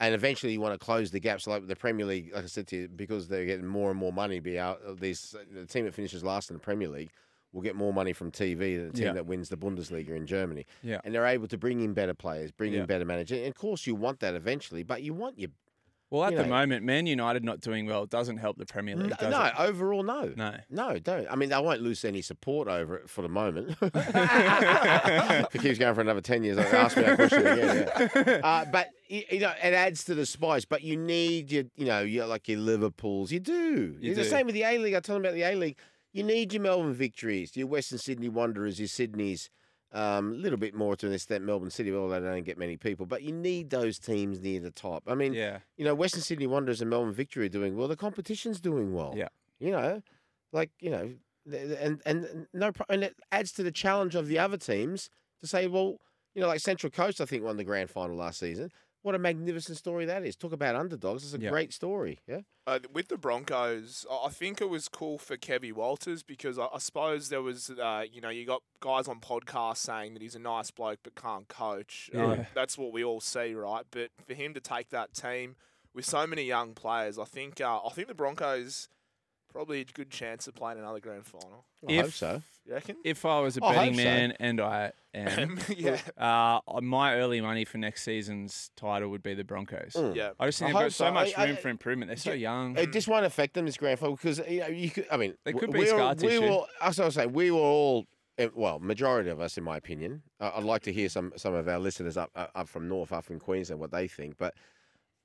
And 0.00 0.14
eventually, 0.14 0.52
you 0.52 0.60
want 0.60 0.74
to 0.78 0.84
close 0.84 1.10
the 1.12 1.20
gaps, 1.20 1.46
like 1.46 1.60
with 1.60 1.68
the 1.68 1.76
Premier 1.76 2.04
League. 2.04 2.32
Like 2.34 2.44
I 2.44 2.48
said 2.48 2.66
to 2.68 2.76
you, 2.76 2.88
because 2.88 3.28
they're 3.28 3.46
getting 3.46 3.66
more 3.66 3.88
and 3.90 3.98
more 3.98 4.12
money. 4.12 4.40
Be 4.40 4.58
out 4.58 4.80
these 5.00 5.34
the 5.52 5.64
team 5.64 5.84
that 5.84 5.94
finishes 5.94 6.24
last 6.24 6.50
in 6.50 6.54
the 6.56 6.60
Premier 6.60 6.88
League 6.88 7.10
will 7.52 7.60
get 7.62 7.76
more 7.76 7.92
money 7.92 8.12
from 8.12 8.30
TV 8.30 8.76
than 8.78 8.86
the 8.88 8.92
team 8.94 9.06
Yeah. 9.06 9.12
that 9.12 9.26
wins 9.26 9.48
the 9.48 9.56
Bundesliga 9.56 10.10
in 10.16 10.26
Germany. 10.26 10.64
Yeah. 10.82 11.00
and 11.04 11.14
they're 11.14 11.26
able 11.26 11.48
to 11.48 11.58
bring 11.58 11.80
in 11.80 11.92
better 11.92 12.14
players, 12.14 12.50
bring 12.50 12.72
Yeah. 12.72 12.80
in 12.80 12.86
better 12.86 13.04
managers. 13.04 13.38
And 13.38 13.48
of 13.48 13.54
course, 13.54 13.86
you 13.86 13.94
want 13.94 14.20
that 14.20 14.34
eventually, 14.34 14.82
but 14.82 15.02
you 15.02 15.12
want 15.14 15.38
your 15.38 15.50
Well, 16.10 16.24
at 16.24 16.32
you 16.32 16.38
the 16.38 16.44
know- 16.44 16.50
moment, 16.50 16.84
Man 16.84 17.06
United 17.06 17.42
not 17.44 17.60
doing 17.60 17.86
well 17.86 18.04
doesn't 18.06 18.36
help 18.38 18.58
the 18.58 18.66
Premier 18.66 18.96
League. 18.96 19.10
no, 19.10 19.16
does 19.16 19.30
no 19.30 19.44
it? 19.44 19.52
overall 19.58 20.02
no. 20.02 20.32
no. 20.36 20.56
No, 20.70 20.98
don't. 20.98 21.26
I 21.30 21.36
mean, 21.36 21.48
they 21.50 21.56
won't 21.58 21.80
lose 21.82 22.04
any 22.04 22.20
support 22.22 22.68
over 22.68 22.96
it 22.96 23.08
for 23.10 23.22
the 23.22 23.28
moment. 23.30 23.76
if 23.82 25.54
it 25.54 25.60
keeps 25.62 25.78
going 25.78 25.94
for 25.94 26.00
another 26.00 26.20
10 26.20 26.44
years, 26.44 26.56
can 26.56 26.74
ask 26.74 26.96
me 26.96 27.02
that 27.04 27.16
question 27.16 27.46
again. 27.46 27.88
Yeah. 27.96 28.40
Uh, 28.42 28.64
but, 28.66 28.88
you 29.08 29.40
know, 29.40 29.50
it 29.62 29.74
adds 29.74 30.04
to 30.04 30.14
the 30.14 30.26
spice. 30.26 30.64
But 30.64 30.82
you 30.82 30.96
need 30.96 31.50
your, 31.52 31.64
you 31.76 31.86
know, 31.86 32.00
your, 32.00 32.26
like 32.26 32.48
your 32.48 32.58
Liverpools. 32.58 33.30
You 33.32 33.40
do. 33.40 33.96
You 34.00 34.10
it's 34.12 34.18
the 34.18 34.24
same 34.24 34.46
with 34.46 34.54
the 34.54 34.62
A 34.64 34.78
League. 34.78 34.94
I 34.94 35.00
told 35.00 35.16
them 35.16 35.24
about 35.24 35.34
the 35.34 35.42
A 35.42 35.54
League. 35.54 35.78
You 36.12 36.22
need 36.22 36.52
your 36.52 36.62
Melbourne 36.62 36.94
victories, 36.94 37.56
your 37.56 37.66
Western 37.66 37.98
Sydney 37.98 38.28
Wanderers, 38.28 38.78
your 38.78 38.88
Sydney's. 38.88 39.50
A 39.94 40.02
um, 40.02 40.40
little 40.40 40.56
bit 40.56 40.74
more 40.74 40.96
to 40.96 41.06
an 41.06 41.12
extent, 41.12 41.44
Melbourne 41.44 41.68
City, 41.68 41.92
although 41.92 42.18
they 42.18 42.26
don't 42.26 42.44
get 42.44 42.56
many 42.56 42.78
people. 42.78 43.04
But 43.04 43.22
you 43.22 43.30
need 43.30 43.68
those 43.68 43.98
teams 43.98 44.40
near 44.40 44.58
the 44.58 44.70
top. 44.70 45.02
I 45.06 45.14
mean, 45.14 45.34
Yeah, 45.34 45.58
you 45.76 45.84
know, 45.84 45.94
Western 45.94 46.22
Sydney 46.22 46.46
Wanderers 46.46 46.80
and 46.80 46.88
Melbourne 46.88 47.12
Victory 47.12 47.44
are 47.44 47.50
doing 47.50 47.76
well. 47.76 47.88
The 47.88 47.96
competition's 47.96 48.58
doing 48.58 48.94
well. 48.94 49.12
Yeah. 49.14 49.28
You 49.60 49.72
know, 49.72 50.02
like 50.50 50.70
you 50.80 50.90
know, 50.90 51.12
and 51.78 52.00
and 52.06 52.46
no, 52.54 52.72
and 52.88 53.04
it 53.04 53.16
adds 53.30 53.52
to 53.52 53.62
the 53.62 53.70
challenge 53.70 54.14
of 54.14 54.28
the 54.28 54.38
other 54.38 54.56
teams 54.56 55.10
to 55.42 55.46
say, 55.46 55.66
well, 55.66 55.98
you 56.34 56.40
know, 56.40 56.48
like 56.48 56.60
Central 56.60 56.90
Coast, 56.90 57.20
I 57.20 57.24
think 57.24 57.44
won 57.44 57.56
the 57.56 57.64
grand 57.64 57.90
final 57.90 58.16
last 58.16 58.38
season. 58.38 58.70
What 59.02 59.14
a 59.16 59.18
magnificent 59.18 59.76
story 59.78 60.04
that 60.06 60.24
is! 60.24 60.36
Talk 60.36 60.52
about 60.52 60.76
underdogs. 60.76 61.24
It's 61.24 61.34
a 61.34 61.38
Yeah. 61.40 61.50
great 61.50 61.72
story. 61.72 62.20
Yeah. 62.26 62.42
Uh, 62.68 62.78
with 62.92 63.08
the 63.08 63.16
Broncos, 63.18 64.06
I 64.08 64.26
I 64.26 64.30
think 64.30 64.60
it 64.60 64.68
was 64.68 64.88
cool 64.88 65.18
for 65.18 65.36
Kevy 65.36 65.72
Walters 65.72 66.22
because 66.22 66.56
I, 66.58 66.66
I 66.72 66.78
suppose 66.78 67.28
there 67.28 67.42
was, 67.42 67.70
uh, 67.70 68.04
you 68.10 68.20
know, 68.20 68.28
you 68.28 68.46
got 68.46 68.62
guys 68.80 69.08
on 69.08 69.18
podcasts 69.20 69.78
saying 69.78 70.14
that 70.14 70.22
he's 70.22 70.36
a 70.36 70.38
nice 70.38 70.70
bloke 70.70 71.00
but 71.02 71.16
can't 71.16 71.48
coach. 71.48 72.10
Uh, 72.14 72.18
Yeah. 72.18 72.44
that's 72.54 72.78
what 72.78 72.92
we 72.92 73.02
all 73.02 73.20
see, 73.20 73.52
right? 73.54 73.84
But 73.90 74.10
for 74.26 74.34
him 74.34 74.54
to 74.54 74.60
take 74.60 74.90
that 74.90 75.12
team 75.14 75.56
with 75.92 76.04
so 76.04 76.24
many 76.26 76.44
young 76.44 76.72
players, 76.74 77.18
I 77.18 77.24
think, 77.24 77.60
uh, 77.60 77.80
I 77.84 77.90
think 77.90 78.06
the 78.06 78.14
Broncos 78.14 78.88
probably 79.52 79.80
a 79.80 79.84
good 79.84 80.10
chance 80.10 80.46
of 80.46 80.54
playing 80.54 80.78
another 80.78 81.00
grand 81.00 81.24
final. 81.26 81.64
I 81.88 81.94
hope 81.96 82.04
If- 82.06 82.14
so. 82.16 82.42
You 82.64 82.74
reckon? 82.74 82.96
if 83.04 83.24
I 83.26 83.40
was 83.40 83.56
a 83.56 83.64
I 83.64 83.68
hope 83.74 83.76
betting 83.76 83.94
so. 83.96 84.04
man, 84.04 84.34
and 84.38 84.60
I 84.60 84.92
am, 85.14 85.58
yeah, 85.76 85.98
uh, 86.16 86.80
my 86.80 87.16
early 87.16 87.40
money 87.40 87.64
for 87.64 87.78
next 87.78 88.04
season's 88.04 88.70
title 88.76 89.08
would 89.10 89.22
be 89.22 89.34
the 89.34 89.42
Broncos. 89.42 89.94
Mm. 89.96 90.14
yeah. 90.14 90.30
I 90.38 90.46
just 90.46 90.60
think 90.60 90.70
I 90.70 90.78
they've 90.78 90.86
got 90.86 90.92
so 90.92 91.06
so. 91.06 91.12
much 91.12 91.32
I- 91.36 91.46
room 91.46 91.56
I- 91.56 91.60
for 91.60 91.68
improvement. 91.70 92.08
They're 92.08 92.16
so 92.16 92.32
young. 92.32 92.76
It 92.78 92.92
just 92.92 93.08
won't 93.08 93.26
affect 93.26 93.54
them 93.54 93.66
this 93.66 93.76
grand 93.76 93.98
final 93.98 94.14
because 94.14 94.38
you 94.48 94.60
know 94.60 94.68
you 94.68 94.90
could. 94.90 95.06
I 95.10 95.16
mean, 95.16 95.34
They 95.44 95.52
could 95.52 95.72
be 95.72 95.80
we 95.80 95.86
scar 95.86 95.98
were, 95.98 96.14
we 96.14 96.28
tissue. 96.28 96.48
were. 96.50 96.64
As 96.80 97.00
I 97.00 97.04
was 97.06 97.14
saying, 97.14 97.32
we 97.32 97.50
were 97.50 97.58
all. 97.58 98.06
eh, 98.38 98.46
Well, 98.54 98.78
majority 98.78 99.30
of 99.30 99.40
us, 99.40 99.58
in 99.58 99.64
my 99.64 99.76
opinion, 99.76 100.22
uh, 100.38 100.52
I'd 100.54 100.62
like 100.62 100.82
to 100.82 100.92
hear 100.92 101.08
some 101.08 101.32
some 101.36 101.54
of 101.54 101.66
our 101.66 101.80
listeners 101.80 102.16
up 102.16 102.30
uh, 102.36 102.46
up 102.54 102.68
from 102.68 102.88
north, 102.88 103.12
up 103.12 103.24
from 103.24 103.40
Queensland, 103.40 103.80
what 103.80 103.90
they 103.90 104.06
think. 104.06 104.38
But 104.38 104.54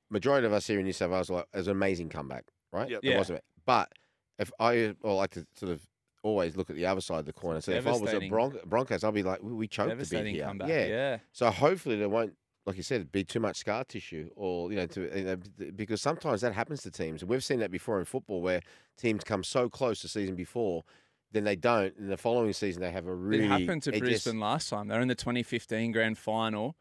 majority 0.10 0.48
of 0.48 0.54
us 0.54 0.66
here 0.66 0.80
in 0.80 0.86
New 0.86 0.92
South 0.94 1.12
Wales, 1.12 1.30
like, 1.30 1.46
it 1.54 1.58
was 1.58 1.68
an 1.68 1.74
amazing 1.74 2.10
comeback, 2.10 2.46
right? 2.72 2.90
Yep. 2.90 3.02
It 3.04 3.10
Yeah. 3.12 3.18
wasn't. 3.20 3.44
But 3.68 3.92
if 4.40 4.52
I 4.60 4.94
well, 5.02 5.16
like 5.16 5.32
to 5.32 5.46
sort 5.56 5.72
of 5.72 5.82
always 6.24 6.58
look 6.58 6.70
at 6.70 6.76
the 6.76 6.86
other 6.86 7.02
side 7.02 7.20
of 7.20 7.26
the 7.26 7.34
coin 7.34 7.56
and 7.56 7.64
say, 7.64 7.78
if 7.78 7.88
I 7.88 7.92
was 7.92 8.14
a 8.14 8.28
Bron- 8.28 8.60
Broncos, 8.66 9.04
I'd 9.04 9.14
be 9.14 9.24
like, 9.24 9.42
we, 9.42 9.54
we 9.54 9.68
choked 9.68 9.92
a 9.92 9.96
bit 9.96 10.28
here. 10.28 10.46
comeback. 10.46 10.70
Yeah. 10.70 10.86
yeah. 10.86 11.18
So 11.32 11.50
hopefully 11.50 11.96
they 11.98 12.08
won't 12.08 12.34
like 12.68 12.76
you 12.76 12.84
said, 12.84 13.10
be 13.14 13.24
too 13.24 13.40
much 13.40 13.56
scar 13.56 13.86
tissue, 13.86 14.30
or 14.36 14.70
you 14.70 14.76
know, 14.78 14.86
to 14.88 15.18
you 15.18 15.24
know, 15.24 15.38
because 15.72 16.02
sometimes 16.02 16.42
that 16.42 16.54
happens 16.54 16.82
to 16.84 16.92
teams. 16.92 17.24
We've 17.24 17.44
seen 17.44 17.60
that 17.60 17.72
before 17.72 17.98
in 17.98 18.06
football, 18.06 18.42
where 18.42 18.62
teams 18.98 19.24
come 19.24 19.42
so 19.44 19.70
close 19.70 20.02
the 20.02 20.10
season 20.10 20.36
before, 20.36 20.84
then 21.32 21.46
they 21.46 21.56
don't, 21.56 21.96
and 21.98 22.12
the 22.12 22.18
following 22.18 22.52
season 22.52 22.82
they 22.82 22.92
have 22.92 23.08
a 23.08 23.16
really. 23.16 23.46
it 23.46 23.48
happened 23.48 23.84
to 23.84 23.92
it 23.92 24.00
just- 24.00 24.26
Brisbane 24.26 24.42
last 24.42 24.70
time. 24.70 24.90
They're 24.90 25.00
in 25.00 25.08
the 25.08 25.16
2015 25.16 25.94
grand 25.94 26.18
final. 26.18 26.76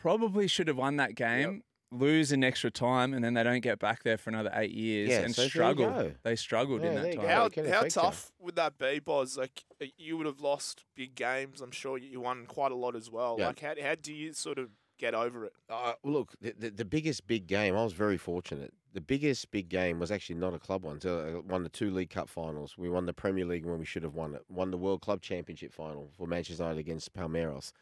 Probably 0.00 0.48
should 0.48 0.68
have 0.68 0.78
won 0.78 0.96
that 0.96 1.14
game. 1.14 1.62
Lose 1.94 2.32
in 2.32 2.42
extra 2.42 2.70
time, 2.70 3.14
and 3.14 3.24
then 3.24 3.34
they 3.34 3.42
don't 3.42 3.60
get 3.60 3.78
back 3.78 4.02
there 4.02 4.18
for 4.18 4.30
another 4.30 4.50
eight 4.54 4.72
years 4.72 5.10
Yeah, 5.10 5.20
and 5.20 5.34
so 5.34 5.46
struggle. 5.46 6.12
They 6.22 6.36
struggled 6.36 6.82
in 6.82 6.94
that 6.94 7.14
time. 7.14 7.26
How, 7.26 7.34
how 7.34 7.46
affect 7.46 7.84
you. 7.84 7.90
tough 7.90 8.32
would 8.40 8.56
that 8.56 8.78
be, 8.78 8.98
Boz? 8.98 9.36
Like 9.36 9.64
uh, 9.80 9.86
you 9.96 10.16
would 10.16 10.26
have 10.26 10.40
lost 10.40 10.84
big 10.96 11.14
games. 11.14 11.60
I'm 11.60 11.70
sure 11.70 11.96
you 11.98 12.20
won 12.20 12.46
quite 12.46 12.72
a 12.72 12.76
lot 12.76 12.96
as 12.96 13.10
well. 13.10 13.36
Yeah. 13.38 13.48
Like 13.48 13.60
how, 13.60 13.74
how 13.80 13.94
do 13.94 14.12
you 14.12 14.32
sort 14.32 14.58
of 14.58 14.70
get 14.98 15.14
over 15.14 15.46
it? 15.46 15.52
Uh, 15.68 15.92
look, 16.02 16.34
the, 16.40 16.54
the, 16.58 16.70
the 16.70 16.84
biggest 16.84 17.26
big 17.26 17.46
game, 17.46 17.76
I 17.76 17.82
was 17.84 17.92
very 17.92 18.16
fortunate. 18.18 18.72
The 18.92 19.00
biggest 19.00 19.50
big 19.50 19.68
game 19.68 19.98
was 19.98 20.10
actually 20.10 20.36
not 20.36 20.54
a 20.54 20.58
club 20.58 20.84
one. 20.84 21.00
So 21.00 21.42
I 21.46 21.52
won 21.52 21.64
the 21.64 21.68
two 21.68 21.90
League 21.90 22.10
Cup 22.10 22.28
finals. 22.28 22.76
We 22.78 22.88
won 22.88 23.06
the 23.06 23.12
Premier 23.12 23.44
League 23.44 23.66
when 23.66 23.78
we 23.78 23.84
should 23.84 24.04
have 24.04 24.14
won 24.14 24.34
it. 24.34 24.42
Won 24.48 24.70
the 24.70 24.78
World 24.78 25.00
Club 25.00 25.20
Championship 25.20 25.72
final 25.72 26.10
for 26.16 26.26
Manchester 26.26 26.62
United 26.62 26.80
against 26.80 27.12
Palmeiras. 27.14 27.72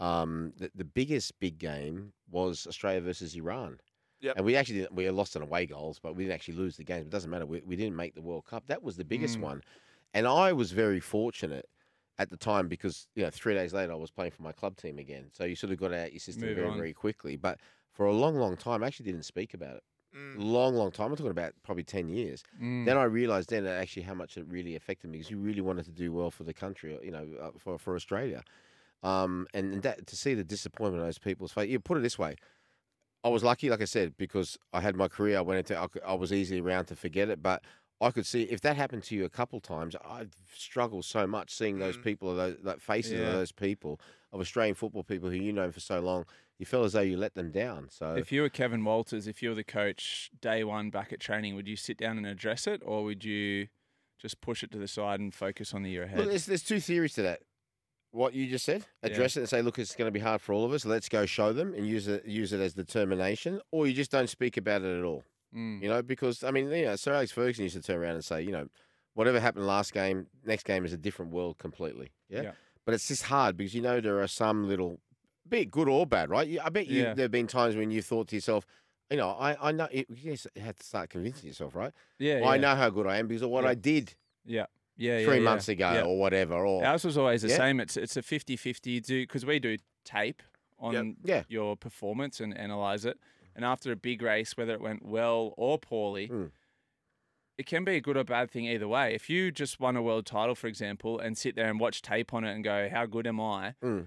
Um, 0.00 0.52
the, 0.56 0.70
the 0.74 0.84
biggest 0.84 1.38
big 1.40 1.58
game 1.58 2.12
was 2.30 2.66
Australia 2.66 3.00
versus 3.00 3.34
Iran. 3.34 3.78
Yep. 4.20 4.34
And 4.36 4.44
we 4.44 4.56
actually 4.56 4.80
didn't, 4.80 4.94
we 4.94 5.08
lost 5.10 5.34
on 5.36 5.42
away 5.42 5.66
goals, 5.66 5.98
but 5.98 6.14
we 6.14 6.24
didn't 6.24 6.34
actually 6.34 6.54
lose 6.56 6.76
the 6.76 6.84
game. 6.84 7.02
It 7.02 7.10
doesn't 7.10 7.30
matter. 7.30 7.46
We, 7.46 7.62
we 7.64 7.76
didn't 7.76 7.96
make 7.96 8.14
the 8.14 8.20
World 8.22 8.44
Cup. 8.44 8.64
That 8.66 8.82
was 8.82 8.96
the 8.96 9.04
biggest 9.04 9.38
Mm. 9.38 9.42
one. 9.42 9.62
And 10.12 10.26
I 10.26 10.52
was 10.52 10.72
very 10.72 11.00
fortunate 11.00 11.66
at 12.18 12.28
the 12.28 12.36
time 12.36 12.68
because 12.68 13.06
you 13.14 13.22
know 13.22 13.30
three 13.30 13.54
days 13.54 13.72
later 13.72 13.92
I 13.92 13.96
was 13.96 14.10
playing 14.10 14.32
for 14.32 14.42
my 14.42 14.52
club 14.52 14.76
team 14.76 14.98
again. 14.98 15.30
So 15.32 15.44
you 15.44 15.56
sort 15.56 15.72
of 15.72 15.78
got 15.78 15.94
out 15.94 16.12
your 16.12 16.20
system 16.20 16.48
Move 16.48 16.56
very 16.56 16.68
on. 16.68 16.76
very 16.76 16.92
quickly. 16.92 17.36
But 17.36 17.60
for 17.92 18.04
a 18.06 18.12
long 18.12 18.36
long 18.36 18.56
time, 18.56 18.82
I 18.82 18.88
actually 18.88 19.06
didn't 19.06 19.22
speak 19.24 19.54
about 19.54 19.76
it. 19.76 19.82
Mm. 20.14 20.34
Long 20.38 20.74
long 20.74 20.90
time. 20.90 21.10
I'm 21.12 21.16
talking 21.16 21.30
about 21.30 21.52
probably 21.62 21.84
ten 21.84 22.08
years. 22.08 22.42
Mm. 22.60 22.84
Then 22.84 22.98
I 22.98 23.04
realised 23.04 23.48
then 23.50 23.66
actually 23.66 24.02
how 24.02 24.14
much 24.14 24.36
it 24.36 24.44
really 24.48 24.74
affected 24.76 25.08
me 25.10 25.18
because 25.18 25.30
you 25.30 25.38
really 25.38 25.60
wanted 25.62 25.84
to 25.86 25.92
do 25.92 26.12
well 26.12 26.30
for 26.30 26.44
the 26.44 26.52
country, 26.52 26.98
you 27.02 27.12
know, 27.12 27.26
uh, 27.40 27.50
for 27.56 27.78
for 27.78 27.94
Australia. 27.94 28.42
Um, 29.02 29.46
and, 29.54 29.82
that 29.82 30.06
to 30.06 30.16
see 30.16 30.34
the 30.34 30.44
disappointment 30.44 31.00
on 31.00 31.08
those 31.08 31.18
people's 31.18 31.52
face. 31.52 31.70
You 31.70 31.80
put 31.80 31.96
it 31.96 32.02
this 32.02 32.18
way. 32.18 32.36
I 33.24 33.28
was 33.28 33.42
lucky, 33.42 33.70
like 33.70 33.82
I 33.82 33.86
said, 33.86 34.14
because 34.16 34.58
I 34.72 34.80
had 34.80 34.96
my 34.96 35.08
career. 35.08 35.38
I 35.38 35.40
went 35.42 35.58
into, 35.58 35.78
I, 35.78 35.86
I 36.06 36.14
was 36.14 36.32
easily 36.32 36.60
around 36.60 36.86
to 36.86 36.96
forget 36.96 37.28
it. 37.28 37.42
But 37.42 37.62
I 38.00 38.10
could 38.10 38.24
see 38.26 38.44
if 38.44 38.62
that 38.62 38.76
happened 38.76 39.02
to 39.04 39.14
you 39.14 39.24
a 39.26 39.28
couple 39.30 39.60
times, 39.60 39.94
I'd 40.02 40.30
struggle 40.54 41.02
so 41.02 41.26
much 41.26 41.54
seeing 41.54 41.78
those 41.78 41.98
Mm. 41.98 42.02
people, 42.02 42.34
those 42.34 42.56
that 42.62 42.80
faces 42.80 43.12
Yeah. 43.12 43.26
of 43.26 43.32
those 43.32 43.52
people, 43.52 44.00
of 44.32 44.40
Australian 44.40 44.74
football 44.74 45.04
people 45.04 45.28
who 45.28 45.36
you 45.36 45.52
know 45.52 45.70
for 45.70 45.80
so 45.80 46.00
long. 46.00 46.24
You 46.58 46.64
feel 46.66 46.84
as 46.84 46.94
though 46.94 47.00
you 47.00 47.16
let 47.18 47.34
them 47.34 47.50
down. 47.50 47.88
So 47.90 48.14
If 48.14 48.32
you 48.32 48.42
were 48.42 48.48
Kevin 48.48 48.84
Walters, 48.84 49.26
if 49.26 49.42
you 49.42 49.50
were 49.50 49.54
the 49.54 49.64
coach 49.64 50.30
day 50.40 50.64
one 50.64 50.90
back 50.90 51.12
at 51.12 51.20
training, 51.20 51.54
would 51.56 51.68
you 51.68 51.76
sit 51.76 51.98
down 51.98 52.16
and 52.16 52.26
address 52.26 52.66
it, 52.66 52.82
or 52.84 53.04
would 53.04 53.24
you 53.24 53.68
just 54.18 54.40
push 54.40 54.62
it 54.62 54.70
to 54.72 54.78
the 54.78 54.88
side 54.88 55.20
and 55.20 55.34
focus 55.34 55.74
on 55.74 55.82
the 55.82 55.90
year 55.90 56.04
ahead? 56.04 56.18
Look, 56.20 56.28
there's, 56.28 56.46
there's 56.46 56.62
two 56.62 56.80
theories 56.80 57.14
to 57.14 57.22
that. 57.22 57.40
What 58.12 58.34
you 58.34 58.48
just 58.48 58.64
said, 58.64 58.84
address 59.04 59.36
it 59.36 59.40
and 59.40 59.48
say, 59.48 59.62
look, 59.62 59.78
it's 59.78 59.94
going 59.94 60.08
to 60.08 60.12
be 60.12 60.18
hard 60.18 60.40
for 60.40 60.52
all 60.52 60.64
of 60.64 60.72
us. 60.72 60.84
Let's 60.84 61.08
go 61.08 61.26
show 61.26 61.52
them 61.52 61.74
and 61.74 61.86
use 61.86 62.08
it 62.08 62.24
use 62.26 62.52
it 62.52 62.60
as 62.60 62.74
determination, 62.74 63.60
or 63.70 63.86
you 63.86 63.92
just 63.94 64.10
don't 64.10 64.28
speak 64.28 64.56
about 64.56 64.82
it 64.82 64.98
at 64.98 65.04
all. 65.04 65.22
Mm. 65.54 65.80
You 65.82 65.88
know, 65.88 66.02
because 66.02 66.42
I 66.42 66.50
mean, 66.50 66.70
you 66.70 66.86
know, 66.86 66.96
Sir 66.96 67.14
Alex 67.14 67.30
Ferguson 67.32 67.64
used 67.64 67.76
to 67.76 67.82
turn 67.82 67.98
around 67.98 68.14
and 68.14 68.24
say, 68.24 68.42
you 68.42 68.50
know, 68.52 68.66
whatever 69.14 69.38
happened 69.38 69.66
last 69.66 69.92
game, 69.92 70.26
next 70.44 70.64
game 70.64 70.84
is 70.84 70.92
a 70.92 70.96
different 70.96 71.32
world 71.32 71.58
completely. 71.58 72.10
Yeah. 72.28 72.42
Yeah. 72.42 72.52
But 72.84 72.94
it's 72.94 73.06
just 73.08 73.24
hard 73.24 73.56
because 73.56 73.74
you 73.74 73.82
know 73.82 74.00
there 74.00 74.20
are 74.20 74.26
some 74.26 74.66
little, 74.68 74.98
be 75.48 75.60
it 75.60 75.70
good 75.70 75.88
or 75.88 76.06
bad, 76.06 76.30
right? 76.30 76.58
I 76.64 76.68
bet 76.70 76.88
you 76.88 77.02
Yeah. 77.02 77.14
there 77.14 77.24
have 77.24 77.30
been 77.30 77.46
times 77.46 77.76
when 77.76 77.90
you 77.92 78.02
thought 78.02 78.28
to 78.28 78.36
yourself, 78.36 78.66
you 79.10 79.16
know, 79.18 79.30
I, 79.30 79.68
I 79.68 79.72
know, 79.72 79.86
you 79.92 80.04
yes, 80.08 80.46
you 80.54 80.62
had 80.62 80.76
to 80.78 80.84
start 80.86 81.10
convincing 81.10 81.46
yourself, 81.48 81.74
right? 81.76 81.92
Yeah, 82.18 82.40
I 82.44 82.54
yeah. 82.56 82.60
know 82.60 82.74
how 82.74 82.90
good 82.90 83.06
I 83.06 83.18
am 83.18 83.28
because 83.28 83.42
of 83.42 83.50
what 83.50 83.64
Yeah. 83.64 83.70
I 83.70 83.74
did 83.74 84.14
Yeah, 84.44 84.66
yeah, 85.00 85.24
three 85.24 85.38
yeah, 85.38 85.42
months 85.42 85.66
yeah. 85.68 85.72
ago 85.72 86.02
or 86.10 86.18
whatever. 86.18 86.54
Or 86.54 86.84
Ours 86.84 87.04
was 87.04 87.16
always 87.18 87.42
the 87.42 87.48
same. 87.48 87.80
It's 87.80 87.96
it's 87.96 88.16
a 88.16 88.22
50-50 88.22 89.04
do 89.04 89.22
because 89.22 89.44
we 89.46 89.58
do 89.58 89.76
tape 90.04 90.42
on 90.78 91.16
Yeah. 91.24 91.42
your 91.48 91.76
performance 91.76 92.40
and 92.40 92.56
analyze 92.56 93.04
it. 93.04 93.18
And 93.56 93.64
after 93.64 93.90
a 93.92 93.96
big 93.96 94.22
race, 94.22 94.56
whether 94.56 94.72
it 94.72 94.80
went 94.80 95.04
well 95.04 95.54
or 95.56 95.78
poorly, 95.78 96.28
Mm. 96.28 96.50
it 97.58 97.66
can 97.66 97.84
be 97.84 97.96
a 97.96 98.00
good 98.00 98.16
or 98.16 98.24
bad 98.24 98.50
thing 98.50 98.66
either 98.66 98.86
way. 98.88 99.14
If 99.14 99.28
you 99.28 99.50
just 99.50 99.80
won 99.80 99.96
a 99.96 100.02
world 100.02 100.24
title, 100.26 100.54
for 100.54 100.66
example, 100.68 101.18
and 101.18 101.36
sit 101.36 101.56
there 101.56 101.68
and 101.68 101.78
watch 101.80 102.00
tape 102.00 102.32
on 102.32 102.44
it 102.44 102.54
and 102.54 102.62
go, 102.64 102.88
"How 102.88 103.06
good 103.06 103.26
am 103.26 103.40
I?" 103.40 103.74
Mm. 103.82 104.06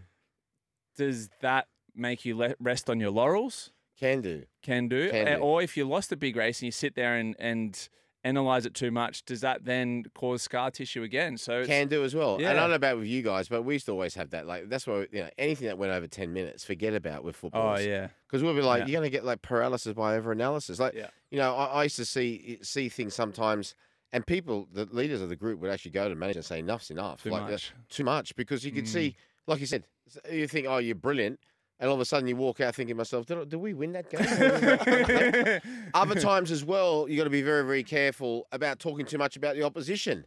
Does 0.95 1.29
that 1.41 1.67
make 1.95 2.25
you 2.25 2.35
le- 2.37 2.55
rest 2.59 2.89
on 2.89 2.99
your 2.99 3.11
laurels? 3.11 3.71
can 3.95 4.21
do. 4.21 4.43
Can 4.63 4.87
do. 4.89 5.11
Can 5.11 5.37
do. 5.37 5.41
Or 5.43 5.61
if 5.61 5.77
you 5.77 5.85
lost 5.87 6.11
a 6.11 6.17
big 6.17 6.35
race 6.35 6.59
and 6.59 6.65
you 6.65 6.71
sit 6.71 6.95
there 6.95 7.15
and 7.15 7.35
and 7.39 7.87
analyze 8.23 8.65
it 8.65 8.73
too 8.73 8.89
much, 8.91 9.25
does 9.25 9.41
that 9.41 9.65
then 9.65 10.03
cause 10.15 10.41
scar 10.41 10.71
tissue 10.71 11.03
again? 11.03 11.37
So 11.37 11.65
Can 11.65 11.87
do 11.87 12.03
as 12.03 12.15
well. 12.15 12.37
And 12.37 12.47
I 12.47 12.53
don't 12.53 12.69
know 12.69 12.75
about 12.75 12.97
with 12.97 13.07
you 13.07 13.21
guys, 13.21 13.49
but 13.49 13.63
we 13.63 13.73
used 13.75 13.85
to 13.87 13.91
always 13.91 14.15
have 14.15 14.29
that. 14.31 14.47
Like 14.47 14.69
that's 14.69 14.87
why 14.87 15.07
you 15.11 15.23
know 15.23 15.29
anything 15.37 15.67
that 15.67 15.77
went 15.77 15.91
over 15.91 16.07
ten 16.07 16.33
minutes, 16.33 16.63
forget 16.63 16.93
about 16.93 17.23
with 17.23 17.35
football. 17.35 17.75
oh 17.75 17.79
yeah, 17.79 18.07
Because 18.27 18.41
we'll 18.43 18.55
be 18.55 18.61
like, 18.61 18.79
Yeah. 18.81 18.85
you're 18.87 18.99
going 19.01 19.11
to 19.11 19.15
get 19.15 19.25
like 19.25 19.41
paralysis 19.41 19.93
by 19.93 20.17
overanalysis. 20.19 20.79
Like, 20.79 20.93
Yeah. 20.93 21.07
you 21.31 21.37
know, 21.37 21.55
I, 21.55 21.65
I 21.65 21.83
used 21.83 21.97
to 21.97 22.05
see 22.05 22.59
see 22.61 22.89
things 22.89 23.13
sometimes, 23.13 23.75
and 24.11 24.25
people, 24.25 24.67
the 24.71 24.85
leaders 24.85 25.21
of 25.21 25.29
the 25.29 25.35
group, 25.35 25.59
would 25.59 25.69
actually 25.71 25.91
go 25.91 26.07
to 26.07 26.15
manager 26.15 26.39
and 26.39 26.45
say, 26.45 26.59
"Enough's 26.59 26.89
enough." 26.91 27.23
too 27.23 27.29
like, 27.29 27.49
much. 27.49 27.73
too 27.89 28.03
much, 28.03 28.35
because 28.35 28.63
you 28.63 28.71
could 28.71 28.85
Mm. 28.85 28.87
see, 28.93 29.15
like 29.47 29.59
you 29.59 29.65
said, 29.65 29.83
you 30.31 30.47
think, 30.47 30.67
"Oh, 30.67 30.77
you're 30.77 30.95
brilliant," 30.95 31.39
and 31.83 31.89
all 31.89 31.95
of 31.95 31.99
a 32.01 32.05
sudden 32.05 32.29
you 32.29 32.37
walk 32.37 32.61
out 32.61 32.73
thinking, 32.73 32.95
to 32.95 32.97
"Myself, 32.99 33.25
did, 33.25 33.49
did 33.49 33.57
we 33.57 33.73
win 33.73 33.91
that 33.91 34.09
game?" 34.09 35.59
Other 35.93 36.15
times 36.15 36.49
as 36.49 36.63
well, 36.63 37.09
you've 37.09 37.17
got 37.17 37.25
to 37.25 37.29
be 37.29 37.41
very, 37.41 37.65
very 37.65 37.83
careful 37.83 38.47
about 38.53 38.79
talking 38.79 39.05
too 39.05 39.17
much 39.17 39.35
about 39.35 39.55
the 39.55 39.63
opposition. 39.63 40.25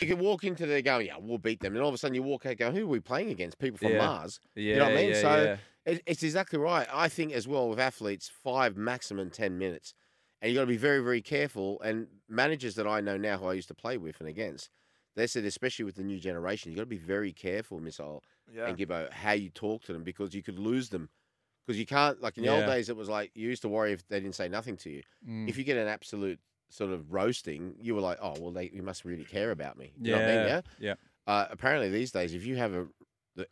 You 0.00 0.08
can 0.08 0.18
walk 0.18 0.42
into 0.42 0.66
there 0.66 0.82
going, 0.82 1.06
"Yeah, 1.06 1.14
we'll 1.20 1.38
beat 1.38 1.60
them," 1.60 1.74
and 1.74 1.82
all 1.82 1.88
of 1.88 1.94
a 1.94 1.98
sudden 1.98 2.16
you 2.16 2.24
walk 2.24 2.46
out 2.46 2.56
going, 2.56 2.74
"Who 2.74 2.82
are 2.82 2.88
we 2.88 2.98
playing 2.98 3.30
against? 3.30 3.60
People 3.60 3.78
from 3.78 3.92
Yeah. 3.92 4.04
Mars." 4.04 4.40
yeah, 4.56 4.78
know 4.78 4.84
what 4.86 4.92
I 4.94 4.96
mean? 4.96 5.10
Yeah, 5.10 5.20
So-. 5.20 5.58
It, 5.86 6.02
it's 6.04 6.24
exactly 6.24 6.58
right. 6.58 6.88
I 6.92 7.08
think 7.08 7.32
as 7.32 7.46
well 7.46 7.68
with 7.68 7.78
athletes, 7.78 8.28
five 8.28 8.76
maximum 8.76 9.30
ten 9.30 9.56
minutes, 9.56 9.94
and 10.42 10.50
you've 10.50 10.56
got 10.58 10.62
to 10.62 10.66
be 10.66 10.76
very, 10.76 10.98
very 11.00 11.22
careful. 11.22 11.80
And 11.80 12.08
managers 12.28 12.74
that 12.74 12.88
I 12.88 13.00
know 13.00 13.16
now, 13.16 13.38
who 13.38 13.46
I 13.46 13.52
used 13.52 13.68
to 13.68 13.74
play 13.74 13.98
with 13.98 14.18
and 14.18 14.28
against, 14.28 14.68
they 15.14 15.28
said, 15.28 15.44
especially 15.44 15.84
with 15.84 15.94
the 15.94 16.02
new 16.02 16.18
generation, 16.18 16.72
you've 16.72 16.76
got 16.76 16.82
to 16.82 16.86
be 16.86 16.96
very 16.98 17.32
careful, 17.32 17.78
Miss 17.78 18.00
Missile 18.00 18.24
Yeah. 18.54 18.66
and 18.66 18.78
Gibbo, 18.78 19.12
how 19.12 19.32
you 19.32 19.50
talk 19.50 19.82
to 19.84 19.92
them 19.92 20.04
because 20.04 20.34
you 20.34 20.42
could 20.42 20.58
lose 20.58 20.88
them. 20.88 21.08
Because 21.66 21.78
you 21.78 21.86
can't, 21.86 22.22
like 22.22 22.38
in 22.38 22.44
the 22.44 22.48
old 22.48 22.64
days, 22.64 22.88
it 22.88 22.96
was 22.96 23.10
like 23.10 23.30
you 23.34 23.46
used 23.46 23.60
to 23.60 23.68
worry 23.68 23.92
if 23.92 24.06
they 24.08 24.20
didn't 24.20 24.36
say 24.36 24.48
nothing 24.48 24.76
to 24.78 24.90
you. 24.90 25.02
Mm. 25.28 25.50
If 25.50 25.58
you 25.58 25.64
get 25.64 25.76
an 25.76 25.86
absolute 25.86 26.40
sort 26.70 26.92
of 26.92 27.12
roasting, 27.12 27.74
you 27.78 27.94
were 27.94 28.00
like, 28.00 28.18
oh 28.22 28.34
well, 28.40 28.52
they 28.52 28.70
you 28.72 28.82
must 28.82 29.04
really 29.04 29.24
care 29.24 29.50
about 29.50 29.76
me. 29.76 29.92
You 30.00 30.12
know 30.12 30.18
yeah, 30.18 30.24
what 30.24 30.32
I 30.32 30.36
mean? 30.38 30.46
Yeah. 30.48 30.60
yeah. 30.80 30.94
Uh, 31.26 31.46
apparently, 31.50 31.90
these 31.90 32.10
days, 32.10 32.32
if 32.32 32.46
you 32.46 32.56
have 32.56 32.72
a, 32.72 32.86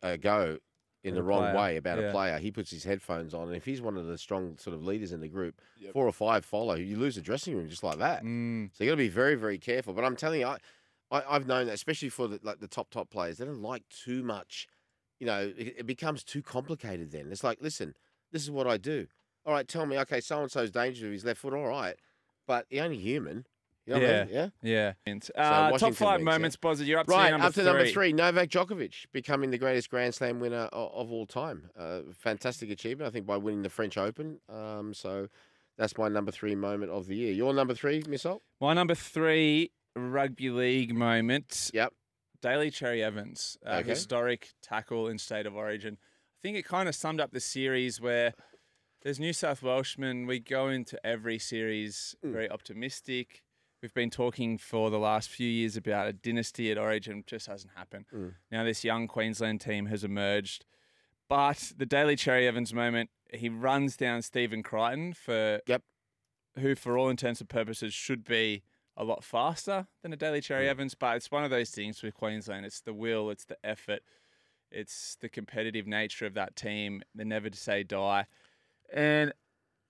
a 0.03 0.17
go 0.17 0.57
in 1.05 1.15
With 1.15 1.15
the 1.17 1.23
wrong 1.23 1.43
player, 1.43 1.57
way 1.57 1.77
about 1.77 1.99
yeah. 1.99 2.07
a 2.07 2.11
player, 2.11 2.39
he 2.39 2.51
puts 2.51 2.71
his 2.71 2.85
headphones 2.85 3.35
on, 3.35 3.49
and 3.49 3.57
if 3.57 3.67
he's 3.67 3.83
one 3.83 3.99
of 3.99 4.07
the 4.07 4.17
strong 4.17 4.57
sort 4.57 4.75
of 4.75 4.83
leaders 4.83 5.13
in 5.13 5.21
the 5.21 5.29
group, 5.29 5.61
Yep. 5.79 5.93
four 5.93 6.07
or 6.07 6.13
five 6.13 6.45
follow, 6.47 6.75
you 6.75 6.97
lose 6.97 7.17
the 7.17 7.21
dressing 7.21 7.55
room 7.55 7.69
just 7.69 7.85
like 7.85 7.99
that. 7.99 8.25
Mm. 8.25 8.71
So 8.73 8.83
you 8.83 8.91
got 8.91 8.95
to 8.95 8.97
be 8.97 9.09
very, 9.09 9.35
very 9.35 9.59
careful. 9.59 9.93
But 9.93 10.05
I'm 10.05 10.17
telling 10.17 10.41
you, 10.41 10.47
I, 10.47 10.57
I 11.11 11.23
I've 11.29 11.47
known 11.47 11.67
that, 11.67 11.75
especially 11.75 12.09
for 12.09 12.29
the, 12.29 12.41
like 12.43 12.61
the 12.61 12.67
top 12.67 12.89
top 12.89 13.11
players, 13.11 13.37
they 13.37 13.45
don't 13.45 13.61
like 13.63 13.83
too 13.91 14.23
much. 14.23 14.69
You 15.19 15.27
know, 15.27 15.53
it, 15.57 15.77
it 15.79 15.87
becomes 15.87 16.23
too 16.25 16.43
complicated. 16.43 17.11
Then 17.13 17.29
it's 17.31 17.45
like, 17.45 17.59
listen, 17.61 17.95
this 18.33 18.43
is 18.43 18.51
what 18.51 18.67
I 18.67 18.77
do. 18.77 19.07
All 19.45 19.53
right, 19.53 19.67
tell 19.67 19.87
me, 19.87 19.99
okay, 19.99 20.21
so 20.21 20.41
and 20.43 20.51
so's 20.51 20.71
dangerous 20.71 21.03
with 21.03 21.13
his 21.13 21.25
left 21.25 21.41
foot. 21.41 21.55
All 21.55 21.67
right, 21.67 21.97
but 22.47 22.67
he 22.69 22.81
only 22.81 22.99
human. 22.99 23.47
You 23.87 23.95
know 23.95 24.01
what 24.01 24.11
I 24.11 24.25
mean? 24.25 24.35
Yeah. 24.35 24.93
Yeah. 25.07 25.13
Uh, 25.13 25.21
top 25.39 25.73
Washington 25.73 25.95
five 25.95 26.19
wins, 26.19 26.27
yeah. 26.27 26.33
moments, 26.33 26.57
Bozza. 26.57 26.87
You're 26.87 26.99
up 26.99 27.07
to 27.07 27.13
Right, 27.13 27.31
number 27.31 27.47
up 27.47 27.55
to 27.55 27.61
three. 27.61 27.65
number 27.65 27.87
three, 27.87 28.13
Novak 28.13 28.49
Djokovic 28.49 29.07
becoming 29.13 29.51
the 29.51 29.59
greatest 29.59 29.91
Grand 29.91 30.13
Slam 30.13 30.41
winner 30.41 30.69
of, 30.73 30.93
of 30.93 31.13
all 31.13 31.25
time. 31.25 31.71
Uh, 31.79 32.01
fantastic 32.19 32.71
achievement, 32.71 33.07
I 33.07 33.13
think, 33.13 33.27
by 33.27 33.37
winning 33.37 33.63
the 33.63 33.69
French 33.71 33.97
Open. 33.97 34.41
Um, 34.49 34.93
so 34.93 35.29
that's 35.79 35.97
my 35.97 36.09
number 36.09 36.33
three 36.33 36.57
moment 36.57 36.91
of 36.91 37.07
the 37.07 37.15
year. 37.15 37.33
Your 37.33 37.55
number 37.55 37.75
three, 37.75 38.03
Miss 38.09 38.25
Holt? 38.25 38.43
My 38.61 38.75
number 38.75 38.97
three 38.97 39.71
rugby 39.95 40.51
league 40.51 40.93
moment. 40.93 41.71
Yep. 41.73 41.93
Daly 42.47 42.71
Cherry 42.71 43.03
Evans, 43.03 43.59
uh, 43.67 43.79
Okay. 43.81 43.89
historic 43.91 44.53
tackle 44.63 45.09
in 45.09 45.19
state 45.19 45.47
of 45.47 45.57
origin. 45.57 45.99
I 46.01 46.39
think 46.43 46.57
it 46.57 46.65
kind 46.65 46.89
of 46.89 46.95
summed 46.95 47.21
up 47.21 47.33
the 47.33 47.41
series 47.41 48.01
where 48.01 48.35
there's 49.03 49.19
New 49.19 49.33
South 49.33 49.63
Welshmen. 49.65 50.27
We 50.29 50.39
go 50.39 50.69
into 50.69 51.05
every 51.05 51.41
series 51.41 52.15
Mm. 52.23 52.31
very 52.33 52.49
optimistic. 52.49 53.43
We've 53.83 53.93
been 53.93 54.11
talking 54.11 54.59
for 54.59 54.91
the 54.91 54.99
last 55.01 55.29
few 55.29 55.49
years 55.49 55.77
about 55.77 56.07
a 56.07 56.13
dynasty 56.13 56.71
at 56.71 56.79
Origin, 56.79 57.25
just 57.27 57.49
hasn't 57.49 57.73
happened. 57.75 58.07
Mm. 58.13 58.37
Now 58.53 58.63
this 58.63 58.85
young 58.85 59.09
Queensland 59.09 59.61
team 59.61 59.87
has 59.87 60.05
emerged, 60.05 60.65
but 61.29 61.73
the 61.77 61.85
Daly 61.87 62.15
Cherry 62.15 62.47
Evans 62.47 62.73
moment, 62.73 63.11
he 63.33 63.49
runs 63.49 63.97
down 63.97 64.23
Stephen 64.23 64.63
Crichton 64.63 65.15
for 65.15 65.61
Yep. 65.67 65.83
who, 66.61 66.77
for 66.77 66.97
all 66.97 67.09
intents 67.11 67.41
and 67.41 67.51
purposes, 67.51 67.93
should 67.93 68.23
be 68.23 68.63
a 68.97 69.05
lot 69.05 69.23
faster 69.25 69.87
than 70.03 70.13
a 70.13 70.17
Daly 70.17 70.41
Cherry 70.41 70.67
Mm. 70.67 70.71
Evans. 70.71 70.95
But 70.95 71.17
it's 71.17 71.31
one 71.31 71.45
of 71.45 71.51
those 71.51 71.71
things 71.71 72.03
with 72.03 72.15
Queensland. 72.15 72.65
It's 72.67 72.81
the 72.81 72.95
will, 72.95 73.31
it's 73.31 73.45
the 73.45 73.59
effort. 73.65 74.01
It's 74.71 75.17
the 75.21 75.29
competitive 75.29 75.87
nature 75.87 76.27
of 76.27 76.35
that 76.35 76.57
team, 76.57 77.03
the 77.15 77.25
never 77.25 77.49
to 77.51 77.59
say 77.59 77.83
die. 77.83 78.27
And 78.93 79.33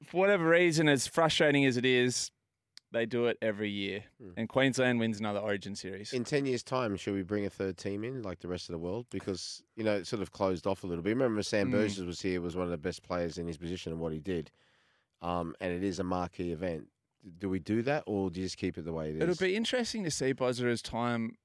for 0.04 0.18
whatever 0.18 0.48
reason, 0.48 0.88
as 0.88 1.06
frustrating 1.06 1.64
as 1.64 1.76
it 1.76 1.86
is, 1.86 2.30
they 2.92 3.06
do 3.06 3.26
it 3.26 3.38
every 3.42 3.70
year. 3.70 4.04
Hmm. 4.20 4.30
And 4.36 4.48
Queensland 4.48 5.00
wins 5.00 5.18
another 5.18 5.40
Origin 5.40 5.74
series. 5.74 6.12
In 6.12 6.24
10 6.24 6.46
years' 6.46 6.62
time, 6.62 6.96
should 6.96 7.14
we 7.14 7.22
bring 7.22 7.44
a 7.46 7.50
third 7.50 7.76
team 7.78 8.04
in 8.04 8.22
like 8.22 8.40
the 8.40 8.48
rest 8.48 8.68
of 8.68 8.72
the 8.74 8.78
world? 8.78 9.06
Because, 9.10 9.62
you 9.76 9.84
know, 9.84 9.96
it 9.96 10.06
sort 10.06 10.22
of 10.22 10.30
closed 10.32 10.66
off 10.66 10.84
a 10.84 10.86
little 10.86 11.02
bit. 11.02 11.10
Remember, 11.10 11.42
Sam 11.42 11.68
Mm. 11.68 11.72
Burgess 11.72 11.98
was 12.00 12.20
here, 12.22 12.40
was 12.40 12.54
one 12.56 12.64
of 12.64 12.70
the 12.70 12.78
best 12.78 13.02
players 13.02 13.38
in 13.38 13.46
his 13.46 13.56
position 13.58 13.92
and 13.92 14.00
what 14.00 14.12
he 14.12 14.20
did. 14.20 14.50
Um, 15.22 15.54
and 15.60 15.72
it 15.72 15.82
is 15.82 15.98
a 15.98 16.04
marquee 16.04 16.52
event. 16.52 16.88
Do 17.38 17.48
we 17.48 17.58
do 17.58 17.82
that 17.82 18.04
or 18.06 18.30
do 18.30 18.40
you 18.40 18.46
just 18.46 18.56
keep 18.56 18.78
it 18.78 18.84
the 18.84 18.92
way 18.92 19.10
it 19.10 19.16
is? 19.16 19.22
It'll 19.22 19.34
be 19.36 19.56
interesting 19.56 20.04
to 20.04 20.10
see, 20.10 20.32
Bozza, 20.32 20.70
as 20.70 20.82
time 20.82 21.36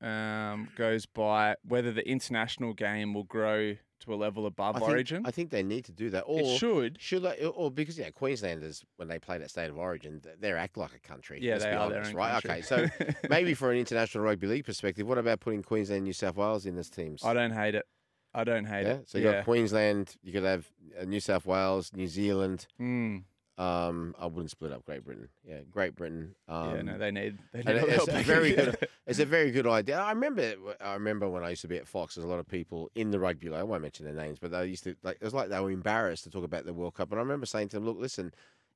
um, 0.00 0.68
goes 0.76 1.06
by, 1.06 1.56
whether 1.66 1.92
the 1.92 2.06
international 2.08 2.74
game 2.74 3.14
will 3.14 3.24
grow 3.24 3.76
to 4.00 4.14
a 4.14 4.16
level 4.16 4.46
above 4.46 4.76
I 4.76 4.78
think, 4.78 4.90
Origin. 4.90 5.22
I 5.26 5.30
think 5.30 5.50
they 5.50 5.62
need 5.62 5.84
to 5.86 5.92
do 5.92 6.10
that. 6.10 6.22
Or 6.22 6.40
it 6.40 6.58
should. 6.58 7.00
Should 7.00 7.22
they, 7.22 7.44
or 7.44 7.70
because 7.70 7.98
yeah, 7.98 8.10
Queenslanders 8.10 8.82
when 8.96 9.08
they 9.08 9.18
play 9.18 9.38
that 9.38 9.50
state 9.50 9.68
of 9.68 9.78
origin, 9.78 10.20
th- 10.20 10.36
they 10.40 10.52
act 10.52 10.76
like 10.76 10.94
a 10.94 10.98
country. 10.98 11.38
Yeah, 11.42 11.58
they 11.58 11.70
are 11.72 11.86
honest, 11.86 12.14
right? 12.14 12.42
country. 12.42 12.50
Okay, 12.50 12.62
so 12.62 12.86
maybe 13.28 13.54
for 13.54 13.70
an 13.70 13.78
international 13.78 14.24
rugby 14.24 14.46
league 14.46 14.64
perspective, 14.64 15.06
what 15.06 15.18
about 15.18 15.40
putting 15.40 15.62
Queensland, 15.62 15.98
and 15.98 16.04
New 16.04 16.12
South 16.12 16.36
Wales 16.36 16.66
in 16.66 16.78
as 16.78 16.88
teams? 16.88 17.22
I 17.24 17.34
don't 17.34 17.52
hate 17.52 17.74
it. 17.74 17.86
I 18.32 18.44
don't 18.44 18.64
hate 18.64 18.86
yeah, 18.86 18.92
it. 18.94 19.08
so 19.08 19.18
you 19.18 19.24
got 19.24 19.44
Queensland, 19.44 20.16
you 20.22 20.32
could 20.32 20.44
have 20.44 20.70
uh, 21.00 21.04
New 21.04 21.20
South 21.20 21.46
Wales, 21.46 21.90
New 21.92 22.06
Zealand. 22.06 22.66
Mm. 22.80 23.24
Um, 23.60 24.14
I 24.18 24.26
wouldn't 24.26 24.50
split 24.50 24.72
up 24.72 24.84
Great 24.86 25.04
Britain. 25.04 25.28
Yeah, 25.44 25.58
Great 25.70 25.94
Britain. 25.94 26.34
Um, 26.48 26.74
yeah, 26.76 26.82
no, 26.82 26.98
they 26.98 27.10
need. 27.10 27.38
They 27.52 27.62
need 27.62 27.82
it's 27.88 28.08
a 28.08 28.22
very 28.22 28.52
good. 28.54 28.76
It's 29.06 29.18
a 29.18 29.24
very 29.26 29.50
good 29.50 29.66
idea. 29.66 29.98
I 29.98 30.12
remember. 30.12 30.54
I 30.80 30.92
remember 30.94 31.28
when 31.28 31.42
I 31.42 31.50
used 31.50 31.62
to 31.62 31.68
be 31.68 31.76
at 31.78 31.88
Fox. 31.88 32.14
There's 32.14 32.24
a 32.24 32.28
lot 32.28 32.38
of 32.38 32.46
people 32.46 32.90
in 32.94 33.10
the 33.10 33.18
rugby 33.18 33.48
league. 33.48 33.58
I 33.58 33.64
won't 33.64 33.82
mention 33.82 34.04
their 34.04 34.14
names, 34.14 34.38
but 34.38 34.52
they 34.52 34.66
used 34.66 34.84
to 34.84 34.94
like. 35.02 35.16
It 35.20 35.24
was 35.24 35.34
like 35.34 35.48
they 35.48 35.58
were 35.58 35.72
embarrassed 35.72 36.22
to 36.24 36.30
talk 36.30 36.44
about 36.44 36.64
the 36.64 36.72
World 36.72 36.94
Cup. 36.94 37.10
And 37.10 37.18
I 37.18 37.22
remember 37.22 37.44
saying 37.44 37.70
to 37.70 37.76
them, 37.76 37.86
"Look, 37.86 37.98
listen. 37.98 38.32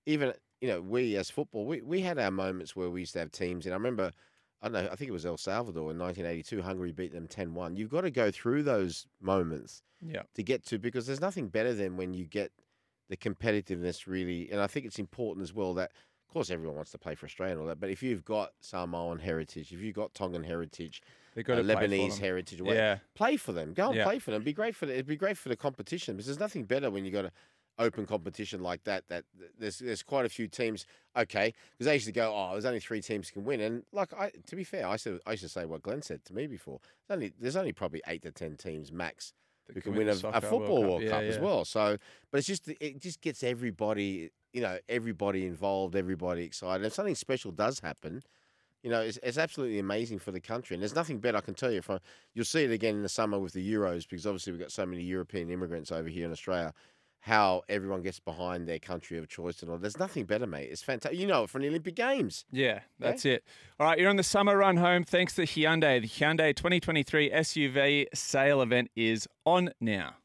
Even 0.06 0.32
you 0.60 0.68
know, 0.68 0.80
we 0.80 1.16
as 1.16 1.30
football, 1.30 1.66
we, 1.66 1.82
we 1.82 2.00
had 2.00 2.18
our 2.18 2.30
moments 2.32 2.74
where 2.74 2.90
we 2.90 3.00
used 3.00 3.12
to 3.12 3.20
have 3.20 3.30
teams. 3.30 3.64
And 3.64 3.72
I 3.74 3.76
remember, 3.76 4.10
I 4.60 4.68
don't 4.68 4.72
know. 4.72 4.88
I 4.90 4.96
think 4.96 5.08
it 5.08 5.12
was 5.12 5.24
El 5.26 5.36
Salvador 5.36 5.90
in 5.92 5.98
1982. 5.98 6.62
Hungary 6.62 6.90
beat 6.90 7.12
them 7.12 7.28
10-1. 7.28 7.76
You've 7.76 7.90
got 7.90 8.00
to 8.00 8.10
go 8.10 8.30
through 8.30 8.64
those 8.64 9.06
moments 9.20 9.82
Yeah. 10.04 10.22
to 10.34 10.42
get 10.42 10.64
to 10.66 10.78
because 10.78 11.06
there's 11.06 11.20
nothing 11.20 11.48
better 11.48 11.74
than 11.74 11.96
when 11.96 12.12
you 12.14 12.24
get 12.24 12.50
the 13.08 13.16
competitiveness 13.16 14.06
really 14.06 14.50
and 14.50 14.60
I 14.60 14.66
think 14.66 14.86
it's 14.86 14.98
important 14.98 15.42
as 15.44 15.52
well 15.52 15.74
that 15.74 15.92
of 15.92 16.32
course 16.32 16.50
everyone 16.50 16.76
wants 16.76 16.90
to 16.92 16.98
play 16.98 17.14
for 17.14 17.26
Australia 17.26 17.52
and 17.52 17.60
all 17.60 17.66
that 17.68 17.80
but 17.80 17.90
if 17.90 18.02
you've 18.02 18.24
got 18.24 18.52
Samoan 18.60 19.18
heritage 19.18 19.72
if 19.72 19.80
you've 19.80 19.94
got 19.94 20.14
Tongan 20.14 20.44
heritage 20.44 21.02
They've 21.34 21.44
got 21.44 21.54
uh, 21.54 21.62
to 21.62 21.64
play 21.64 21.74
for 21.74 21.86
Lebanese 21.86 22.18
heritage 22.18 22.60
whatever, 22.60 22.80
Yeah. 22.80 22.98
play 23.14 23.36
for 23.36 23.52
them 23.52 23.72
go 23.74 23.88
and 23.90 23.96
Yeah. 23.96 24.04
play 24.04 24.18
for 24.18 24.30
them 24.30 24.42
be 24.42 24.52
great 24.52 24.74
for 24.74 24.86
the, 24.86 24.94
it'd 24.94 25.06
be 25.06 25.16
great 25.16 25.36
for 25.36 25.38
the, 25.38 25.48
it'd 25.48 25.48
be 25.48 25.48
great 25.48 25.48
for 25.48 25.48
the 25.48 25.56
competition 25.56 26.16
because 26.16 26.26
there's 26.26 26.40
nothing 26.40 26.64
better 26.64 26.90
when 26.90 27.04
you've 27.04 27.14
got 27.14 27.26
an 27.26 27.30
open 27.78 28.06
competition 28.06 28.62
like 28.62 28.84
that 28.84 29.06
that 29.08 29.24
there's 29.58 29.80
there's 29.80 30.02
quite 30.02 30.24
a 30.24 30.28
few 30.28 30.46
teams 30.46 30.86
okay 31.16 31.52
because 31.72 31.86
they 31.86 31.94
used 31.94 32.06
to 32.06 32.12
go 32.12 32.32
oh 32.32 32.52
there's 32.52 32.64
only 32.64 32.78
three 32.78 33.02
teams 33.02 33.30
can 33.32 33.44
win 33.44 33.60
and 33.60 33.82
like 33.92 34.12
I 34.14 34.30
to 34.46 34.54
be 34.56 34.62
fair 34.62 34.86
I 34.86 34.94
said 34.96 35.18
I 35.26 35.32
used 35.32 35.42
to 35.42 35.48
say 35.48 35.64
what 35.64 35.82
Glenn 35.82 36.00
said 36.00 36.24
to 36.26 36.34
me 36.34 36.46
before 36.46 36.78
there's 37.08 37.16
only 37.16 37.32
there's 37.38 37.56
only 37.56 37.72
probably 37.72 38.00
eight 38.06 38.22
to 38.22 38.30
ten 38.30 38.56
teams 38.56 38.92
max 38.92 39.32
Who 39.72 39.80
can 39.80 39.94
win 39.94 40.08
a, 40.08 40.12
a 40.12 40.14
Soccer 40.14 40.32
World 40.32 40.50
football 40.50 40.80
Cup. 40.80 40.88
World 40.88 41.02
Yeah, 41.02 41.10
Cup 41.10 41.22
as 41.22 41.36
yeah. 41.36 41.42
well. 41.42 41.64
So, 41.64 41.96
but 42.30 42.38
it's 42.38 42.46
just 42.46 42.68
it 42.68 43.00
just 43.00 43.20
gets 43.20 43.42
everybody, 43.42 44.30
you 44.52 44.60
know, 44.60 44.78
everybody 44.88 45.46
involved, 45.46 45.96
everybody 45.96 46.44
excited. 46.44 46.84
If 46.84 46.92
something 46.92 47.14
special 47.14 47.50
does 47.50 47.80
happen, 47.80 48.22
you 48.82 48.90
know, 48.90 49.00
it's, 49.00 49.18
it's 49.22 49.38
absolutely 49.38 49.78
amazing 49.78 50.18
for 50.18 50.30
the 50.30 50.40
country. 50.40 50.74
And 50.74 50.82
there's 50.82 50.94
nothing 50.94 51.18
better 51.18 51.38
I 51.38 51.40
can 51.40 51.54
tell 51.54 51.72
you. 51.72 51.80
From 51.80 52.00
you'll 52.34 52.44
see 52.44 52.64
it 52.64 52.70
again 52.70 52.96
in 52.96 53.02
the 53.02 53.08
summer 53.08 53.38
with 53.38 53.54
the 53.54 53.72
Euros 53.72 54.06
because 54.08 54.26
obviously 54.26 54.52
we've 54.52 54.60
got 54.60 54.72
so 54.72 54.84
many 54.84 55.02
European 55.02 55.48
immigrants 55.50 55.90
over 55.90 56.08
here 56.08 56.26
in 56.26 56.32
Australia. 56.32 56.74
How 57.24 57.62
everyone 57.70 58.02
gets 58.02 58.20
behind 58.20 58.68
their 58.68 58.78
country 58.78 59.16
of 59.16 59.28
choice 59.28 59.62
and 59.62 59.70
all. 59.70 59.78
There's 59.78 59.98
nothing 59.98 60.24
better, 60.26 60.46
mate. 60.46 60.68
It's 60.70 60.82
fantastic. 60.82 61.18
You 61.18 61.26
know 61.26 61.44
it 61.44 61.50
from 61.50 61.62
the 61.62 61.68
Olympic 61.68 61.94
Games. 61.94 62.44
Yeah, 62.52 62.80
that's 62.98 63.24
it. 63.24 63.42
All 63.80 63.86
right, 63.86 63.98
you're 63.98 64.10
on 64.10 64.16
the 64.16 64.22
summer 64.22 64.58
run 64.58 64.76
home 64.76 65.04
thanks 65.04 65.34
to 65.36 65.44
Hyundai. 65.44 66.02
The 66.02 66.06
Hyundai 66.06 66.54
2023 66.54 67.30
SUV 67.30 68.06
sale 68.12 68.60
event 68.60 68.90
is 68.94 69.26
on 69.46 69.70
now. 69.80 70.16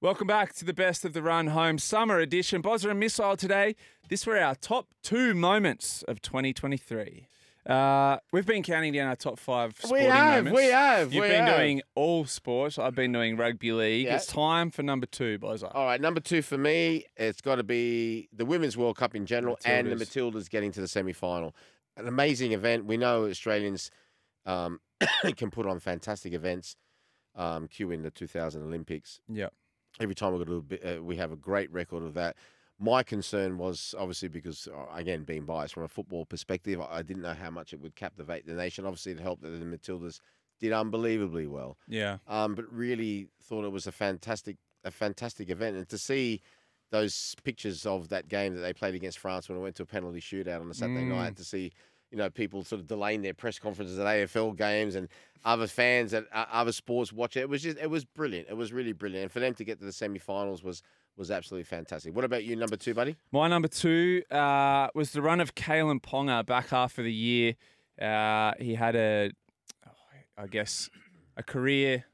Welcome 0.00 0.28
back 0.28 0.54
to 0.54 0.64
the 0.64 0.72
best 0.72 1.04
of 1.04 1.12
the 1.12 1.22
run 1.22 1.48
home 1.48 1.78
summer 1.78 2.20
edition. 2.20 2.62
Bozza 2.62 2.92
and 2.92 3.00
Missile 3.00 3.36
today. 3.36 3.74
This 4.08 4.28
were 4.28 4.38
our 4.38 4.54
top 4.54 4.86
two 5.02 5.34
moments 5.34 6.04
of 6.04 6.22
2023. 6.22 7.26
Uh, 7.66 8.16
we've 8.32 8.46
been 8.46 8.62
counting 8.62 8.92
down 8.92 9.06
our 9.08 9.16
top 9.16 9.38
five 9.38 9.74
sporting 9.78 10.08
have, 10.10 10.44
moments. 10.44 10.56
we 10.58 10.68
have, 10.70 11.12
You've 11.12 11.22
we 11.22 11.28
been 11.28 11.44
have. 11.46 11.56
doing 11.56 11.82
all 11.94 12.24
sports. 12.24 12.78
I've 12.78 12.94
been 12.94 13.12
doing 13.12 13.36
rugby 13.36 13.72
league. 13.72 14.06
Yeah. 14.06 14.16
It's 14.16 14.26
time 14.26 14.70
for 14.70 14.82
number 14.82 15.06
two, 15.06 15.38
Bozza. 15.38 15.70
All 15.74 15.84
right, 15.84 16.00
number 16.00 16.20
two 16.20 16.40
for 16.40 16.56
me, 16.56 17.04
it's 17.16 17.42
got 17.42 17.56
to 17.56 17.62
be 17.62 18.28
the 18.32 18.46
Women's 18.46 18.76
World 18.76 18.96
Cup 18.96 19.14
in 19.14 19.26
general 19.26 19.58
and 19.64 19.86
the 19.86 19.96
Matildas. 19.96 20.32
Matildas 20.32 20.50
getting 20.50 20.72
to 20.72 20.80
the 20.80 20.88
semi 20.88 21.12
final. 21.12 21.54
An 21.96 22.08
amazing 22.08 22.52
event. 22.52 22.86
We 22.86 22.96
know 22.96 23.26
Australians 23.26 23.90
um, 24.46 24.80
can 25.36 25.50
put 25.50 25.66
on 25.66 25.80
fantastic 25.80 26.32
events. 26.32 26.76
Um, 27.36 27.68
cue 27.68 27.90
in 27.90 28.02
the 28.02 28.10
2000 28.10 28.62
Olympics. 28.62 29.20
Yeah. 29.28 29.48
Every 30.00 30.14
time 30.14 30.32
we 30.32 30.38
got 30.38 30.48
a 30.48 30.50
little 30.50 30.62
bit, 30.62 30.84
uh, 30.84 31.02
we 31.02 31.16
have 31.16 31.30
a 31.30 31.36
great 31.36 31.70
record 31.72 32.02
of 32.02 32.14
that. 32.14 32.36
My 32.82 33.02
concern 33.02 33.58
was 33.58 33.94
obviously 33.98 34.28
because, 34.28 34.66
uh, 34.66 34.86
again, 34.94 35.24
being 35.24 35.44
biased 35.44 35.74
from 35.74 35.82
a 35.82 35.88
football 35.88 36.24
perspective, 36.24 36.80
I 36.80 37.02
didn't 37.02 37.22
know 37.22 37.34
how 37.34 37.50
much 37.50 37.74
it 37.74 37.80
would 37.80 37.94
captivate 37.94 38.46
the 38.46 38.54
nation. 38.54 38.86
Obviously, 38.86 39.12
it 39.12 39.20
helped 39.20 39.42
that 39.42 39.50
the 39.50 39.64
Matildas 39.66 40.20
did 40.60 40.72
unbelievably 40.72 41.46
well 41.46 41.78
Yeah. 41.86 42.18
um, 42.26 42.54
but 42.54 42.70
really 42.72 43.28
thought 43.42 43.64
it 43.64 43.70
was 43.70 43.86
a 43.86 43.92
fantastic, 43.92 44.56
a 44.84 44.90
fantastic 44.90 45.50
event, 45.50 45.76
and 45.76 45.88
to 45.90 45.98
see 45.98 46.40
those 46.90 47.34
pictures 47.44 47.86
of 47.86 48.08
that 48.08 48.28
game 48.28 48.54
that 48.54 48.62
they 48.62 48.72
played 48.72 48.94
against 48.94 49.18
France 49.18 49.48
when 49.48 49.58
it 49.58 49.60
went 49.60 49.76
to 49.76 49.82
a 49.82 49.86
penalty 49.86 50.20
shootout 50.20 50.60
on 50.60 50.70
a 50.70 50.74
Saturday 50.74 51.04
Mm. 51.04 51.08
night, 51.08 51.36
to 51.36 51.44
see 51.44 51.72
you 52.10 52.18
know 52.18 52.28
people 52.30 52.64
sort 52.64 52.80
of 52.80 52.86
delaying 52.86 53.22
their 53.22 53.34
press 53.34 53.58
conferences 53.58 53.98
at 53.98 54.06
AFL 54.06 54.52
games 54.56 54.94
and 54.96 55.08
other 55.44 55.66
fans 55.66 56.12
at 56.14 56.24
uh, 56.32 56.46
other 56.50 56.72
sports 56.72 57.12
watch 57.12 57.36
it. 57.36 57.40
It 57.40 57.48
was 57.48 57.62
just, 57.62 57.78
it 57.78 57.88
was 57.90 58.04
brilliant. 58.04 58.48
It 58.48 58.56
was 58.56 58.72
really 58.72 58.92
brilliant, 58.92 59.24
and 59.24 59.32
for 59.32 59.40
them 59.40 59.54
to 59.54 59.64
get 59.64 59.78
to 59.80 59.84
the 59.84 59.92
semi-finals 59.92 60.62
was 60.64 60.82
was 61.16 61.30
absolutely 61.30 61.64
fantastic. 61.64 62.14
What 62.14 62.24
about 62.24 62.44
you, 62.44 62.56
number 62.56 62.76
two, 62.76 62.94
buddy? 62.94 63.16
My 63.32 63.48
number 63.48 63.68
two 63.68 64.22
uh, 64.30 64.88
was 64.94 65.12
the 65.12 65.20
run 65.22 65.40
of 65.40 65.54
Kalyn 65.54 66.00
Ponga 66.00 66.44
back 66.46 66.68
half 66.68 66.96
of 66.98 67.04
the 67.04 67.12
year. 67.12 67.54
Uh, 68.00 68.52
he 68.58 68.74
had 68.74 68.96
a, 68.96 69.30
I 70.38 70.46
guess, 70.46 70.88
a 71.36 71.42
career 71.42 72.04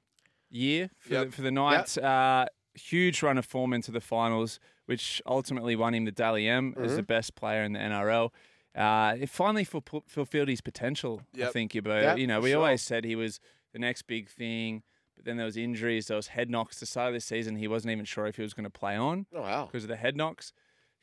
year 0.51 0.91
for, 0.99 1.13
Yep. 1.15 1.27
the, 1.27 1.33
for 1.33 1.43
the 1.43 1.51
Knights. 1.53 1.97
Uh, 1.99 2.47
huge 2.75 3.23
run 3.23 3.39
of 3.39 3.45
form 3.47 3.73
into 3.73 3.91
the 3.93 4.01
finals, 4.01 4.59
which 4.87 5.23
ultimately 5.27 5.77
won 5.77 5.95
him 5.95 6.05
the 6.05 6.13
Dally 6.13 6.49
M 6.49 6.75
as 6.77 6.89
Mm-hmm. 6.89 6.97
the 6.97 7.03
best 7.03 7.35
player 7.37 7.63
in 7.63 7.73
the 7.73 7.79
NRL. 7.79 8.31
Uh, 8.75 9.17
it 9.21 9.31
finally 9.31 9.65
fulp- 9.65 10.03
fulfilled 10.07 10.49
his 10.49 10.61
potential, 10.61 11.23
I 11.41 11.47
think, 11.47 11.73
Yabo. 11.73 12.03
Yep, 12.03 12.19
you 12.19 12.27
know, 12.27 12.41
we 12.41 12.51
sure. 12.51 12.59
always 12.59 12.83
said 12.83 13.05
he 13.05 13.17
was 13.17 13.41
the 13.73 13.79
next 13.79 14.03
big 14.03 14.29
thing, 14.29 14.83
but 15.17 15.25
then 15.25 15.37
there 15.37 15.47
was 15.47 15.57
injuries, 15.57 16.07
there 16.07 16.17
was 16.17 16.29
head 16.29 16.51
knocks. 16.51 16.79
The 16.81 16.87
start 16.87 17.09
of 17.09 17.15
the 17.15 17.21
season, 17.21 17.57
he 17.57 17.67
wasn't 17.69 17.93
even 17.93 18.05
sure 18.05 18.27
if 18.27 18.37
he 18.37 18.43
was 18.43 18.55
going 18.55 18.65
to 18.65 18.71
play 18.71 18.97
on 18.97 19.27
Oh 19.35 19.41
wow, 19.43 19.67
because 19.67 19.85
of 19.85 19.89
the 19.89 19.97
head 19.97 20.17
knocks. 20.17 20.53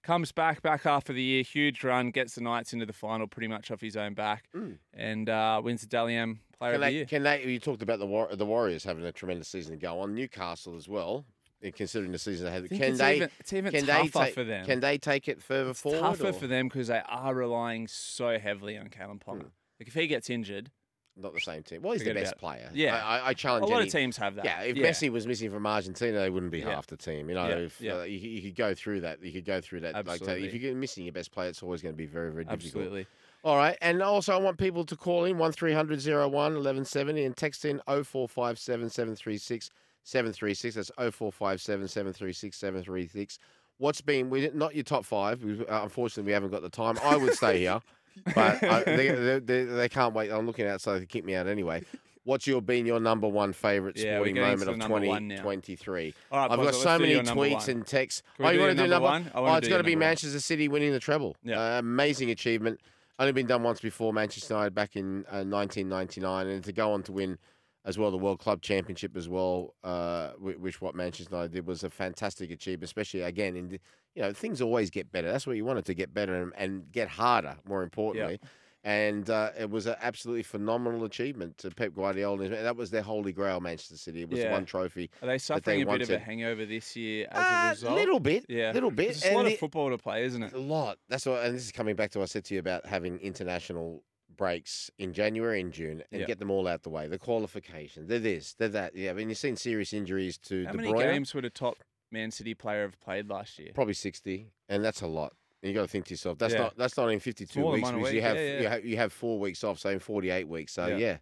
Comes 0.03 0.33
back 0.33 0.61
back 0.61 0.83
half 0.83 1.07
of 1.07 1.15
the 1.15 1.23
year, 1.23 1.43
huge 1.43 1.81
run, 1.83 2.11
gets 2.11 2.35
the 2.35 2.41
Knights 2.41 2.73
into 2.73 2.85
the 2.85 2.91
final 2.91 3.25
pretty 3.25 3.47
much 3.47 3.71
off 3.71 3.79
his 3.79 3.95
own 3.95 4.13
back, 4.13 4.45
Mm. 4.53 4.77
and 4.93 5.29
uh, 5.29 5.61
wins 5.63 5.79
the 5.81 5.87
Dally 5.87 6.15
M 6.15 6.41
Player 6.59 6.73
Can 6.73 6.81
of 6.83 6.87
the 6.87 6.91
Year. 6.93 7.05
can 7.05 7.23
they? 7.23 7.43
You 7.45 7.59
talked 7.59 7.81
about 7.81 7.99
the 7.99 8.05
War, 8.05 8.27
the 8.35 8.45
Warriors 8.45 8.83
having 8.83 9.05
a 9.05 9.11
tremendous 9.13 9.47
season 9.47 9.71
to 9.71 9.77
go 9.77 10.01
on. 10.01 10.13
Newcastle 10.13 10.75
as 10.75 10.89
well, 10.89 11.25
considering 11.73 12.11
the 12.11 12.19
season 12.19 12.47
they 12.47 12.51
had. 12.51 12.67
Can 12.67 12.81
it's 12.81 12.97
they? 12.97 13.15
even, 13.15 13.29
it's 13.39 13.53
even 13.53 13.71
can 13.71 13.85
tougher 13.85 14.03
they 14.03 14.25
take, 14.25 14.33
for 14.33 14.43
them. 14.43 14.65
Can 14.65 14.79
they 14.81 14.97
take 14.97 15.29
it 15.29 15.41
further 15.41 15.69
it's 15.69 15.79
forward? 15.79 16.01
tougher 16.01 16.27
or- 16.27 16.33
for 16.33 16.47
them 16.47 16.67
because 16.67 16.89
they 16.89 17.01
are 17.07 17.33
relying 17.33 17.87
so 17.87 18.37
heavily 18.37 18.77
on 18.77 18.89
Kalyn 18.89 19.21
Ponga. 19.21 19.51
Like 19.79 19.87
if 19.87 19.93
he 19.93 20.07
gets 20.07 20.29
injured, 20.29 20.69
Not 21.15 21.33
the 21.33 21.39
same 21.39 21.61
team. 21.61 21.83
Well, 21.83 21.91
he's 21.93 22.01
Forget 22.01 22.15
the 22.15 22.21
best 22.21 22.37
player. 22.37 22.71
Yeah. 22.73 23.21
I 23.23 23.33
challenge 23.33 23.65
A 23.65 23.67
lot 23.67 23.77
any, 23.77 23.87
of 23.87 23.93
teams 23.93 24.17
have 24.17 24.35
that. 24.35 24.45
Yeah, 24.45 24.61
if 24.61 24.75
Messi 24.77 25.11
was 25.11 25.27
missing 25.27 25.51
from 25.51 25.65
Argentina, 25.67 26.19
they 26.19 26.29
wouldn't 26.29 26.51
be 26.51 26.59
Yeah. 26.59 26.71
half 26.71 26.87
the 26.87 26.97
team. 26.97 27.29
You 27.29 27.35
know, 27.35 27.47
Yeah, 27.47 27.55
if 27.55 27.79
yeah. 27.79 27.93
Uh, 27.99 28.03
you, 28.03 28.17
you 28.17 28.41
could 28.41 28.55
go 28.55 28.73
through 28.73 29.01
that, 29.01 29.23
you 29.23 29.31
could 29.31 29.45
go 29.45 29.61
through 29.61 29.81
that. 29.81 29.93
Like, 29.93 30.07
Absolutely. 30.21 30.47
if 30.47 30.53
you're 30.55 30.73
missing 30.75 31.03
your 31.05 31.13
best 31.13 31.31
player, 31.31 31.49
it's 31.49 31.61
always 31.61 31.81
going 31.83 31.93
to 31.93 31.97
be 31.97 32.07
very, 32.07 32.31
very 32.31 32.45
difficult. 32.45 32.65
absolutely. 32.65 33.07
All 33.43 33.57
right, 33.57 33.77
and 33.81 34.01
also 34.01 34.33
I 34.33 34.37
want 34.37 34.57
people 34.57 34.85
to 34.85 34.95
call 34.95 35.25
in 35.25 35.37
one 35.37 35.51
01 35.51 36.31
1170 36.31 37.25
and 37.25 37.35
text 37.35 37.65
in 37.65 37.81
0457 37.87 38.89
736 38.89 39.69
736. 40.03 40.75
That's 40.75 40.91
0457 40.97 41.87
736 41.89 42.57
736. 42.57 43.39
What's 43.79 44.01
been 44.01 44.29
we 44.29 44.49
not 44.53 44.75
your 44.75 44.83
top 44.85 45.03
five? 45.05 45.43
We, 45.43 45.59
uh, 45.67 45.83
unfortunately, 45.83 46.29
we 46.29 46.33
haven't 46.33 46.51
got 46.51 46.61
the 46.61 46.69
time. 46.69 46.97
I 47.03 47.17
would 47.17 47.33
stay 47.33 47.59
here, 47.59 47.81
but 48.35 48.63
I, 48.63 48.83
they, 48.85 49.39
they, 49.39 49.63
they, 49.63 49.89
can't 49.89 50.13
wait. 50.13 50.31
I'm 50.31 50.45
looking 50.45 50.67
outside 50.67 50.99
to 50.99 51.05
kick 51.05 51.25
me 51.25 51.35
out 51.35 51.47
anyway. 51.47 51.83
What's 52.25 52.47
your 52.47 52.61
been 52.61 52.85
your 52.85 53.01
number 53.01 53.27
one 53.27 53.53
Yeah, 53.53 53.53
we're 53.53 53.93
sporting 53.93 54.35
getting 54.35 54.35
to 54.35 54.41
moment 54.41 54.65
the 54.65 54.71
of 54.71 54.77
number 54.77 55.07
one 55.07 55.27
now. 55.27 55.35
2023? 55.37 56.13
All 56.31 56.39
right, 56.39 56.51
I've 56.51 56.57
got 56.57 56.65
let's 56.65 56.81
so 56.81 56.97
do 56.97 57.01
many 57.01 57.13
your 57.13 57.23
number 57.23 57.41
tweets 57.43 57.67
one. 57.67 57.69
and 57.69 57.87
texts. 57.87 58.23
Can 58.37 58.45
we 58.45 58.47
oh, 58.47 58.51
you 58.51 58.57
do 58.59 58.63
want 58.65 58.77
to 58.77 58.77
your 58.77 58.87
do 58.87 58.91
number 58.91 59.09
number 59.09 59.29
one? 59.29 59.31
I 59.35 59.39
wanna 59.41 59.53
Oh, 59.53 59.57
it's 59.57 59.67
do 59.67 59.71
got 59.71 59.77
to 59.77 59.83
be 59.83 59.91
number 59.91 60.03
one. 60.03 60.09
Manchester 60.09 60.39
City 60.39 60.67
winning 60.69 60.93
the 60.93 60.99
treble. 61.01 61.35
Yeah. 61.43 61.59
Uh, 61.59 61.79
amazing 61.79 62.29
achievement. 62.31 62.79
Only 63.19 63.33
been 63.33 63.45
done 63.45 63.61
once 63.61 63.81
before, 63.81 64.13
Manchester 64.13 64.53
United 64.53 64.73
back 64.73 64.95
in 64.95 65.25
uh, 65.31 65.43
1999, 65.43 66.47
and 66.47 66.63
to 66.63 66.71
go 66.71 66.93
on 66.93 67.03
to 67.03 67.11
win 67.11 67.37
as 67.85 67.97
well. 67.97 68.11
The 68.11 68.17
World 68.17 68.39
Club 68.39 68.61
Championship 68.61 69.15
as 69.17 69.27
well, 69.29 69.73
uh, 69.83 70.31
which 70.39 70.81
what 70.81 70.95
Manchester 70.95 71.29
United 71.35 71.53
did 71.53 71.67
was 71.67 71.83
a 71.83 71.89
fantastic 71.89 72.51
achievement, 72.51 72.83
especially 72.85 73.21
again 73.21 73.55
in 73.55 73.71
you 74.15 74.21
know 74.21 74.33
things 74.33 74.61
always 74.61 74.89
get 74.89 75.11
better. 75.11 75.31
That's 75.31 75.47
what 75.47 75.55
you 75.55 75.65
wanted 75.65 75.85
to 75.85 75.93
get 75.93 76.13
better 76.13 76.41
and, 76.41 76.53
and 76.55 76.91
get 76.91 77.07
harder. 77.07 77.55
More 77.67 77.83
importantly. 77.83 78.39
And 78.85 79.29
uh, 79.29 79.51
it 79.57 79.69
was 79.69 79.85
an 79.85 79.95
absolutely 80.01 80.43
phenomenal 80.43 81.05
achievement 81.05 81.57
to 81.59 81.71
Pep 81.71 81.93
Guardiola. 81.95 82.49
That 82.49 82.75
was 82.75 82.91
their 82.91 83.01
holy 83.01 83.31
grail, 83.31 83.61
Manchester 83.61 83.95
City. 83.95 84.23
It 84.23 84.29
was 84.29 84.39
Yeah. 84.41 84.51
one 84.51 84.65
trophy. 84.65 85.09
Are 85.21 85.27
they 85.27 85.37
suffering 85.37 85.83
a 85.83 85.85
bit 85.85 86.01
of 86.01 86.09
a 86.09 86.19
hangover 86.19 86.65
this 86.65 86.93
year 86.97 87.27
as 87.31 87.37
A 87.41 87.47
a 87.67 87.69
result? 87.69 87.91
A 87.93 87.95
little 87.95 88.19
bit, 88.19 88.45
Yeah. 88.49 88.73
little 88.73 88.91
bit. 88.91 89.11
It's 89.11 89.25
a 89.25 89.33
lot 89.33 89.45
the- 89.45 89.53
of 89.53 89.59
football 89.59 89.89
to 89.89 89.97
play, 89.97 90.25
isn't 90.25 90.43
it? 90.43 90.51
A 90.51 90.59
lot. 90.59 90.97
That's 91.07 91.25
what, 91.25 91.45
and 91.45 91.55
this 91.55 91.63
is 91.63 91.71
coming 91.71 91.95
back 91.95 92.11
to 92.11 92.19
what 92.19 92.23
I 92.23 92.25
said 92.25 92.43
to 92.43 92.55
you 92.55 92.59
about 92.59 92.85
having 92.85 93.19
international 93.19 94.03
breaks 94.37 94.89
in 94.97 95.13
January 95.13 95.61
and 95.61 95.71
June 95.73 96.03
and 96.11 96.21
Yeah. 96.21 96.27
get 96.27 96.39
them 96.39 96.49
all 96.51 96.67
out 96.67 96.83
the 96.83 96.89
way. 96.89 97.07
The 97.07 97.19
qualification, 97.19 98.07
they're 98.07 98.19
this, 98.19 98.53
they're 98.53 98.69
that. 98.69 98.95
Yeah, 98.95 99.11
I 99.11 99.13
mean, 99.13 99.29
you've 99.29 99.37
seen 99.37 99.55
serious 99.55 99.93
injuries 99.93 100.37
to 100.39 100.65
How 100.65 100.71
De 100.71 100.77
many 100.77 100.91
Bruyne. 100.91 100.99
games 101.13 101.33
would 101.33 101.45
a 101.45 101.49
top 101.49 101.77
Man 102.11 102.31
City 102.31 102.53
player 102.53 102.83
have 102.83 102.99
played 102.99 103.29
last 103.29 103.57
year? 103.59 103.71
Probably 103.73 103.93
sixty, 103.93 104.51
and 104.69 104.83
that's 104.83 105.01
a 105.01 105.07
lot. 105.07 105.33
And 105.61 105.69
you 105.69 105.75
got 105.75 105.83
to 105.83 105.87
think 105.87 106.05
to 106.05 106.13
yourself, 106.13 106.37
that's 106.37 106.53
Yeah. 106.53 106.59
not 106.63 106.77
that's 106.77 106.97
not 106.97 107.07
in 107.09 107.19
fifty-two 107.19 107.65
weeks 107.65 107.83
one 107.83 107.95
a 107.95 107.97
because 107.97 108.13
you 108.13 108.21
have, 108.21 108.35
Yeah, 108.37 108.59
you 108.59 108.67
have 108.67 108.85
you 108.85 108.97
have 108.97 109.13
four 109.13 109.39
weeks 109.39 109.63
off, 109.63 109.79
so 109.79 109.89
in 109.89 109.99
forty-eight 109.99 110.47
weeks. 110.47 110.73
So 110.73 110.87
Yeah. 110.87 110.97
yeah. 110.97 111.17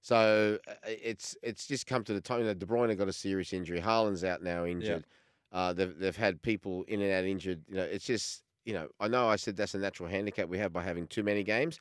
So 0.00 0.58
uh, 0.68 0.74
it's 0.86 1.36
it's 1.42 1.66
just 1.66 1.86
come 1.86 2.04
to 2.04 2.12
the 2.12 2.20
time 2.20 2.44
that 2.44 2.58
De 2.58 2.66
Bruyne 2.66 2.96
got 2.96 3.08
a 3.08 3.12
serious 3.12 3.52
injury. 3.52 3.80
Haaland's 3.80 4.24
out 4.24 4.42
now 4.42 4.64
injured. 4.66 5.06
Uh, 5.52 5.72
they've 5.72 5.96
they've 5.98 6.16
had 6.16 6.42
people 6.42 6.82
in 6.88 7.00
and 7.00 7.12
out 7.12 7.24
injured. 7.24 7.62
You 7.68 7.76
know, 7.76 7.84
it's 7.84 8.04
just 8.04 8.42
you 8.64 8.74
know 8.74 8.88
I 9.00 9.08
know 9.08 9.28
I 9.28 9.36
said 9.36 9.56
that's 9.56 9.74
a 9.74 9.78
natural 9.78 10.08
handicap 10.08 10.48
we 10.48 10.58
have 10.58 10.72
by 10.72 10.82
having 10.82 11.06
too 11.06 11.22
many 11.22 11.42
games, 11.42 11.78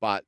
but 0.00 0.24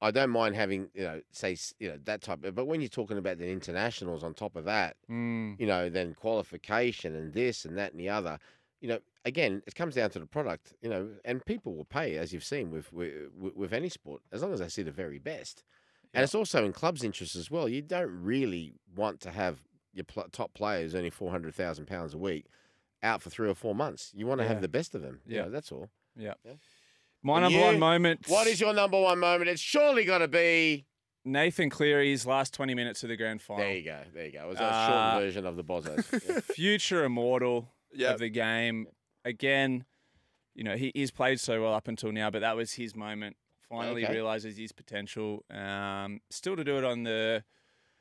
I 0.00 0.10
don't 0.12 0.30
mind 0.30 0.54
having 0.54 0.90
you 0.94 1.02
know 1.02 1.20
say 1.32 1.56
you 1.78 1.88
know 1.90 1.98
that 2.04 2.22
type. 2.22 2.44
Of, 2.44 2.54
but 2.54 2.66
when 2.66 2.80
you're 2.80 2.88
talking 2.88 3.18
about 3.18 3.38
the 3.38 3.50
internationals 3.50 4.22
on 4.22 4.34
top 4.34 4.56
of 4.56 4.64
that, 4.64 4.96
Mm. 5.10 5.58
you 5.58 5.66
know, 5.66 5.88
then 5.88 6.14
qualification 6.14 7.14
and 7.16 7.32
this 7.32 7.64
and 7.64 7.76
that 7.78 7.92
and 7.92 8.00
the 8.00 8.08
other. 8.08 8.38
You 8.80 8.88
know, 8.90 8.98
again, 9.24 9.60
it 9.66 9.74
comes 9.74 9.96
down 9.96 10.10
to 10.10 10.20
the 10.20 10.26
product. 10.26 10.72
You 10.82 10.88
know, 10.88 11.10
and 11.24 11.44
people 11.44 11.74
will 11.74 11.84
pay 11.84 12.16
as 12.16 12.32
you've 12.32 12.44
seen 12.44 12.70
with 12.70 12.92
with, 12.92 13.14
with 13.54 13.72
any 13.72 13.88
sport 13.88 14.22
as 14.30 14.42
long 14.42 14.52
as 14.52 14.60
they 14.60 14.68
see 14.68 14.82
the 14.82 14.92
very 14.92 15.18
best. 15.18 15.64
And 16.14 16.22
it's 16.24 16.34
also 16.34 16.64
in 16.64 16.72
clubs' 16.72 17.04
interest 17.04 17.36
as 17.36 17.50
well. 17.50 17.68
You 17.68 17.82
don't 17.82 18.22
really 18.22 18.72
want 18.96 19.20
to 19.22 19.30
have 19.30 19.58
your 19.92 20.04
pl- 20.04 20.28
top 20.32 20.54
players 20.54 20.94
only 20.94 21.10
four 21.10 21.30
hundred 21.30 21.54
thousand 21.54 21.86
pounds 21.86 22.14
a 22.14 22.18
week 22.18 22.46
out 23.02 23.20
for 23.20 23.30
three 23.30 23.48
or 23.48 23.54
four 23.54 23.74
months. 23.74 24.12
You 24.14 24.26
want 24.26 24.38
to 24.38 24.44
Yeah. 24.44 24.48
have 24.52 24.62
the 24.62 24.68
best 24.68 24.94
of 24.94 25.02
them. 25.02 25.20
Yeah. 25.26 25.42
Yeah, 25.42 25.48
that's 25.48 25.70
all. 25.72 25.90
Yeah. 26.16 26.34
Yeah. 26.44 26.52
My 27.22 27.40
number 27.40 27.58
you? 27.58 27.64
one 27.64 27.78
moment. 27.78 28.26
What 28.28 28.46
is 28.46 28.60
your 28.60 28.72
number 28.72 29.00
one 29.00 29.18
moment? 29.18 29.50
It's 29.50 29.60
surely 29.60 30.04
got 30.04 30.18
to 30.18 30.28
be. 30.28 30.86
Nathan 31.24 31.68
Cleary's 31.68 32.24
last 32.26 32.54
20 32.54 32.74
minutes 32.74 33.02
of 33.02 33.08
the 33.10 33.16
grand 33.16 33.42
final? 33.42 33.64
There 33.64 33.74
you 33.76 33.84
go. 33.84 34.00
There 34.14 34.26
you 34.26 34.32
go. 34.32 34.44
It 34.44 34.48
was 34.48 34.58
a 34.60 34.64
Uh, 34.64 34.86
shortened 34.86 35.22
version 35.24 35.46
of 35.46 35.56
the 35.56 35.64
Bozos. 35.64 36.24
Yeah. 36.28 36.40
Future 36.40 37.04
immortal 37.04 37.68
Yeah. 37.92 38.12
of 38.14 38.20
the 38.20 38.30
game. 38.30 38.86
Again, 39.24 39.84
you 40.54 40.64
know, 40.64 40.76
he, 40.76 40.90
he's 40.94 41.10
played 41.10 41.38
so 41.40 41.60
well 41.62 41.74
up 41.74 41.86
until 41.88 42.12
now, 42.12 42.30
but 42.30 42.40
that 42.40 42.56
was 42.56 42.72
his 42.74 42.94
moment. 42.96 43.36
Finally 43.68 44.04
Okay. 44.04 44.14
realizes 44.14 44.56
his 44.56 44.72
potential. 44.72 45.44
Um, 45.50 46.20
still 46.30 46.56
to 46.56 46.64
do 46.64 46.78
it 46.78 46.84
on 46.84 47.02
the 47.02 47.44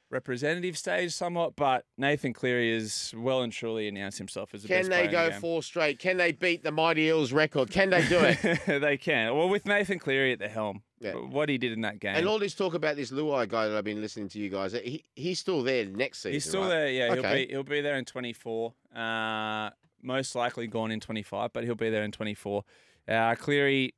representative 0.09 0.77
stage 0.77 1.13
somewhat, 1.13 1.55
but 1.55 1.85
Nathan 1.97 2.33
Cleary 2.33 2.73
has 2.73 3.13
well 3.15 3.41
and 3.41 3.51
truly 3.51 3.87
announced 3.87 4.17
himself 4.17 4.53
as 4.53 4.61
the 4.63 4.67
Can 4.67 4.87
best 4.87 4.89
they 4.89 5.07
go 5.07 5.29
the 5.29 5.35
four 5.39 5.61
straight? 5.63 5.99
Can 5.99 6.17
they 6.17 6.31
beat 6.31 6.63
the 6.63 6.71
Mighty 6.71 7.03
Eels 7.03 7.31
record? 7.31 7.69
Can 7.69 7.89
they 7.89 8.07
do 8.07 8.19
it? 8.19 8.59
they 8.81 8.97
can. 8.97 9.35
Well, 9.35 9.49
with 9.49 9.65
Nathan 9.65 9.99
Cleary 9.99 10.31
at 10.31 10.39
the 10.39 10.47
helm, 10.47 10.83
Yeah. 10.99 11.13
what 11.13 11.49
he 11.49 11.57
did 11.57 11.73
in 11.73 11.81
that 11.81 11.99
game. 11.99 12.15
And 12.15 12.27
all 12.27 12.39
this 12.39 12.55
talk 12.55 12.73
about 12.73 12.95
this 12.95 13.11
Luai 13.11 13.47
guy 13.47 13.67
that 13.67 13.77
I've 13.77 13.83
been 13.83 14.01
listening 14.01 14.29
to 14.29 14.39
you 14.39 14.49
guys, 14.49 14.73
he, 14.73 15.03
he's 15.15 15.39
still 15.39 15.63
there 15.63 15.85
next 15.85 16.19
season. 16.19 16.33
He's 16.33 16.45
still 16.47 16.61
right? 16.61 16.69
there. 16.69 16.89
Yeah, 16.89 17.13
he'll 17.13 17.33
be 17.33 17.47
he'll 17.49 17.63
be 17.63 17.81
there 17.81 17.97
in 17.97 18.05
24. 18.05 18.73
Uh, 18.95 19.69
most 20.01 20.35
likely 20.35 20.67
gone 20.67 20.91
in 20.91 20.99
25, 20.99 21.51
but 21.53 21.63
he'll 21.63 21.75
be 21.75 21.89
there 21.89 22.03
in 22.03 22.11
24. 22.11 22.63
Uh, 23.07 23.35
Cleary 23.35 23.93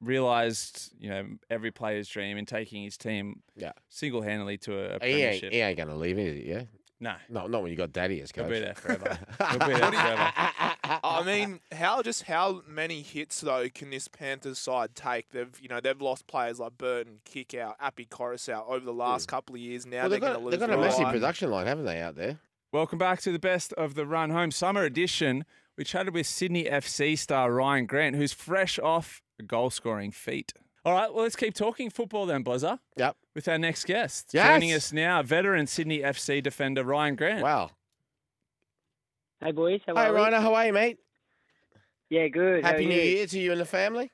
realized, 0.00 0.92
you 0.98 1.10
know, 1.10 1.26
every 1.50 1.70
player's 1.70 2.08
dream 2.08 2.36
in 2.36 2.46
taking 2.46 2.82
his 2.84 2.96
team 2.96 3.42
Yeah. 3.56 3.72
single-handedly 3.88 4.58
to 4.58 4.78
a, 4.78 4.84
a 4.84 4.88
He 4.88 4.90
ain't, 4.90 5.00
premiership. 5.00 5.52
he 5.52 5.60
ain't 5.60 5.76
going 5.76 5.88
to 5.88 5.96
leave, 5.96 6.18
is 6.18 6.36
he? 6.36 6.50
Yeah. 6.50 6.62
No, 7.00 7.14
No, 7.28 7.46
not 7.46 7.62
when 7.62 7.70
you 7.70 7.76
got 7.76 7.92
Daddy 7.92 8.20
as 8.20 8.32
He'll 8.32 8.44
coach. 8.44 8.54
be 8.54 8.58
there 8.60 8.74
forever. 8.74 9.18
He'll 9.50 9.58
be 9.60 9.74
there 9.74 9.92
forever. 9.92 10.32
I 11.04 11.22
mean, 11.24 11.60
how 11.70 12.02
just 12.02 12.24
how 12.24 12.62
many 12.66 13.02
hits 13.02 13.40
though 13.40 13.68
can 13.72 13.90
this 13.90 14.08
Panthers 14.08 14.58
side 14.58 14.96
take? 14.96 15.30
They've 15.30 15.56
you 15.60 15.68
know 15.68 15.80
they've 15.80 16.00
lost 16.00 16.26
players 16.26 16.58
like 16.58 16.76
Burton, 16.76 17.20
Kick 17.24 17.54
out, 17.54 17.76
Api 17.78 18.06
Koroisau 18.06 18.68
over 18.68 18.84
the 18.84 18.92
last 18.92 19.26
hmm. 19.26 19.36
couple 19.36 19.54
of 19.54 19.60
years. 19.60 19.86
Now 19.86 20.02
well, 20.02 20.08
they've 20.08 20.20
they're 20.20 20.30
got, 20.30 20.32
going 20.32 20.40
to 20.40 20.44
lose. 20.46 20.50
they've 20.52 20.68
got 20.68 20.76
a 20.76 20.80
massive 20.80 21.06
Luai. 21.06 21.12
production 21.12 21.50
line, 21.52 21.66
haven't 21.66 21.84
they, 21.84 22.00
out 22.00 22.16
there? 22.16 22.40
Welcome 22.72 22.98
back 22.98 23.20
to 23.22 23.30
the 23.32 23.38
best 23.38 23.72
of 23.74 23.94
the 23.94 24.04
run 24.04 24.30
home 24.30 24.50
summer 24.50 24.82
edition. 24.82 25.44
We 25.78 25.84
chatted 25.84 26.12
with 26.12 26.26
Sydney 26.26 26.64
FC 26.64 27.16
star 27.16 27.52
Ryan 27.52 27.86
Grant, 27.86 28.16
who's 28.16 28.32
fresh 28.32 28.80
off 28.80 29.22
a 29.38 29.44
goal 29.44 29.70
scoring 29.70 30.10
feat. 30.10 30.52
All 30.84 30.92
right, 30.92 31.12
well, 31.14 31.22
let's 31.22 31.36
keep 31.36 31.54
talking 31.54 31.88
football 31.88 32.26
then, 32.26 32.42
Buzzer, 32.42 32.80
Yep. 32.96 33.16
with 33.36 33.46
our 33.46 33.58
next 33.58 33.84
guest. 33.84 34.30
Yes. 34.32 34.44
Joining 34.48 34.72
us 34.72 34.92
now, 34.92 35.22
veteran 35.22 35.68
Sydney 35.68 36.00
FC 36.02 36.40
defender 36.42 36.82
Ryan 36.82 37.14
Grant. 37.14 37.42
Wow. 37.44 37.70
Hey 39.40 39.52
boys, 39.52 39.80
how 39.86 39.94
Hey, 39.94 40.06
are 40.06 40.12
we? 40.12 40.16
Rhino, 40.18 40.40
how 40.40 40.52
are 40.54 40.66
you, 40.66 40.72
mate? 40.72 40.98
Yeah, 42.10 42.26
good. 42.26 42.64
Happy 42.64 42.86
New 42.86 42.96
you? 42.96 43.00
Year 43.00 43.26
to 43.28 43.38
you 43.38 43.52
and 43.52 43.60
the 43.60 43.64
family. 43.64 44.10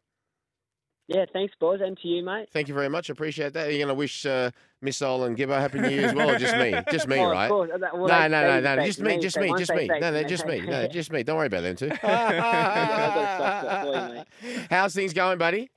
Yeah, 1.06 1.26
thanks, 1.34 1.54
boys, 1.60 1.80
and 1.82 1.98
to 1.98 2.08
you, 2.08 2.24
mate. 2.24 2.48
Thank 2.50 2.66
you 2.68 2.72
very 2.74 2.88
much. 2.88 3.10
Appreciate 3.10 3.52
that. 3.52 3.66
Are 3.66 3.70
you 3.70 3.76
going 3.78 3.88
to 3.88 3.94
wish 3.94 4.24
uh, 4.24 4.50
Missile 4.80 5.24
and 5.24 5.36
Gibbo 5.36 5.58
Happy 5.58 5.78
New 5.80 5.90
Year 5.90 6.06
as 6.08 6.14
well, 6.14 6.30
or 6.30 6.38
just 6.38 6.56
me? 6.56 6.74
Just 6.90 7.08
me, 7.08 7.18
oh, 7.18 7.28
right? 7.30 7.50
Well, 7.50 7.66
no, 7.66 7.76
they- 7.76 8.28
no, 8.28 8.60
no, 8.60 8.60
no, 8.76 8.84
just 8.86 9.00
me, 9.00 9.18
just 9.18 9.38
me, 9.38 9.52
just 9.58 9.74
me. 9.74 9.86
No, 9.86 10.10
no, 10.10 10.22
just 10.22 10.46
me. 10.46 10.60
No, 10.62 10.86
just 10.88 11.12
me. 11.12 11.22
Don't 11.22 11.36
worry 11.36 11.48
about 11.48 11.62
them 11.62 11.76
two. 11.76 11.90
I've 11.90 12.00
got 12.00 12.34
a 12.34 13.36
soft 13.38 13.66
spot 13.66 13.84
for 13.84 14.08
you, 14.08 14.14
mate. 14.54 14.66
How's 14.70 14.94
things 14.94 15.12
going, 15.12 15.36
buddy? 15.36 15.70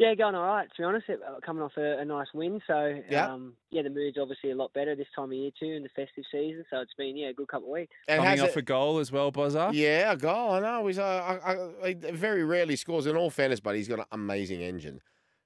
Yeah, 0.00 0.14
going 0.14 0.34
all 0.34 0.46
right. 0.46 0.66
To 0.66 0.74
be 0.80 0.84
honest, 0.84 1.10
it- 1.10 1.20
uh, 1.22 1.40
coming 1.44 1.62
off 1.62 1.72
a, 1.76 1.98
a 1.98 2.04
nice 2.06 2.28
win, 2.32 2.62
so 2.66 3.02
Yeah. 3.10 3.30
um, 3.34 3.52
yeah, 3.70 3.82
the 3.82 3.90
mood's 3.90 4.16
obviously 4.18 4.50
a 4.50 4.54
lot 4.54 4.72
better 4.72 4.96
this 4.96 5.06
time 5.14 5.26
of 5.26 5.34
year 5.34 5.50
too, 5.60 5.66
in 5.66 5.82
the 5.82 5.90
festive 5.90 6.24
season. 6.32 6.64
So 6.70 6.78
it's 6.80 6.94
been 6.94 7.18
yeah, 7.18 7.28
a 7.28 7.32
good 7.34 7.48
couple 7.48 7.68
of 7.68 7.72
weeks. 7.74 7.92
And 8.08 8.22
Coming 8.22 8.40
off 8.40 8.48
it- 8.48 8.56
a 8.56 8.62
goal 8.62 8.98
as 8.98 9.12
well, 9.12 9.30
Buzzer. 9.30 9.68
Yeah, 9.74 10.12
a 10.12 10.16
goal. 10.16 10.52
I 10.52 10.60
know. 10.60 10.86
He's 10.86 10.98
uh, 10.98 11.38
I, 11.44 11.52
I, 11.86 11.96
I 12.06 12.12
very 12.12 12.44
rarely 12.44 12.76
scores. 12.76 13.04
In 13.04 13.14
all 13.14 13.28
fairness, 13.28 13.60
but 13.60 13.76
he's 13.76 13.88
got 13.88 13.98
an 13.98 14.06
amazing 14.10 14.62
engine. 14.62 15.02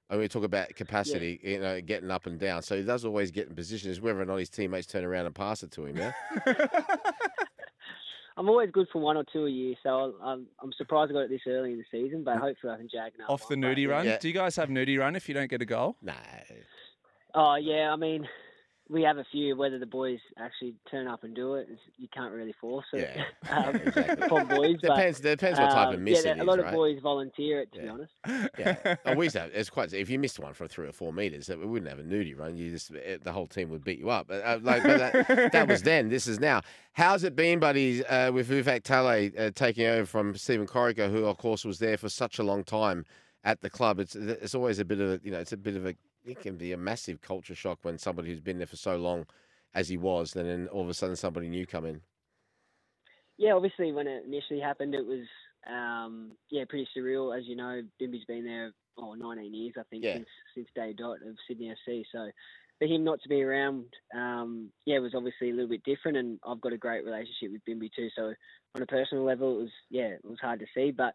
And 0.09 0.21
we 0.21 0.29
talk 0.29 0.45
about 0.45 0.69
capacity, 0.77 1.41
you 1.43 1.59
know, 1.59 1.81
getting 1.81 2.13
up 2.13 2.27
and 2.27 2.39
down. 2.39 2.63
So 2.63 2.77
he 2.77 2.85
does 2.85 3.05
always 3.05 3.33
get 3.33 3.49
in 3.49 3.57
positions, 3.57 4.01
whether 4.01 4.21
or 4.21 4.25
not 4.25 4.37
his 4.37 4.51
teammates 4.51 4.87
turn 4.87 5.03
around 5.03 5.27
and 5.27 5.35
pass 5.35 5.65
it 5.65 5.73
to 5.73 5.87
him. 5.87 5.97
Yeah. 5.97 6.13
I'm 8.37 8.49
always 8.49 8.71
good 8.73 8.89
for 8.93 9.01
one 9.01 9.17
or 9.17 9.25
two 9.33 9.47
a 9.47 9.51
year, 9.51 9.77
so 9.83 9.89
I'll- 9.89 10.19
I'm, 10.23 10.47
I'm 10.61 10.73
surprised 10.73 11.11
I 11.11 11.15
got 11.15 11.21
it 11.21 11.31
this 11.31 11.43
early 11.47 11.73
in 11.73 11.79
the 11.79 11.85
season, 11.91 12.25
but 12.25 12.37
mm. 12.37 12.41
hopefully 12.41 12.73
I 12.73 12.77
can 12.77 12.89
jag 12.89 13.13
another 13.15 13.33
Off 13.33 13.49
the 13.49 13.55
one, 13.57 13.63
nudie 13.63 13.89
run. 13.89 14.07
Yeah. 14.07 14.19
Do 14.19 14.29
you 14.29 14.35
guys 14.35 14.57
have 14.57 14.69
nudie 14.69 14.99
run 14.99 15.15
if 15.15 15.29
you 15.29 15.35
don't 15.35 15.49
get 15.49 15.63
a 15.63 15.67
goal? 15.67 15.97
nah. 16.03 16.13
Oh 17.37 17.57
yeah, 17.57 17.93
I 17.93 17.97
mean, 17.97 18.29
we 18.91 19.03
have 19.03 19.17
a 19.17 19.25
few. 19.33 19.57
Whether 19.57 19.79
the 19.79 19.87
boys 19.87 20.19
actually 20.39 20.75
turn 20.91 21.07
up 21.07 21.25
and 21.25 21.35
do 21.35 21.55
it, 21.55 21.69
you 21.97 22.09
can't 22.13 22.33
really 22.33 22.55
force 22.61 22.85
it. 22.93 23.11
Yeah. 23.17 23.51
um, 23.57 23.77
exactly. 23.77 24.29
from 24.29 24.49
boys, 24.49 24.77
but 24.83 24.89
Depends. 24.89 25.21
Depends 25.21 25.59
what 25.59 25.71
type 25.71 25.89
of 25.89 25.95
um, 25.95 26.05
miss 26.05 26.25
yeah, 26.25 26.33
it 26.33 26.39
a 26.39 26.41
is, 26.43 26.47
lot 26.47 26.59
right? 26.59 26.69
of 26.69 26.75
boys 26.75 26.99
volunteer 27.03 27.61
it. 27.61 27.73
To 27.73 27.81
be 27.81 27.89
honest. 27.89 28.13
Yeah. 28.59 28.97
oh, 29.07 29.15
we 29.15 29.27
used 29.27 29.35
to 29.35 29.43
have, 29.43 29.51
it's 29.53 29.71
quite. 29.71 29.93
If 29.93 30.11
you 30.11 30.19
missed 30.19 30.39
one 30.39 30.53
for 30.53 30.69
three 30.69 30.87
or 30.87 30.93
four 30.93 31.13
meters, 31.13 31.49
we 31.49 31.57
wouldn't 31.67 31.89
have 31.89 31.99
a 31.99 32.03
nudie 32.03 32.39
run. 32.39 32.57
You 32.57 32.71
just 32.71 32.93
eh, 32.93 33.17
the 33.23 33.33
whole 33.33 33.47
team 33.47 33.71
would 33.71 33.85
beat 33.85 33.99
you 33.99 34.11
up. 34.11 34.29
But, 34.29 34.45
uh, 34.45 34.59
like, 34.63 34.83
but 34.83 34.99
that, 34.99 35.53
that 35.53 35.69
was 35.69 35.83
then. 35.83 36.09
This 36.09 36.27
is 36.27 36.39
now. 36.39 36.61
How's 36.93 37.25
it 37.25 37.35
been, 37.35 37.59
buddies? 37.59 38.03
Uh, 38.09 38.31
with 38.33 38.51
Ufuk 38.51 38.83
Talay 38.83 39.39
uh, 39.39 39.51
taking 39.55 39.87
over 39.87 40.07
from 40.07 40.37
Stephen 40.37 40.67
Corica, 40.67 41.11
who 41.11 41.25
of 41.25 41.39
course 41.39 41.65
was 41.65 41.79
there 41.79 41.97
for 41.97 42.09
such 42.09 42.39
a 42.39 42.43
long 42.43 42.65
time 42.65 43.05
at 43.45 43.61
the 43.61 43.71
club. 43.71 43.99
It's 43.99 44.15
it's 44.15 44.55
always 44.55 44.79
a 44.79 44.85
bit 44.85 45.01
of 45.01 45.11
a 45.11 45.21
you 45.25 45.31
know 45.31 45.39
it's 45.39 45.53
a 45.53 45.57
bit 45.57 45.77
of 45.77 45.87
a 45.87 45.95
it 46.25 46.41
can 46.41 46.57
be 46.57 46.73
a 46.73 46.77
massive 46.77 47.21
culture 47.21 47.55
shock 47.55 47.79
when 47.83 47.99
somebody 47.99 48.31
who's 48.31 48.41
been 48.41 48.59
there 48.59 48.67
for 48.67 48.77
so 48.77 48.97
long 48.97 49.27
as 49.75 49.89
he 49.89 49.97
was, 49.97 50.33
then 50.33 50.69
all 50.69 50.83
of 50.83 50.89
a 50.89 50.95
sudden 50.95 51.17
somebody 51.17 51.49
new 51.49 51.67
come 51.67 51.85
in. 51.85 52.01
Yeah, 53.37 53.53
obviously 53.55 53.93
when 53.93 54.07
it 54.07 54.25
initially 54.27 54.61
happened, 54.61 54.95
it 54.95 55.05
was 55.05 55.27
um, 55.69 56.33
yeah 56.51 56.65
pretty 56.69 56.89
surreal. 56.97 57.37
As 57.37 57.45
you 57.47 57.57
know, 57.57 57.83
Bimby's 58.01 58.25
been 58.27 58.45
there 58.45 58.73
oh 58.97 59.15
19 59.15 59.53
years, 59.53 59.75
I 59.79 59.83
think, 59.91 60.05
Yeah. 60.05 60.15
since 60.15 60.29
since 60.55 60.69
day 60.75 60.93
dot 60.97 61.17
of 61.27 61.37
Sydney 61.49 61.75
FC. 61.89 62.05
So 62.13 62.31
for 62.79 62.87
him 62.87 63.03
not 63.05 63.21
to 63.23 63.29
be 63.29 63.43
around, 63.43 63.87
um, 64.15 64.71
yeah, 64.87 64.97
it 64.97 65.01
was 65.01 65.15
obviously 65.15 65.51
a 65.51 65.53
little 65.53 65.69
bit 65.69 65.83
different. 65.85 66.17
And 66.17 66.39
I've 66.47 66.61
got 66.61 66.73
a 66.73 66.79
great 66.79 67.05
relationship 67.05 67.51
with 67.53 67.65
Bimby 67.69 67.91
too. 67.95 68.09
So 68.17 68.33
on 68.77 68.83
a 68.83 68.87
personal 68.87 69.25
level, 69.25 69.57
it 69.59 69.63
was 69.63 69.73
yeah, 69.91 70.09
it 70.09 70.25
was 70.25 70.39
hard 70.41 70.61
to 70.61 70.67
see, 70.75 70.91
but. 70.91 71.15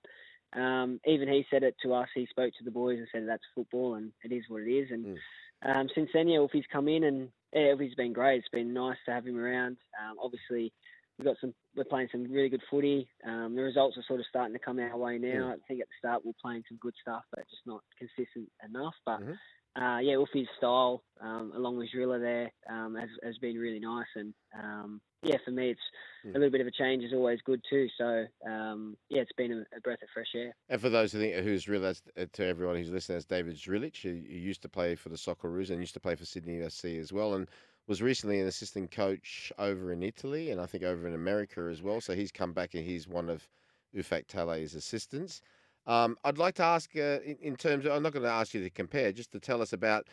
Um, 0.53 0.99
even 1.05 1.27
he 1.27 1.45
said 1.49 1.63
it 1.63 1.75
to 1.83 1.93
us. 1.93 2.09
He 2.15 2.25
spoke 2.27 2.53
to 2.57 2.63
the 2.63 2.71
boys 2.71 2.97
and 2.99 3.07
said 3.12 3.27
that's 3.27 3.43
football 3.53 3.95
and 3.95 4.12
it 4.23 4.31
is 4.31 4.43
what 4.49 4.62
it 4.63 4.71
is. 4.71 4.89
And 4.91 5.05
Mm. 5.05 5.19
um, 5.63 5.89
since 5.93 6.09
then, 6.13 6.27
yeah, 6.27 6.39
Wolfie's 6.39 6.65
come 6.71 6.88
in 6.88 7.03
and 7.03 7.31
yeah, 7.53 7.73
Wolfie's 7.73 7.95
been 7.95 8.13
great. 8.13 8.39
It's 8.39 8.49
been 8.49 8.73
nice 8.73 8.97
to 9.05 9.12
have 9.12 9.25
him 9.25 9.38
around. 9.38 9.77
Um, 10.01 10.17
obviously, 10.21 10.71
we've 11.17 11.25
got 11.25 11.38
some. 11.41 11.53
We're 11.75 11.83
playing 11.83 12.09
some 12.12 12.23
really 12.31 12.49
good 12.49 12.63
footy. 12.69 13.09
Um, 13.25 13.55
the 13.55 13.62
results 13.62 13.97
are 13.97 14.03
sort 14.07 14.19
of 14.19 14.25
starting 14.27 14.53
to 14.53 14.59
come 14.59 14.79
our 14.79 14.97
way 14.97 15.17
now. 15.17 15.51
I 15.51 15.55
think 15.67 15.81
at 15.81 15.88
the 15.88 15.93
start 15.99 16.23
we 16.23 16.29
we're 16.29 16.41
playing 16.41 16.63
some 16.67 16.77
good 16.81 16.95
stuff, 17.01 17.23
but 17.31 17.47
just 17.49 17.65
not 17.65 17.81
consistent 17.97 18.49
enough. 18.63 18.95
But 19.05 19.21
Mhm. 19.21 19.38
uh, 19.75 19.99
yeah, 19.99 20.15
Uffy's 20.15 20.49
style, 20.57 21.03
um, 21.21 21.51
along 21.55 21.77
with 21.77 21.91
Driller 21.91 22.19
there, 22.19 22.51
um, 22.67 22.95
has, 22.95 23.09
has 23.23 23.38
been 23.38 23.57
really 23.57 23.79
nice. 23.79 24.07
And 24.15 24.33
um, 24.53 25.01
yeah, 25.23 25.38
for 25.43 25.51
me, 25.51 25.71
it's 25.71 25.82
Hmm. 26.23 26.36
a 26.36 26.39
little 26.39 26.51
bit 26.51 26.62
of 26.62 26.67
a 26.67 26.71
change 26.71 27.03
is 27.03 27.13
always 27.13 27.39
good 27.45 27.62
too. 27.69 27.88
So 27.97 28.25
um, 28.45 28.97
yeah, 29.10 29.21
it's 29.21 29.32
been 29.38 29.53
a, 29.53 29.77
a 29.77 29.79
breath 29.82 30.01
of 30.01 30.10
fresh 30.13 30.27
air. 30.36 30.53
And 30.67 30.82
for 30.82 30.89
those 30.89 31.13
who 31.13 31.19
think 31.19 31.36
who's 31.36 31.67
realised 31.67 32.12
uh, 32.17 32.25
to 32.34 32.45
everyone 32.45 32.75
who's 32.75 32.89
listening, 32.91 33.15
that's 33.15 33.25
David 33.25 33.55
Zdrilic. 33.55 33.95
He, 33.95 34.21
he 34.27 34.38
used 34.38 34.62
to 34.63 34.69
play 34.69 34.95
for 34.95 35.10
the 35.10 35.15
Socceroos 35.15 35.69
and 35.69 35.79
used 35.79 35.93
to 35.93 35.99
play 35.99 36.15
for 36.15 36.25
Sydney 36.25 36.58
FC 36.60 36.99
as 36.99 37.13
well, 37.13 37.36
and 37.36 37.47
was 37.88 38.01
recently 38.01 38.39
an 38.39 38.47
assistant 38.47 38.91
coach 38.91 39.51
over 39.58 39.91
in 39.91 40.03
Italy 40.03 40.51
and 40.51 40.62
I 40.62 40.67
think 40.67 40.84
over 40.84 41.08
in 41.08 41.15
America 41.15 41.67
as 41.71 41.82
well. 41.82 41.99
So 42.01 42.13
he's 42.13 42.32
come 42.32 42.53
back 42.53 42.75
and 42.75 42.86
he's 42.86 43.08
one 43.08 43.29
of 43.29 43.47
Ufuk 43.95 44.27
Talay's 44.27 44.75
assistants. 44.75 45.41
Um, 45.88 46.15
I'd 46.23 46.38
like 46.38 46.53
to 46.55 46.63
ask, 46.63 46.95
uh, 46.95 47.19
in, 47.25 47.38
in 47.41 47.55
terms 47.55 47.86
of, 47.86 47.93
I'm 47.93 48.03
not 48.03 48.13
going 48.13 48.23
to 48.23 48.29
ask 48.29 48.53
you 48.53 48.62
to 48.62 48.69
compare, 48.69 49.12
just 49.12 49.32
to 49.32 49.39
tell 49.39 49.62
us 49.62 49.73
about 49.73 50.08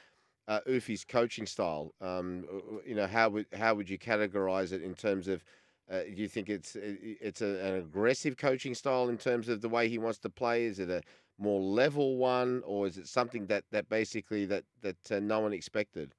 uh, 0.49 0.61
Ufi's 0.67 1.05
coaching 1.05 1.47
style. 1.47 1.95
Um, 2.01 2.45
uh, 2.51 2.79
you 2.87 2.95
know, 2.95 3.07
how 3.07 3.29
would 3.31 3.47
how 3.57 3.75
would 3.75 3.89
you 3.89 3.99
categorise 3.99 4.73
it 4.73 4.83
in 4.83 4.95
terms 4.95 5.29
of? 5.29 5.43
Uh, 5.89 6.01
do 6.03 6.21
you 6.21 6.29
think 6.29 6.49
it's 6.49 6.77
it's 6.81 7.43
a, 7.43 7.65
an 7.65 7.77
aggressive 7.77 8.37
coaching 8.37 8.75
style 8.75 9.09
in 9.09 9.19
terms 9.19 9.49
of 9.49 9.61
the 9.61 9.69
way 9.69 9.89
he 9.89 9.99
wants 9.99 10.19
to 10.19 10.31
play? 10.31 10.65
Is 10.65 10.81
it 10.81 10.91
a 10.91 11.03
more 11.39 11.61
level 11.61 12.17
one, 12.17 12.63
or 12.67 12.87
is 12.87 12.99
it 12.99 13.07
something 13.07 13.47
that, 13.47 13.65
that 13.71 13.89
basically 13.89 14.47
that 14.47 14.65
that 14.83 15.13
uh, 15.13 15.21
no 15.21 15.41
one 15.41 15.53
expected? 15.53 16.13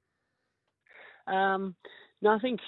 Um, 1.26 1.74
no, 2.22 2.30
I 2.30 2.38
think 2.38 2.60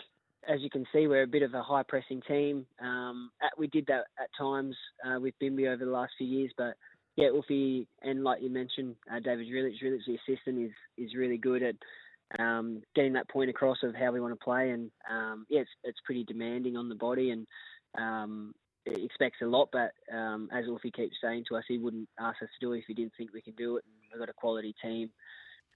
as 0.48 0.60
you 0.60 0.70
can 0.70 0.86
see, 0.92 1.06
we're 1.06 1.22
a 1.22 1.26
bit 1.26 1.42
of 1.42 1.54
a 1.54 1.62
high 1.62 1.82
pressing 1.82 2.22
team. 2.26 2.66
Um, 2.80 3.30
at, 3.42 3.58
we 3.58 3.66
did 3.66 3.86
that 3.86 4.06
at 4.18 4.28
times 4.38 4.76
uh, 5.06 5.20
with 5.20 5.34
Bimby 5.40 5.68
over 5.72 5.84
the 5.84 5.90
last 5.90 6.12
few 6.18 6.26
years, 6.26 6.52
but 6.56 6.74
yeah, 7.16 7.28
Uffy 7.28 7.86
and 8.02 8.24
like 8.24 8.42
you 8.42 8.50
mentioned, 8.50 8.96
uh, 9.12 9.20
David 9.20 9.46
Zdrilic, 9.46 9.74
Zdrilic, 9.82 10.00
the 10.06 10.18
assistant, 10.26 10.58
is 10.58 10.72
is 10.96 11.14
really 11.14 11.38
good 11.38 11.62
at 11.62 11.74
um, 12.38 12.82
getting 12.94 13.12
that 13.14 13.28
point 13.28 13.50
across 13.50 13.78
of 13.82 13.94
how 13.94 14.12
we 14.12 14.20
want 14.20 14.32
to 14.32 14.44
play, 14.44 14.70
and 14.70 14.90
um, 15.10 15.46
yeah, 15.48 15.60
it's 15.60 15.70
it's 15.84 15.98
pretty 16.04 16.24
demanding 16.24 16.76
on 16.76 16.88
the 16.88 16.94
body, 16.94 17.30
and 17.30 17.46
um, 17.98 18.54
expects 18.86 19.38
a 19.42 19.46
lot. 19.46 19.68
But 19.72 19.92
um, 20.14 20.48
as 20.52 20.66
Uffy 20.66 20.92
keeps 20.92 21.16
saying 21.22 21.44
to 21.48 21.56
us, 21.56 21.64
he 21.66 21.78
wouldn't 21.78 22.08
ask 22.18 22.42
us 22.42 22.48
to 22.58 22.66
do 22.66 22.72
it 22.72 22.78
if 22.78 22.84
he 22.86 22.94
didn't 22.94 23.12
think 23.16 23.32
we 23.32 23.42
can 23.42 23.54
do 23.54 23.76
it. 23.76 23.84
And 23.84 23.94
we've 24.12 24.20
got 24.20 24.30
a 24.30 24.34
quality 24.34 24.74
team 24.82 25.10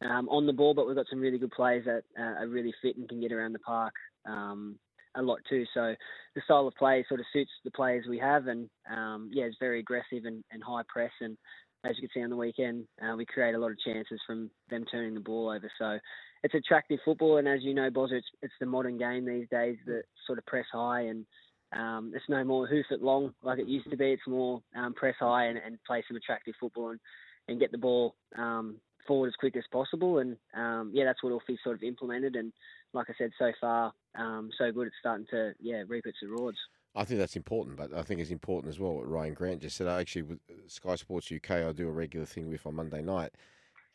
um, 0.03 0.29
on 0.29 0.47
the 0.47 0.53
ball, 0.53 0.75
but 0.75 0.87
we've 0.87 0.97
got 0.97 1.07
some 1.11 1.21
really 1.21 1.39
good 1.39 1.53
players 1.53 1.85
that 1.87 2.05
uh, 2.19 2.43
are 2.43 2.49
really 2.49 2.75
fit 2.83 2.97
and 2.97 3.09
can 3.09 3.21
get 3.21 3.33
around 3.33 3.53
the 3.53 3.59
park 3.61 3.95
um, 4.27 4.77
a 5.17 5.23
lot 5.23 5.41
too. 5.49 5.65
So 5.75 5.95
the 6.35 6.43
style 6.45 6.67
of 6.67 6.75
play 6.75 7.05
sort 7.09 7.21
of 7.21 7.27
suits 7.33 7.51
the 7.65 7.71
players 7.71 8.07
we 8.09 8.19
have, 8.19 8.47
and 8.47 8.69
um, 8.91 9.31
yeah, 9.33 9.45
it's 9.45 9.57
very 9.61 9.81
aggressive 9.81 10.25
and, 10.25 10.43
and 10.53 10.63
high 10.63 10.83
press. 10.89 11.13
And 11.21 11.37
as 11.85 11.97
you 11.97 12.03
can 12.03 12.11
see 12.15 12.25
on 12.25 12.31
the 12.31 12.37
weekend, 12.37 12.87
uh, 13.03 13.17
we 13.17 13.27
create 13.27 13.55
a 13.55 13.59
lot 13.59 13.71
of 13.71 13.79
chances 13.81 14.21
from 14.27 14.51
them 14.71 14.85
turning 14.91 15.15
the 15.15 15.21
ball 15.21 15.49
over. 15.51 15.71
So 15.79 15.99
it's 16.43 16.55
attractive 16.55 16.99
football, 17.05 17.39
and 17.39 17.49
as 17.49 17.63
you 17.63 17.75
know, 17.75 17.91
Bozza, 17.91 18.13
it's, 18.13 18.27
it's 18.43 18.55
the 18.61 18.67
modern 18.67 18.99
game 18.99 19.25
these 19.25 19.49
days 19.51 19.77
that 19.87 20.03
sort 20.27 20.39
of 20.39 20.47
press 20.47 20.67
high 20.73 21.03
and. 21.03 21.27
Um, 21.73 22.13
it's 22.15 22.29
no 22.29 22.45
more 22.45 22.69
hoof 22.69 22.87
it 22.93 23.03
long 23.03 23.35
like 23.43 23.59
it 23.59 23.67
used 23.67 23.91
to 23.91 23.97
be. 23.97 24.13
It's 24.13 24.23
more 24.29 24.63
um, 24.77 24.95
press 24.95 25.17
high 25.19 25.47
and, 25.47 25.59
and 25.59 25.77
play 25.85 26.05
some 26.07 26.17
attractive 26.17 26.55
football 26.61 26.91
and, 26.91 27.01
and 27.49 27.59
get 27.59 27.73
the 27.73 27.79
ball 27.79 28.15
um, 28.39 28.77
forward 29.07 29.29
as 29.29 29.35
quick 29.39 29.57
as 29.57 29.65
possible. 29.73 30.19
And 30.19 30.37
um, 30.55 30.91
yeah, 30.93 31.05
that's 31.05 31.23
what 31.23 31.33
Uffy 31.33 31.57
sort 31.63 31.77
of 31.77 31.83
implemented. 31.83 32.37
And 32.37 32.53
like 32.93 33.09
I 33.11 33.15
said, 33.19 33.31
so 33.39 33.53
far, 33.61 33.93
um, 34.17 34.51
so 34.59 34.71
good. 34.73 34.87
It's 34.87 34.97
starting 35.01 35.27
to 35.31 35.53
yeah 35.61 35.83
reap 35.87 36.07
its 36.07 36.19
rewards. 36.23 36.59
I 36.97 37.05
think 37.05 37.19
that's 37.19 37.37
important, 37.37 37.77
but 37.77 37.93
I 37.93 38.03
think 38.03 38.21
it's 38.21 38.31
important 38.31 38.73
as 38.73 38.79
well 38.79 38.95
what 38.95 39.09
Rhyan 39.09 39.35
Grant 39.35 39.63
just 39.63 39.77
said. 39.77 39.89
I 39.89 40.01
actually, 40.01 40.23
with 40.23 40.39
Sky 40.69 40.95
Sports 40.95 41.33
UK, 41.33 41.51
I 41.51 41.73
do 41.73 41.89
a 41.89 41.93
regular 41.93 42.25
thing 42.25 42.49
with 42.49 42.65
on 42.67 42.77
Monday 42.77 43.03
night, 43.03 43.33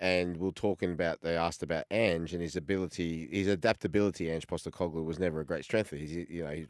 and 0.02 0.36
we're 0.36 0.52
talking 0.52 0.92
about. 0.92 1.22
They 1.22 1.38
asked 1.38 1.64
about 1.64 1.86
Ange 1.92 2.34
and 2.34 2.42
his 2.42 2.58
ability, 2.58 3.30
his 3.32 3.48
adaptability. 3.48 4.30
Ange 4.30 4.48
Postecoglou 4.48 5.06
was 5.06 5.18
never 5.18 5.40
a 5.40 5.46
great 5.46 5.64
strength. 5.64 5.92
He's, 5.92 6.14
you 6.14 6.44
know, 6.44 6.52
he, 6.52 6.68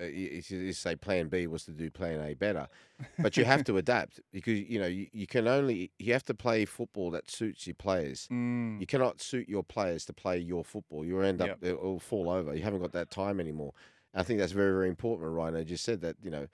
uh, 0.00 0.04
he 0.04 0.72
say 0.72 0.96
Plan 0.96 1.28
B 1.28 1.46
was 1.46 1.64
to 1.64 1.70
do 1.70 1.90
Plan 1.90 2.20
A 2.20 2.34
better, 2.34 2.68
but 3.18 3.36
you 3.36 3.44
have 3.44 3.62
to 3.64 3.76
adapt 3.76 4.20
because 4.32 4.58
you 4.58 4.80
know 4.80 4.86
you, 4.86 5.06
you 5.12 5.26
can 5.26 5.46
only 5.46 5.90
you 5.98 6.12
have 6.12 6.24
to 6.24 6.34
play 6.34 6.64
football 6.64 7.10
that 7.10 7.30
suits 7.30 7.66
your 7.66 7.74
players. 7.74 8.26
Mm. 8.32 8.80
You 8.80 8.86
cannot 8.86 9.20
suit 9.20 9.48
your 9.48 9.62
players 9.62 10.04
to 10.06 10.12
play 10.12 10.38
your 10.38 10.64
football. 10.64 11.04
You'll 11.04 11.22
end 11.22 11.42
up 11.42 11.48
Yep. 11.48 11.58
it'll 11.62 11.98
fall 11.98 12.30
over. 12.30 12.54
You 12.54 12.62
haven't 12.62 12.80
got 12.80 12.92
that 12.92 13.10
time 13.10 13.38
anymore. 13.38 13.74
I 14.14 14.22
think 14.22 14.38
that's 14.38 14.52
very 14.52 14.72
very 14.72 14.88
important. 14.88 15.30
Rhyan, 15.30 15.58
I 15.58 15.64
just 15.64 15.84
said 15.84 16.00
that 16.00 16.16
you 16.22 16.30
know 16.30 16.46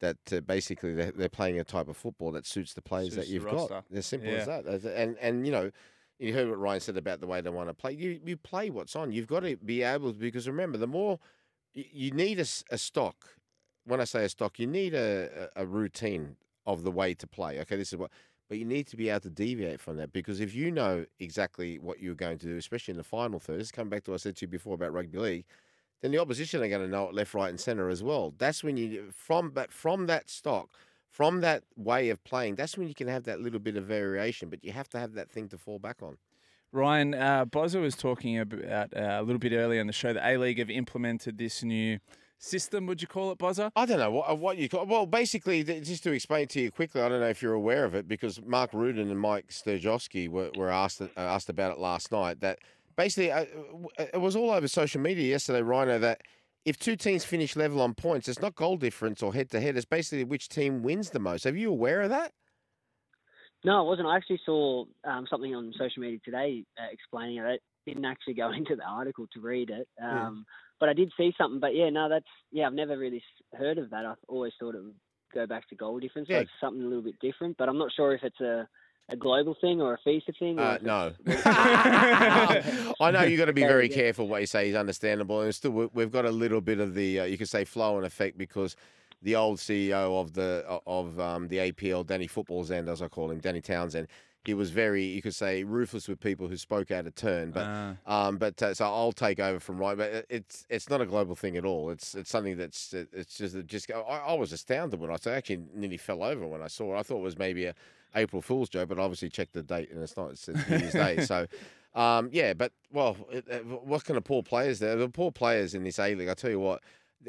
that 0.00 0.16
uh, 0.32 0.40
basically 0.40 0.94
they're, 0.94 1.12
they're 1.12 1.28
playing 1.28 1.60
a 1.60 1.64
type 1.64 1.88
of 1.88 1.96
football 1.96 2.32
that 2.32 2.46
suits 2.46 2.74
the 2.74 2.82
players 2.82 3.14
Suits 3.14 3.26
that 3.26 3.32
you've 3.32 3.44
got. 3.44 3.84
As 3.94 4.06
simple 4.06 4.30
as 4.34 4.46
that. 4.46 4.64
And 4.66 5.16
and 5.20 5.46
you 5.46 5.52
know. 5.52 5.70
You 6.18 6.32
heard 6.32 6.48
what 6.48 6.58
Rhyan 6.58 6.80
said 6.80 6.96
about 6.96 7.20
the 7.20 7.26
way 7.26 7.42
they 7.42 7.50
want 7.50 7.68
to 7.68 7.74
play. 7.74 7.92
You 7.92 8.18
you 8.24 8.38
play 8.38 8.70
what's 8.70 8.96
on. 8.96 9.12
You've 9.12 9.26
got 9.26 9.40
to 9.40 9.54
be 9.58 9.82
able 9.82 10.14
to 10.14 10.18
because 10.18 10.48
remember 10.48 10.78
the 10.78 10.86
more 10.86 11.18
you, 11.76 12.10
need 12.10 12.40
a 12.40 12.44
stock. 12.78 13.36
When 13.84 14.00
I 14.00 14.04
say 14.04 14.24
a 14.24 14.28
stock, 14.28 14.58
you 14.58 14.66
need 14.66 14.94
a, 14.94 15.50
a 15.56 15.62
a 15.62 15.66
routine 15.66 16.36
of 16.66 16.82
the 16.82 16.90
way 16.90 17.14
to 17.14 17.26
play. 17.26 17.60
Okay, 17.60 17.76
this 17.76 17.92
is 17.92 17.98
what 17.98 18.10
but 18.48 18.58
you 18.58 18.64
need 18.64 18.86
to 18.86 18.96
be 18.96 19.08
able 19.08 19.20
to 19.20 19.30
deviate 19.30 19.80
from 19.80 19.96
that 19.96 20.12
because 20.12 20.40
if 20.40 20.54
you 20.54 20.70
know 20.70 21.04
exactly 21.18 21.78
what 21.78 22.00
you're 22.00 22.14
going 22.14 22.38
to 22.38 22.46
do, 22.46 22.56
especially 22.56 22.92
in 22.92 22.98
the 22.98 23.04
final 23.04 23.40
third, 23.40 23.58
this 23.58 23.72
come 23.72 23.88
back 23.88 24.04
to 24.04 24.12
what 24.12 24.20
I 24.20 24.22
said 24.22 24.36
to 24.36 24.44
you 24.44 24.48
before 24.48 24.74
about 24.74 24.92
rugby 24.92 25.18
league, 25.18 25.44
then 26.00 26.12
the 26.12 26.18
opposition 26.18 26.62
are 26.62 26.68
going 26.68 26.82
to 26.82 26.88
know 26.88 27.08
it 27.08 27.14
left, 27.14 27.34
right, 27.34 27.48
and 27.48 27.58
centre 27.58 27.88
as 27.88 28.02
well. 28.02 28.34
That's 28.38 28.62
when 28.62 28.76
you 28.76 29.10
from 29.12 29.50
but 29.50 29.72
from 29.72 30.06
that 30.06 30.28
stock, 30.30 30.70
from 31.10 31.40
that 31.40 31.64
way 31.76 32.08
of 32.10 32.22
playing, 32.24 32.54
that's 32.56 32.76
when 32.78 32.88
you 32.88 32.94
can 32.94 33.08
have 33.08 33.24
that 33.24 33.40
little 33.40 33.58
bit 33.60 33.76
of 33.76 33.84
variation. 33.84 34.48
But 34.48 34.64
you 34.64 34.72
have 34.72 34.88
to 34.90 34.98
have 34.98 35.14
that 35.14 35.30
thing 35.30 35.48
to 35.48 35.58
fall 35.58 35.78
back 35.78 36.02
on. 36.02 36.18
Rhyan, 36.76 37.18
uh, 37.18 37.46
Bozza 37.46 37.80
was 37.80 37.96
talking 37.96 38.38
about 38.38 38.94
uh, 38.94 39.18
a 39.18 39.22
little 39.22 39.38
bit 39.38 39.52
earlier 39.52 39.80
in 39.80 39.86
the 39.86 39.92
show 39.92 40.12
that 40.12 40.28
A 40.28 40.36
League 40.36 40.58
have 40.58 40.70
implemented 40.70 41.38
this 41.38 41.62
new 41.62 41.98
system. 42.38 42.86
Would 42.86 43.00
you 43.00 43.08
call 43.08 43.32
it, 43.32 43.38
Bozza? 43.38 43.70
I 43.74 43.86
don't 43.86 43.98
know 43.98 44.10
what 44.10 44.38
what 44.38 44.58
you 44.58 44.68
call. 44.68 44.86
Well, 44.86 45.06
basically, 45.06 45.64
just 45.64 46.04
to 46.04 46.12
explain 46.12 46.48
to 46.48 46.60
you 46.60 46.70
quickly, 46.70 47.00
I 47.00 47.08
don't 47.08 47.20
know 47.20 47.28
if 47.28 47.40
you're 47.40 47.54
aware 47.54 47.84
of 47.84 47.94
it 47.94 48.06
because 48.06 48.40
Mark 48.44 48.72
Rudan 48.74 49.10
and 49.10 49.18
Mike 49.18 49.48
Sturjowski 49.48 50.28
were, 50.28 50.50
were 50.56 50.70
asked 50.70 51.00
uh, 51.00 51.08
asked 51.16 51.48
about 51.48 51.72
it 51.72 51.78
last 51.78 52.12
night. 52.12 52.40
That 52.40 52.58
basically 52.96 53.32
uh, 53.32 53.46
it 53.98 54.20
was 54.20 54.36
all 54.36 54.50
over 54.50 54.68
social 54.68 55.00
media 55.00 55.28
yesterday, 55.28 55.62
Rhino. 55.62 55.98
That 55.98 56.20
if 56.66 56.78
two 56.78 56.96
teams 56.96 57.24
finish 57.24 57.56
level 57.56 57.80
on 57.80 57.94
points, 57.94 58.28
it's 58.28 58.40
not 58.40 58.54
goal 58.54 58.76
difference 58.76 59.22
or 59.22 59.32
head 59.32 59.50
to 59.50 59.60
head. 59.60 59.76
It's 59.76 59.86
basically 59.86 60.24
which 60.24 60.50
team 60.50 60.82
wins 60.82 61.10
the 61.10 61.20
most. 61.20 61.44
Have 61.44 61.56
you 61.56 61.70
aware 61.70 62.02
of 62.02 62.10
that? 62.10 62.32
No, 63.64 63.82
it 63.82 63.86
wasn't. 63.86 64.08
I 64.08 64.16
actually 64.16 64.40
saw 64.44 64.84
um, 65.04 65.26
something 65.28 65.54
on 65.54 65.72
social 65.78 66.02
media 66.02 66.18
today 66.24 66.64
uh, 66.78 66.86
explaining 66.92 67.38
it. 67.38 67.44
I 67.44 67.58
didn't 67.90 68.04
actually 68.04 68.34
go 68.34 68.50
into 68.56 68.76
the 68.76 68.84
article 68.84 69.26
to 69.34 69.40
read 69.40 69.70
it, 69.70 69.88
um, 70.02 70.44
but 70.78 70.88
I 70.88 70.92
did 70.92 71.12
see 71.16 71.32
something. 71.38 71.60
But 71.60 71.74
yeah, 71.74 71.90
no, 71.90 72.08
that's 72.08 72.26
yeah, 72.52 72.66
I've 72.66 72.74
never 72.74 72.96
really 72.96 73.22
heard 73.56 73.78
of 73.78 73.90
that. 73.90 74.04
I've 74.06 74.16
always 74.28 74.52
thought 74.60 74.74
it 74.74 74.82
would 74.82 74.94
go 75.34 75.46
back 75.46 75.68
to 75.68 75.74
goal 75.74 75.98
difference. 75.98 76.28
Yeah. 76.28 76.38
So 76.38 76.42
it's 76.42 76.50
something 76.60 76.82
a 76.82 76.86
little 76.86 77.02
bit 77.02 77.18
different, 77.20 77.56
but 77.56 77.68
I'm 77.68 77.78
not 77.78 77.90
sure 77.94 78.14
if 78.14 78.22
it's 78.22 78.40
a, 78.40 78.68
a 79.08 79.16
global 79.16 79.56
thing 79.60 79.80
or 79.80 79.94
a 79.94 80.08
FISA 80.08 80.38
thing. 80.38 80.58
Uh, 80.58 80.78
no. 80.82 81.12
I 83.00 83.10
know 83.12 83.22
you've 83.22 83.38
got 83.38 83.46
to 83.46 83.52
be 83.52 83.62
very 83.62 83.88
careful 83.88 84.28
what 84.28 84.40
you 84.40 84.46
say 84.46 84.68
is 84.68 84.76
understandable, 84.76 85.40
and 85.40 85.54
still 85.54 85.72
we- 85.72 85.90
we've 85.92 86.12
got 86.12 86.24
a 86.24 86.30
little 86.30 86.60
bit 86.60 86.80
of 86.80 86.94
the 86.94 87.20
uh, 87.20 87.24
you 87.24 87.38
could 87.38 87.48
say 87.48 87.64
flow 87.64 87.96
and 87.96 88.06
effect 88.06 88.38
because 88.38 88.76
the 89.22 89.34
old 89.36 89.58
CEO 89.58 90.20
of 90.20 90.32
the 90.34 90.64
of 90.86 91.18
um, 91.20 91.48
the 91.48 91.56
APL, 91.58 92.06
Danny 92.06 92.26
Football's 92.26 92.70
end, 92.70 92.88
as 92.88 93.02
I 93.02 93.08
call 93.08 93.30
him, 93.30 93.38
Danny 93.38 93.60
Townsend. 93.60 94.08
He 94.44 94.54
was 94.54 94.70
very, 94.70 95.02
you 95.02 95.22
could 95.22 95.34
say, 95.34 95.64
ruthless 95.64 96.06
with 96.06 96.20
people 96.20 96.46
who 96.46 96.56
spoke 96.56 96.92
out 96.92 97.04
of 97.08 97.16
turn. 97.16 97.50
But 97.50 97.64
Ah. 97.66 97.96
um, 98.06 98.36
but 98.38 98.62
uh, 98.62 98.74
so 98.74 98.84
I'll 98.84 99.10
take 99.10 99.40
over 99.40 99.58
from 99.58 99.76
right. 99.78 99.96
But 99.98 100.24
it's 100.30 100.64
it's 100.70 100.88
not 100.88 101.00
a 101.00 101.06
global 101.06 101.34
thing 101.34 101.56
at 101.56 101.64
all. 101.64 101.90
It's 101.90 102.14
it's 102.14 102.30
something 102.30 102.56
that's 102.56 102.94
uh, 102.94 103.06
it's 103.12 103.36
just 103.38 103.56
it 103.56 103.66
just 103.66 103.90
I, 103.90 103.98
I 104.00 104.34
was 104.34 104.52
astounded 104.52 105.00
when 105.00 105.10
I. 105.10 105.16
Actually 105.28 105.64
nearly 105.74 105.96
fell 105.96 106.22
over 106.22 106.46
when 106.46 106.62
I 106.62 106.68
saw 106.68 106.94
it. 106.94 107.00
I 107.00 107.02
thought 107.02 107.16
it 107.18 107.22
was 107.22 107.36
maybe 107.38 107.64
a 107.64 107.74
April 108.14 108.40
Fool's 108.40 108.68
joke, 108.68 108.88
but 108.88 109.00
obviously 109.00 109.28
checked 109.30 109.52
the 109.54 109.64
date 109.64 109.90
and 109.90 110.00
it's 110.00 110.16
not. 110.16 110.30
It's 110.30 110.46
New 110.46 110.54
Year's 110.76 110.92
Day. 110.92 111.16
So. 111.26 111.46
Um, 111.96 112.28
yeah, 112.30 112.52
but 112.52 112.72
well, 112.92 113.16
it, 113.32 113.46
it, 113.48 113.64
what 113.64 114.04
kind 114.04 114.18
of 114.18 114.24
poor 114.24 114.42
players 114.42 114.80
there? 114.80 114.96
The 114.96 115.08
poor 115.08 115.32
players 115.32 115.72
in 115.74 115.82
this 115.82 115.98
A 115.98 116.14
League. 116.14 116.28
I 116.28 116.34
tell 116.34 116.50
you 116.50 116.60
what, 116.60 116.82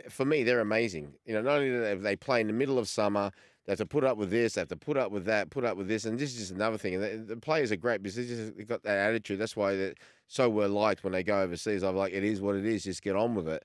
for 0.09 0.25
me, 0.25 0.43
they're 0.43 0.59
amazing. 0.59 1.13
You 1.25 1.33
know, 1.33 1.41
not 1.41 1.55
only 1.55 1.69
do 1.69 1.99
they, 2.01 2.15
play 2.15 2.41
in 2.41 2.47
the 2.47 2.53
middle 2.53 2.77
of 2.79 2.87
summer, 2.87 3.31
they 3.65 3.71
have 3.71 3.79
to 3.79 3.85
put 3.85 4.03
up 4.03 4.17
with 4.17 4.29
this, 4.29 4.53
they 4.53 4.61
have 4.61 4.67
to 4.69 4.77
put 4.77 4.97
up 4.97 5.11
with 5.11 5.25
that, 5.25 5.49
put 5.49 5.65
up 5.65 5.75
with 5.77 5.87
this, 5.87 6.05
and 6.05 6.17
this 6.17 6.31
is 6.33 6.39
just 6.39 6.51
another 6.51 6.77
thing. 6.77 6.95
And 6.95 7.03
the, 7.03 7.35
the 7.35 7.41
players 7.41 7.71
are 7.71 7.75
great 7.77 8.01
because 8.01 8.15
they 8.15 8.25
just 8.25 8.57
they've 8.57 8.67
got 8.67 8.83
that 8.83 8.97
attitude. 8.97 9.39
That's 9.39 9.55
why 9.55 9.75
they're 9.75 9.93
so 10.27 10.49
well 10.49 10.69
liked 10.69 11.03
when 11.03 11.13
they 11.13 11.23
go 11.23 11.41
overseas. 11.41 11.83
I'm 11.83 11.95
like, 11.95 12.13
it 12.13 12.23
is 12.23 12.41
what 12.41 12.55
it 12.55 12.65
is. 12.65 12.83
Just 12.83 13.01
get 13.01 13.15
on 13.15 13.35
with 13.35 13.47
it. 13.47 13.63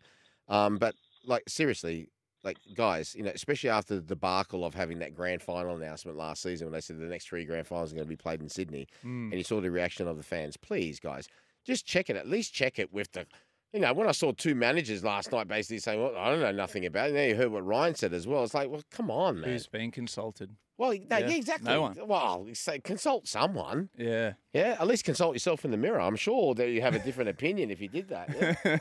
Um, 0.49 0.79
but 0.79 0.95
like 1.25 1.45
seriously, 1.49 2.09
like 2.43 2.59
guys, 2.75 3.15
you 3.15 3.23
know, 3.23 3.31
especially 3.33 3.71
after 3.71 3.95
the 3.95 4.01
debacle 4.01 4.65
of 4.65 4.75
having 4.75 4.99
that 4.99 5.15
grand 5.15 5.41
final 5.43 5.77
announcement 5.77 6.19
last 6.19 6.43
season 6.43 6.67
when 6.67 6.73
they 6.73 6.81
said 6.81 6.99
the 6.99 7.05
next 7.05 7.29
three 7.29 7.45
grand 7.45 7.67
finals 7.67 7.93
are 7.93 7.95
going 7.97 8.07
to 8.07 8.09
be 8.09 8.17
played 8.17 8.41
in 8.43 8.49
Sydney, 8.49 8.89
Mm. 9.05 9.27
and 9.31 9.35
you 9.35 9.45
saw 9.45 9.61
the 9.61 9.71
reaction 9.71 10.09
of 10.09 10.17
the 10.17 10.23
fans. 10.25 10.57
Please, 10.57 10.99
guys, 10.99 11.29
just 11.65 11.87
check 11.87 12.11
it. 12.11 12.17
At 12.17 12.27
least 12.29 12.53
check 12.53 12.81
it 12.81 12.93
with 12.93 13.13
the 13.13 13.27
You 13.73 13.81
know, 13.81 13.93
when 13.95 14.07
I 14.07 14.13
saw 14.13 14.33
two 14.33 14.55
managers 14.55 15.03
last 15.03 15.33
night 15.33 15.49
basically 15.49 15.79
saying, 15.79 16.01
"Well, 16.03 16.15
I 16.17 16.29
don't 16.31 16.41
know 16.41 16.53
nothing 16.53 16.85
about 16.85 17.11
it," 17.11 17.15
now 17.15 17.23
you 17.23 17.35
heard 17.35 17.51
what 17.51 17.65
Rhyan 17.65 17.97
said 17.97 18.13
as 18.13 18.27
well. 18.27 18.45
It's 18.45 18.53
like, 18.55 18.69
well, 18.71 18.83
come 18.91 19.11
on, 19.11 19.41
man. 19.41 19.51
Who's 19.51 19.67
been 19.67 19.91
consulted? 19.91 20.55
well, 20.77 20.91
no, 20.91 20.97
Yeah, 21.19 21.29
yeah, 21.29 21.37
exactly. 21.37 21.69
no 21.71 21.81
one. 21.83 21.97
Well, 22.07 22.47
say 22.55 22.81
consult 22.81 23.29
someone. 23.29 23.89
Yeah. 23.97 24.33
Yeah, 24.53 24.77
at 24.81 24.87
least 24.87 25.05
consult 25.05 25.35
yourself 25.35 25.65
in 25.65 25.71
the 25.71 25.77
mirror. 25.77 26.01
I'm 26.01 26.17
sure 26.17 26.55
that 26.55 26.69
you 26.71 26.81
have 26.83 26.95
a 26.95 26.99
different 26.99 27.31
opinion 27.31 27.71
if 27.71 27.81
you 27.81 27.89
did 27.89 28.09
that. 28.09 28.29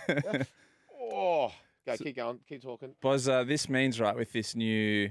Yeah. 0.08 0.44
Oh, 1.14 1.52
go, 1.86 1.98
keep 1.98 2.16
going, 2.16 2.40
keep 2.48 2.62
talking. 2.62 2.96
Boz, 3.02 3.28
uh, 3.28 3.44
this 3.44 3.68
means, 3.68 4.00
right, 4.00 4.16
with 4.16 4.32
this 4.32 4.56
new 4.56 5.10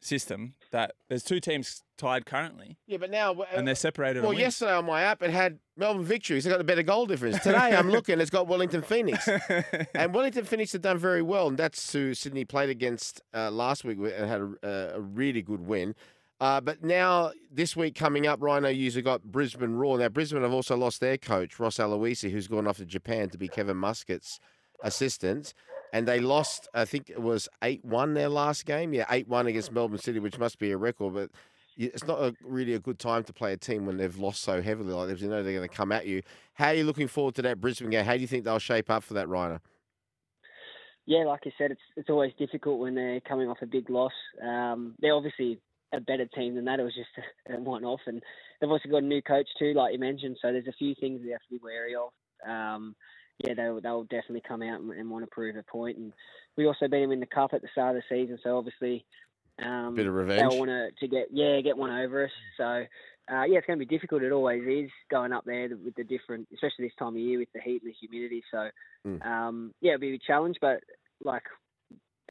system, 0.00 0.54
that 0.70 0.94
there's 1.08 1.22
two 1.22 1.40
teams 1.40 1.82
tied 1.96 2.24
currently 2.24 2.78
Yeah, 2.86 2.96
but 2.96 3.10
now, 3.10 3.34
and 3.54 3.68
they're 3.68 3.74
separated. 3.74 4.22
Well, 4.22 4.32
yesterday 4.32 4.72
on 4.72 4.86
my 4.86 5.02
app, 5.02 5.22
it 5.22 5.30
had 5.30 5.58
Melbourne 5.76 6.04
victories. 6.04 6.44
They 6.44 6.50
got 6.50 6.58
the 6.58 6.64
better 6.64 6.82
goal 6.82 7.06
difference. 7.06 7.38
Today, 7.42 7.76
I'm 7.76 7.90
looking, 7.90 8.20
it's 8.20 8.30
got 8.30 8.48
Wellington 8.48 8.82
Phoenix. 8.82 9.28
and 9.94 10.14
Wellington 10.14 10.44
Phoenix 10.44 10.72
have 10.72 10.82
done 10.82 10.98
very 10.98 11.22
well, 11.22 11.48
and 11.48 11.58
that's 11.58 11.92
who 11.92 12.14
Sydney 12.14 12.44
played 12.44 12.70
against 12.70 13.20
uh, 13.34 13.50
last 13.50 13.84
week 13.84 13.98
and 13.98 14.28
had 14.28 14.40
a, 14.62 14.96
a 14.96 15.00
really 15.00 15.42
good 15.42 15.60
win. 15.60 15.94
Uh, 16.40 16.58
but 16.58 16.82
now, 16.82 17.32
this 17.52 17.76
week 17.76 17.94
coming 17.94 18.26
up, 18.26 18.40
Rhino 18.40 18.68
user 18.70 19.02
got 19.02 19.22
Brisbane 19.24 19.74
Roar. 19.74 19.98
Now, 19.98 20.08
Brisbane 20.08 20.40
have 20.42 20.52
also 20.54 20.74
lost 20.74 21.00
their 21.00 21.18
coach, 21.18 21.60
Ross 21.60 21.76
Aloisi, 21.76 22.30
who's 22.30 22.48
gone 22.48 22.66
off 22.66 22.78
to 22.78 22.86
Japan 22.86 23.28
to 23.28 23.36
be 23.36 23.46
Kevin 23.46 23.76
Muscat's 23.76 24.40
assistant. 24.82 25.52
And 25.92 26.06
they 26.06 26.20
lost, 26.20 26.68
I 26.74 26.84
think 26.84 27.10
it 27.10 27.20
was 27.20 27.48
8 27.62 27.84
1 27.84 28.14
their 28.14 28.28
last 28.28 28.66
game. 28.66 28.92
Yeah, 28.92 29.06
8 29.10 29.28
1 29.28 29.46
against 29.46 29.72
Melbourne 29.72 29.98
City, 29.98 30.18
which 30.18 30.38
must 30.38 30.58
be 30.58 30.70
a 30.70 30.76
record. 30.76 31.14
But 31.14 31.30
it's 31.76 32.06
not 32.06 32.20
a, 32.20 32.34
really 32.42 32.74
a 32.74 32.78
good 32.78 32.98
time 32.98 33.24
to 33.24 33.32
play 33.32 33.52
a 33.52 33.56
team 33.56 33.86
when 33.86 33.96
they've 33.96 34.16
lost 34.16 34.42
so 34.42 34.62
heavily 34.62 34.92
like. 34.92 35.20
You 35.20 35.28
know 35.28 35.42
they're 35.42 35.54
going 35.54 35.68
to 35.68 35.74
come 35.74 35.92
at 35.92 36.06
you. 36.06 36.22
How 36.54 36.68
are 36.68 36.74
you 36.74 36.84
looking 36.84 37.08
forward 37.08 37.34
to 37.36 37.42
that 37.42 37.60
Brisbane 37.60 37.90
game? 37.90 38.04
How 38.04 38.14
do 38.14 38.20
you 38.20 38.26
think 38.26 38.44
they'll 38.44 38.58
shape 38.58 38.90
up 38.90 39.02
for 39.02 39.14
that, 39.14 39.28
Rhino? 39.28 39.60
yeah, 41.10 41.24
like 41.24 41.40
I 41.44 41.50
said, 41.58 41.72
it's 41.72 41.80
it's 41.96 42.08
always 42.08 42.32
difficult 42.38 42.78
when 42.78 42.94
they're 42.94 43.20
coming 43.20 43.48
off 43.48 43.58
a 43.62 43.66
big 43.66 43.90
loss. 43.90 44.12
Um, 44.40 44.94
they're 45.00 45.14
obviously 45.14 45.58
a 45.92 46.00
better 46.00 46.26
team 46.26 46.54
than 46.54 46.64
that. 46.66 46.78
It 46.78 46.84
was 46.84 46.94
just 46.94 47.08
a, 47.48 47.54
a 47.54 47.60
one-off, 47.60 47.98
and 48.06 48.22
they've 48.60 48.70
also 48.70 48.88
got 48.88 49.02
a 49.02 49.06
new 49.06 49.20
coach 49.20 49.48
too, 49.58 49.72
like 49.74 49.92
you 49.92 49.98
mentioned. 49.98 50.36
So 50.40 50.52
there's 50.52 50.68
a 50.68 50.78
few 50.78 50.94
things 51.00 51.20
they 51.24 51.32
have 51.32 51.40
to 51.40 51.50
be 51.50 51.60
wary 51.60 51.94
of. 51.96 52.10
Um, 52.48 52.94
yeah, 53.44 53.54
they'll 53.54 53.80
they'll 53.80 54.04
definitely 54.04 54.42
come 54.46 54.62
out 54.62 54.80
and, 54.80 54.90
and 54.92 55.10
want 55.10 55.24
to 55.24 55.30
prove 55.30 55.56
a 55.56 55.62
point. 55.62 55.96
And 55.96 56.12
we 56.56 56.66
also 56.66 56.88
beat 56.88 57.00
them 57.00 57.12
in 57.12 57.20
the 57.20 57.26
cup 57.26 57.52
at 57.54 57.62
the 57.62 57.68
start 57.72 57.96
of 57.96 58.02
the 58.08 58.14
season, 58.14 58.38
so 58.42 58.56
obviously. 58.56 59.04
Um, 59.62 59.94
Bit 59.94 60.06
of 60.06 60.14
revenge. 60.14 60.40
They'll 60.40 60.58
want 60.58 60.70
to, 60.70 60.88
to 61.00 61.08
get 61.08 61.26
yeah 61.30 61.60
get 61.60 61.76
one 61.76 61.90
over 61.90 62.24
us. 62.24 62.30
So 62.56 62.64
uh, 62.64 63.44
yeah, 63.44 63.58
it's 63.58 63.66
going 63.66 63.78
to 63.78 63.84
be 63.84 63.94
difficult. 63.94 64.22
It 64.22 64.32
always 64.32 64.62
is 64.66 64.90
going 65.10 65.32
up 65.32 65.44
there 65.44 65.68
with 65.68 65.94
the 65.96 66.04
different, 66.04 66.48
especially 66.54 66.86
this 66.86 66.94
time 66.98 67.14
of 67.14 67.20
year 67.20 67.38
with 67.38 67.52
the 67.54 67.60
heat 67.60 67.82
and 67.82 67.92
the 67.92 67.96
humidity. 68.00 68.42
So 68.50 68.68
Mm. 69.06 69.24
um, 69.24 69.74
yeah, 69.80 69.92
it'll 69.94 70.00
be 70.00 70.14
a 70.14 70.18
challenge. 70.18 70.56
But 70.60 70.80
like 71.24 71.42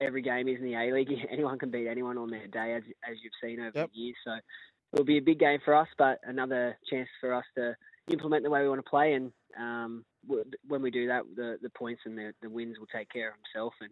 every 0.01 0.21
game 0.21 0.47
is 0.47 0.57
in 0.59 0.65
the 0.65 0.75
A 0.75 0.93
League, 0.93 1.09
anyone 1.31 1.57
can 1.59 1.71
beat 1.71 1.87
anyone 1.87 2.17
on 2.17 2.29
their 2.29 2.47
day, 2.47 2.73
as 2.75 2.83
as 3.09 3.17
you've 3.23 3.33
seen 3.41 3.59
over 3.59 3.71
Yep. 3.75 3.89
the 3.91 3.99
years. 3.99 4.15
So 4.23 4.31
it'll 4.93 5.05
be 5.05 5.17
a 5.17 5.21
big 5.21 5.39
game 5.39 5.59
for 5.63 5.75
us, 5.75 5.87
but 5.97 6.19
another 6.23 6.77
chance 6.89 7.09
for 7.21 7.33
us 7.33 7.45
to 7.55 7.75
implement 8.09 8.43
the 8.43 8.49
way 8.49 8.61
we 8.61 8.69
want 8.69 8.83
to 8.83 8.89
play. 8.89 9.13
And 9.13 9.31
um, 9.57 10.05
when 10.67 10.81
we 10.81 10.91
do 10.91 11.07
that, 11.07 11.23
the 11.35 11.57
the 11.61 11.69
points 11.69 12.01
and 12.05 12.17
the 12.17 12.33
the 12.41 12.49
wins 12.49 12.77
will 12.79 12.87
take 12.87 13.09
care 13.09 13.29
of 13.29 13.35
himself 13.35 13.73
and. 13.81 13.89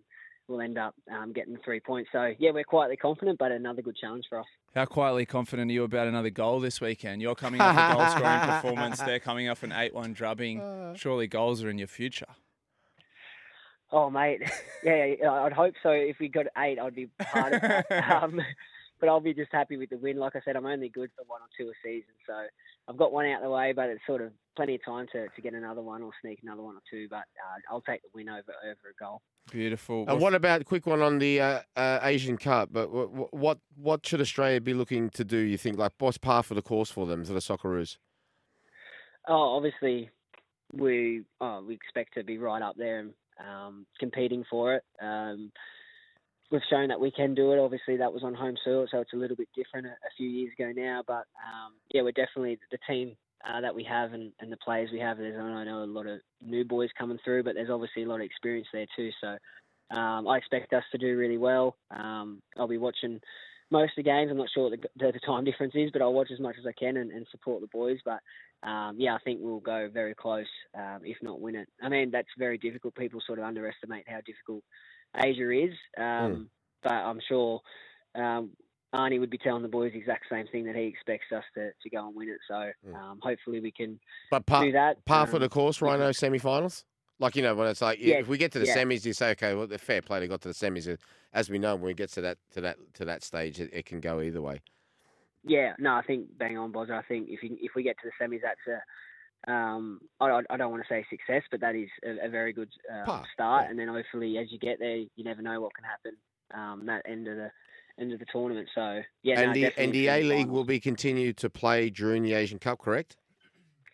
We'll 0.49 0.61
end 0.61 0.77
up 0.77 0.95
um, 1.11 1.33
getting 1.33 1.57
three 1.65 1.81
points. 1.81 2.09
So 2.13 2.31
yeah, 2.39 2.51
we're 2.51 2.63
quietly 2.63 2.95
confident, 2.95 3.37
but 3.37 3.51
another 3.51 3.81
good 3.81 3.97
challenge 3.97 4.27
for 4.29 4.39
us. 4.39 4.45
How 4.73 4.85
quietly 4.85 5.25
confident 5.25 5.69
are 5.69 5.73
you 5.73 5.83
about 5.83 6.07
another 6.07 6.29
goal 6.29 6.61
this 6.61 6.79
weekend? 6.79 7.21
You're 7.21 7.35
coming 7.35 7.59
off 7.59 7.75
a 7.75 7.93
goal 7.93 8.07
scoring 8.17 8.39
performance. 8.39 9.01
They're 9.01 9.19
coming 9.19 9.49
off 9.49 9.63
an 9.63 9.73
8 9.73 9.93
1 9.93 10.13
drubbing. 10.13 10.61
Uh. 10.61 10.95
Surely 10.95 11.27
goals 11.27 11.61
are 11.65 11.69
in 11.69 11.77
your 11.77 11.89
future. 11.89 12.27
Oh, 13.91 14.09
mate, 14.09 14.41
yeah, 14.83 15.15
yeah, 15.19 15.31
I'd 15.31 15.53
hope 15.53 15.75
so. 15.81 15.91
If 15.91 16.19
we 16.19 16.27
got 16.27 16.47
eight, 16.57 16.77
I'd 16.77 16.95
be 16.95 17.07
part 17.31 17.53
of 17.53 17.61
that. 17.61 17.85
um, 18.23 18.41
but 18.99 19.09
I'll 19.09 19.19
be 19.19 19.33
just 19.33 19.51
happy 19.51 19.77
with 19.77 19.89
the 19.89 19.97
win. 19.97 20.17
Like 20.17 20.35
I 20.35 20.41
said, 20.43 20.55
I'm 20.55 20.65
only 20.65 20.89
good 20.89 21.11
for 21.15 21.23
one 21.27 21.41
or 21.41 21.47
two 21.57 21.69
a 21.69 21.73
season, 21.83 22.13
so 22.25 22.33
I've 22.87 22.97
got 22.97 23.11
one 23.11 23.25
out 23.25 23.37
of 23.37 23.43
the 23.43 23.49
way. 23.49 23.73
But 23.73 23.89
it's 23.89 24.05
sort 24.07 24.21
of 24.21 24.31
plenty 24.55 24.75
of 24.75 24.85
time 24.85 25.07
to, 25.13 25.27
to 25.27 25.41
get 25.41 25.53
another 25.53 25.81
one 25.81 26.01
or 26.01 26.11
sneak 26.21 26.39
another 26.43 26.61
one 26.61 26.75
or 26.75 26.81
two. 26.89 27.07
But 27.09 27.17
uh, 27.37 27.59
I'll 27.71 27.81
take 27.81 28.01
the 28.01 28.09
win 28.13 28.29
over 28.29 28.53
over 28.63 28.89
a 28.89 29.03
goal. 29.03 29.21
Beautiful. 29.51 30.05
And 30.07 30.19
what 30.19 30.33
about 30.33 30.65
quick 30.65 30.85
one 30.85 31.01
on 31.01 31.19
the 31.19 31.39
uh, 31.39 31.61
uh, 31.75 31.99
Asian 32.03 32.37
Cup? 32.37 32.69
But 32.71 32.91
what, 32.91 33.33
what 33.33 33.59
what 33.75 34.05
should 34.05 34.21
Australia 34.21 34.59
be 34.59 34.73
looking 34.73 35.09
to 35.11 35.23
do? 35.23 35.37
You 35.37 35.57
think 35.57 35.77
like 35.77 35.93
what's 35.99 36.17
par 36.17 36.43
for 36.43 36.53
the 36.53 36.61
course 36.61 36.91
for 36.91 37.05
them 37.05 37.23
for 37.23 37.33
the 37.33 37.39
Socceroos? 37.39 37.97
Oh, 39.27 39.55
obviously, 39.55 40.09
we 40.73 41.23
oh, 41.39 41.63
we 41.65 41.75
expect 41.75 42.13
to 42.15 42.23
be 42.23 42.37
right 42.37 42.61
up 42.61 42.75
there 42.77 42.99
and 42.99 43.13
um, 43.39 43.85
competing 43.99 44.43
for 44.49 44.75
it. 44.75 44.83
Um, 45.01 45.51
we've 46.51 46.61
shown 46.69 46.89
that 46.89 46.99
we 46.99 47.11
can 47.11 47.35
do 47.35 47.51
it. 47.51 47.59
Obviously, 47.59 47.97
that 47.97 48.13
was 48.13 48.23
on 48.23 48.33
home 48.33 48.55
soil, 48.63 48.87
so 48.89 48.99
it's 48.99 49.13
a 49.13 49.17
little 49.17 49.35
bit 49.35 49.49
different 49.55 49.87
a, 49.87 49.91
a 49.91 50.11
few 50.15 50.29
years 50.29 50.51
ago 50.57 50.71
now. 50.75 51.03
But 51.05 51.25
um, 51.43 51.73
yeah, 51.93 52.01
we're 52.01 52.11
definitely 52.11 52.59
the 52.71 52.79
team 52.87 53.15
uh, 53.47 53.61
that 53.61 53.75
we 53.75 53.83
have 53.83 54.13
and, 54.13 54.31
and 54.39 54.51
the 54.51 54.57
players 54.57 54.89
we 54.91 54.99
have. 54.99 55.17
There's 55.17 55.37
I 55.39 55.63
know 55.63 55.83
a 55.83 55.85
lot 55.85 56.07
of 56.07 56.19
new 56.41 56.65
boys 56.65 56.89
coming 56.97 57.19
through, 57.23 57.43
but 57.43 57.55
there's 57.55 57.69
obviously 57.69 58.03
a 58.03 58.07
lot 58.07 58.21
of 58.21 58.25
experience 58.25 58.67
there 58.73 58.87
too. 58.95 59.09
So 59.21 59.37
um, 59.97 60.27
I 60.27 60.37
expect 60.37 60.73
us 60.73 60.83
to 60.91 60.97
do 60.97 61.17
really 61.17 61.37
well. 61.37 61.77
Um, 61.91 62.41
I'll 62.57 62.67
be 62.67 62.77
watching 62.77 63.19
most 63.69 63.91
of 63.97 64.03
the 64.03 64.09
games. 64.09 64.31
I'm 64.31 64.37
not 64.37 64.49
sure 64.53 64.69
what 64.69 64.79
the, 64.81 65.11
the, 65.11 65.19
time 65.25 65.43
difference 65.43 65.73
is, 65.75 65.91
but 65.91 66.01
I'll 66.01 66.13
watch 66.13 66.29
as 66.31 66.39
much 66.39 66.55
as 66.59 66.65
I 66.65 66.71
can 66.71 66.97
and, 66.97 67.11
and 67.11 67.27
support 67.31 67.61
the 67.61 67.67
boys. 67.67 67.99
But 68.03 68.19
um, 68.67 68.95
yeah, 68.97 69.15
I 69.15 69.19
think 69.23 69.39
we'll 69.41 69.59
go 69.59 69.89
very 69.93 70.15
close, 70.15 70.47
um, 70.77 70.99
if 71.03 71.17
not 71.21 71.41
win 71.41 71.55
it. 71.55 71.67
I 71.81 71.89
mean, 71.89 72.11
that's 72.11 72.27
very 72.37 72.57
difficult. 72.57 72.95
People 72.95 73.21
sort 73.25 73.39
of 73.39 73.45
underestimate 73.45 74.05
how 74.07 74.19
difficult 74.25 74.63
Asia 75.15 75.51
is, 75.51 75.73
um, 75.97 76.49
but 76.83 76.91
I'm 76.93 77.19
sure 77.27 77.61
um, 78.15 78.51
Arnie 78.93 79.19
would 79.19 79.29
be 79.29 79.37
telling 79.37 79.63
the 79.63 79.67
boys 79.67 79.91
the 79.93 79.99
exact 79.99 80.25
same 80.31 80.47
thing 80.47 80.65
that 80.65 80.75
he 80.75 80.83
expects 80.83 81.31
us 81.35 81.43
to, 81.55 81.71
to 81.81 81.89
go 81.89 82.07
and 82.07 82.15
win 82.15 82.29
it. 82.29 82.37
So 82.47 82.71
Mm. 82.87 82.95
um, 82.95 83.19
hopefully 83.21 83.59
we 83.59 83.71
can 83.71 83.99
But 84.31 84.45
par, 84.45 84.63
do 84.65 84.71
that. 84.73 85.03
par 85.05 85.27
for 85.27 85.35
Um, 85.35 85.41
the 85.41 85.49
course, 85.49 85.81
Rhino 85.81 86.11
semi-finals. 86.11 86.85
Like 87.19 87.35
you 87.35 87.41
know 87.41 87.55
when 87.55 87.67
it's 87.67 87.81
like 87.81 87.99
Yeah, 87.99 88.19
if 88.19 88.27
we 88.27 88.37
get 88.37 88.51
to 88.51 88.59
the 88.59 88.65
yeah. 88.65 88.77
semis, 88.77 89.03
you 89.03 89.11
say 89.13 89.31
okay, 89.31 89.55
well 89.55 89.65
the 89.65 89.79
fair 89.79 90.03
play 90.03 90.19
they 90.19 90.27
got 90.27 90.41
to 90.41 90.49
the 90.49 90.53
semis. 90.53 90.97
As 91.33 91.49
we 91.49 91.57
know, 91.57 91.75
when 91.75 91.85
we 91.85 91.93
get 91.95 92.11
to 92.11 92.21
that 92.21 92.37
to 92.53 92.61
that 92.61 92.77
to 92.93 93.05
that 93.05 93.23
stage, 93.23 93.59
it, 93.59 93.71
it 93.73 93.85
can 93.85 93.99
go 93.99 94.21
either 94.21 94.41
way. 94.41 94.61
Yeah, 95.43 95.73
no, 95.79 95.95
I 95.95 96.03
think 96.03 96.37
bang 96.37 96.57
on, 96.57 96.71
Bozza. 96.71 96.91
I 96.91 97.01
think 97.03 97.29
if 97.29 97.41
you, 97.41 97.57
if 97.59 97.71
we 97.75 97.81
get 97.81 97.95
to 98.03 98.09
the 98.09 98.23
semis, 98.23 98.41
that's 98.43 98.59
a 98.67 98.81
um, 99.47 99.99
I, 100.19 100.29
I- 100.29 100.41
I 100.49 100.57
don't 100.57 100.71
want 100.71 100.83
to 100.83 100.89
say 100.89 101.05
success, 101.09 101.43
but 101.51 101.61
that 101.61 101.75
is 101.75 101.89
a, 102.05 102.25
a 102.25 102.29
very 102.29 102.53
good 102.53 102.69
Par, 103.05 103.23
start. 103.33 103.63
yeah. 103.65 103.69
And 103.69 103.79
then 103.79 103.87
hopefully, 103.87 104.37
as 104.37 104.51
you 104.51 104.59
get 104.59 104.79
there, 104.79 104.97
you 104.97 105.23
never 105.23 105.41
know 105.41 105.61
what 105.61 105.73
can 105.75 105.83
happen 105.85 106.13
um, 106.53 106.85
that 106.87 107.03
end 107.07 107.27
of 107.27 107.35
the 107.37 107.51
end 107.99 108.13
of 108.13 108.19
the 108.19 108.25
tournament. 108.31 108.67
So 108.75 109.01
yeah, 109.23 109.39
and 109.39 109.49
no, 109.49 109.53
the 109.53 109.79
and 109.79 109.91
the 109.93 110.07
A 110.07 110.23
League 110.23 110.47
will 110.47 110.63
be 110.65 110.79
continued 110.79 111.37
to 111.37 111.49
play 111.49 111.89
during 111.89 112.23
the 112.23 112.33
Asian 112.33 112.59
Cup, 112.59 112.79
correct? 112.79 113.17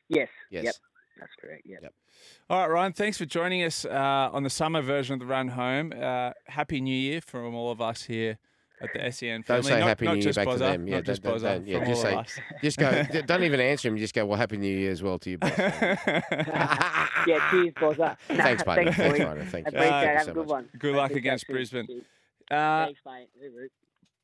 yes, 0.10 0.28
Yes. 0.52 0.64
yep, 0.66 0.76
that's 1.20 1.32
correct. 1.40 1.64
Yeah. 1.66 1.78
Yep. 1.84 1.94
All 2.50 2.68
right, 2.70 2.70
Rhyan, 2.90 2.96
thanks 2.96 3.18
for 3.18 3.26
joining 3.26 3.64
us 3.64 3.86
uh, 3.86 4.30
on 4.32 4.44
the 4.44 4.50
summer 4.50 4.82
version 4.82 5.14
of 5.14 5.20
the 5.20 5.26
Run 5.26 5.50
Home. 5.50 5.94
Uh, 6.00 6.32
happy 6.48 6.80
New 6.82 6.96
Year 6.96 7.22
from 7.22 7.56
all 7.56 7.72
of 7.72 7.82
us 7.82 8.04
here 8.04 8.38
at 8.84 8.94
the 8.94 9.12
SEN 9.12 9.44
family. 9.44 9.62
Don't 9.62 9.64
say 9.64 9.80
not, 9.80 9.88
Happy 9.88 10.06
not 10.06 10.12
New 10.12 10.18
Year 10.18 10.24
just 10.24 10.36
back 10.36 10.50
to 10.50 10.58
them. 10.58 10.88
Yeah, 10.88 11.02
just 11.02 11.24
don't- 11.24 11.42
don't- 11.42 11.68
yeah, 11.68 11.86
just 11.86 12.02
say- 12.02 12.24
Just 12.62 12.78
go. 12.78 13.04
don't 13.26 13.44
even 13.44 13.60
answer 13.60 13.88
him. 13.88 13.98
Just 13.98 14.14
go. 14.14 14.26
Well, 14.26 14.38
Happy 14.38 14.58
New 14.58 14.76
Year 14.76 14.92
as 14.92 15.02
well 15.02 15.18
to 15.20 15.30
you. 15.30 15.38
boss. 15.38 15.52
yeah, 15.58 17.50
cheers, 17.52 17.74
Bozza. 17.76 18.18
Thanks, 18.28 18.64
buddy. 18.64 18.84
Thanks, 18.86 18.98
Thanks, 18.98 19.18
boys. 19.20 19.28
Rhino. 19.28 19.46
Thank 19.46 19.72
you. 19.72 19.78
Appreciate 19.78 19.92
Uh, 19.92 19.98
it. 19.98 20.04
Thank 20.04 20.04
you 20.10 20.16
Have 20.18 20.26
so 20.26 20.32
a 20.32 20.34
good 20.34 20.40
much. 20.42 20.50
one. 20.50 20.70
Good 20.80 20.96
luck 20.96 21.02
Hope 21.04 21.12
you 21.12 21.18
against 21.18 21.48
catch 21.48 21.48
soon. 21.48 21.56
Brisbane. 21.56 21.88
Cheers. 21.88 22.04
Uh, 22.52 22.86
Thanks, 22.86 23.00
mate. 23.06 23.72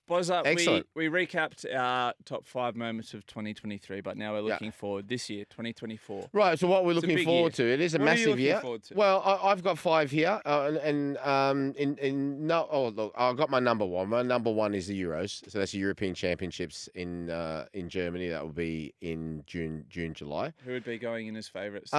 Bozza, 0.10 0.44
we, 0.44 0.50
Excellent. 0.50 0.88
we 0.96 1.08
recapped 1.08 1.66
our 1.74 2.14
top 2.26 2.46
five 2.48 2.76
moments 2.76 3.14
of 3.14 3.26
2023, 3.28 4.02
but 4.02 4.18
now 4.18 4.34
we're 4.34 4.40
Yeah. 4.40 4.54
looking 4.54 4.72
forward 4.72 5.08
this 5.08 5.30
year, 5.30 5.46
2024. 5.46 6.30
Right. 6.34 6.58
So 6.58 6.68
what 6.68 6.84
we're 6.84 6.94
It's 6.94 7.02
looking 7.02 7.24
forward 7.24 7.58
year. 7.60 7.68
to? 7.68 7.74
It 7.74 7.82
is 7.82 7.94
a 7.96 8.00
What 8.00 8.06
massive 8.06 8.40
year. 8.40 8.60
forward 8.60 8.84
to? 8.84 8.96
Well, 8.96 9.22
I, 9.24 9.52
I've 9.52 9.64
got 9.64 9.78
five 9.78 10.12
here, 10.12 10.42
uh, 10.46 10.66
and, 10.68 10.78
and 10.78 11.18
um, 11.20 11.74
in 11.78 11.98
in 11.98 12.48
no. 12.48 12.68
Oh, 12.72 12.88
look, 12.90 13.14
I 13.18 13.32
got 13.34 13.50
my 13.50 13.60
number 13.60 13.86
one. 13.86 14.10
My 14.10 14.24
number 14.24 14.52
one 14.52 14.74
is 14.74 14.88
the 14.88 15.00
Euros. 15.02 15.50
So 15.50 15.60
that's 15.60 15.72
the 15.74 15.78
European 15.80 16.14
Championships 16.16 16.90
in 16.96 17.30
uh, 17.30 17.66
in 17.74 17.88
Germany. 17.90 18.30
That 18.30 18.44
will 18.44 18.52
be 18.52 18.94
in 19.02 19.44
June, 19.46 19.86
June, 19.90 20.14
July. 20.14 20.54
Who 20.66 20.72
would 20.72 20.84
be 20.86 20.98
going 20.98 21.28
in 21.28 21.36
as 21.36 21.48
favourites? 21.48 21.94
Uh, 21.94 21.98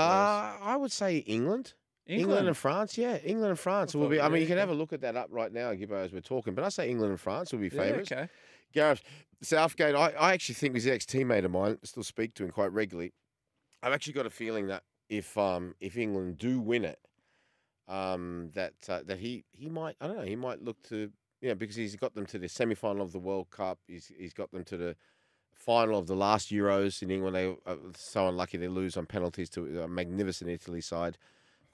I 0.61 0.77
would 0.77 0.93
say 0.93 1.19
England. 1.19 1.75
England. 2.07 2.49
and 2.49 2.57
France, 2.57 2.99
yeah, 2.99 3.17
England 3.19 3.51
and 3.51 3.59
France 3.59 3.95
will 3.95 4.09
be. 4.09 4.21
I 4.21 4.25
mean, 4.29 4.37
yeah, 4.37 4.41
you 4.43 4.47
can 4.49 4.59
have 4.59 4.71
a 4.71 4.75
look 4.75 4.93
at 4.93 5.01
that 5.03 5.17
up 5.17 5.29
right 5.31 5.53
now, 5.53 5.71
Gibbo, 5.73 6.03
as 6.05 6.13
we're 6.13 6.21
talking. 6.21 6.55
But 6.55 6.65
I 6.65 6.69
say 6.69 6.89
England 6.91 7.11
and 7.13 7.21
France 7.21 7.53
will 7.53 7.61
be 7.61 7.67
Yeah, 7.67 7.83
favourites. 7.83 8.13
okay. 8.13 8.29
Gareth 8.73 9.03
Southgate, 9.43 9.95
I, 9.95 10.11
I 10.11 10.33
actually 10.33 10.55
think 10.57 10.75
was 10.75 10.87
an 10.87 10.93
ex 10.93 11.05
teammate 11.05 11.45
of 11.45 11.51
mine. 11.51 11.79
Still 11.85 12.03
speak 12.03 12.35
to 12.35 12.45
him 12.45 12.51
quite 12.51 12.73
regularly. 12.73 13.13
I've 13.83 13.93
actually 13.93 14.13
got 14.13 14.27
a 14.27 14.31
feeling 14.31 14.67
that 14.69 14.83
if 15.09 15.37
um 15.39 15.75
if 15.81 15.97
England 15.97 16.39
do 16.39 16.61
win 16.61 16.85
it, 16.85 16.99
um 17.89 18.51
that 18.55 18.75
uh, 18.89 19.01
that 19.07 19.19
he 19.19 19.45
he 19.53 19.69
might 19.69 19.97
I 20.01 20.07
don't 20.07 20.17
know 20.17 20.23
he 20.25 20.37
might 20.37 20.63
look 20.63 20.81
to 20.85 21.11
you 21.41 21.49
know 21.49 21.55
because 21.55 21.77
he's 21.77 21.97
got 21.97 22.15
them 22.15 22.27
to 22.27 22.39
the 22.39 22.49
semi 22.49 22.75
final 22.75 23.03
of 23.03 23.13
the 23.13 23.19
World 23.19 23.51
Cup. 23.51 23.79
He's 23.87 24.13
he's 24.17 24.33
got 24.35 24.51
them 24.53 24.65
to 24.65 24.77
the 24.77 24.97
final 25.53 25.99
of 25.99 26.07
the 26.07 26.15
last 26.15 26.51
Euros 26.51 27.03
in 27.03 27.11
England. 27.11 27.35
They 27.37 27.47
are 27.67 27.79
so 27.97 28.29
unlucky 28.29 28.59
they 28.59 28.69
lose 28.69 28.97
on 28.97 29.07
penalties 29.07 29.51
to 29.51 29.83
a 29.83 29.89
magnificent 29.89 30.51
Italy 30.51 30.81
side. 30.81 31.19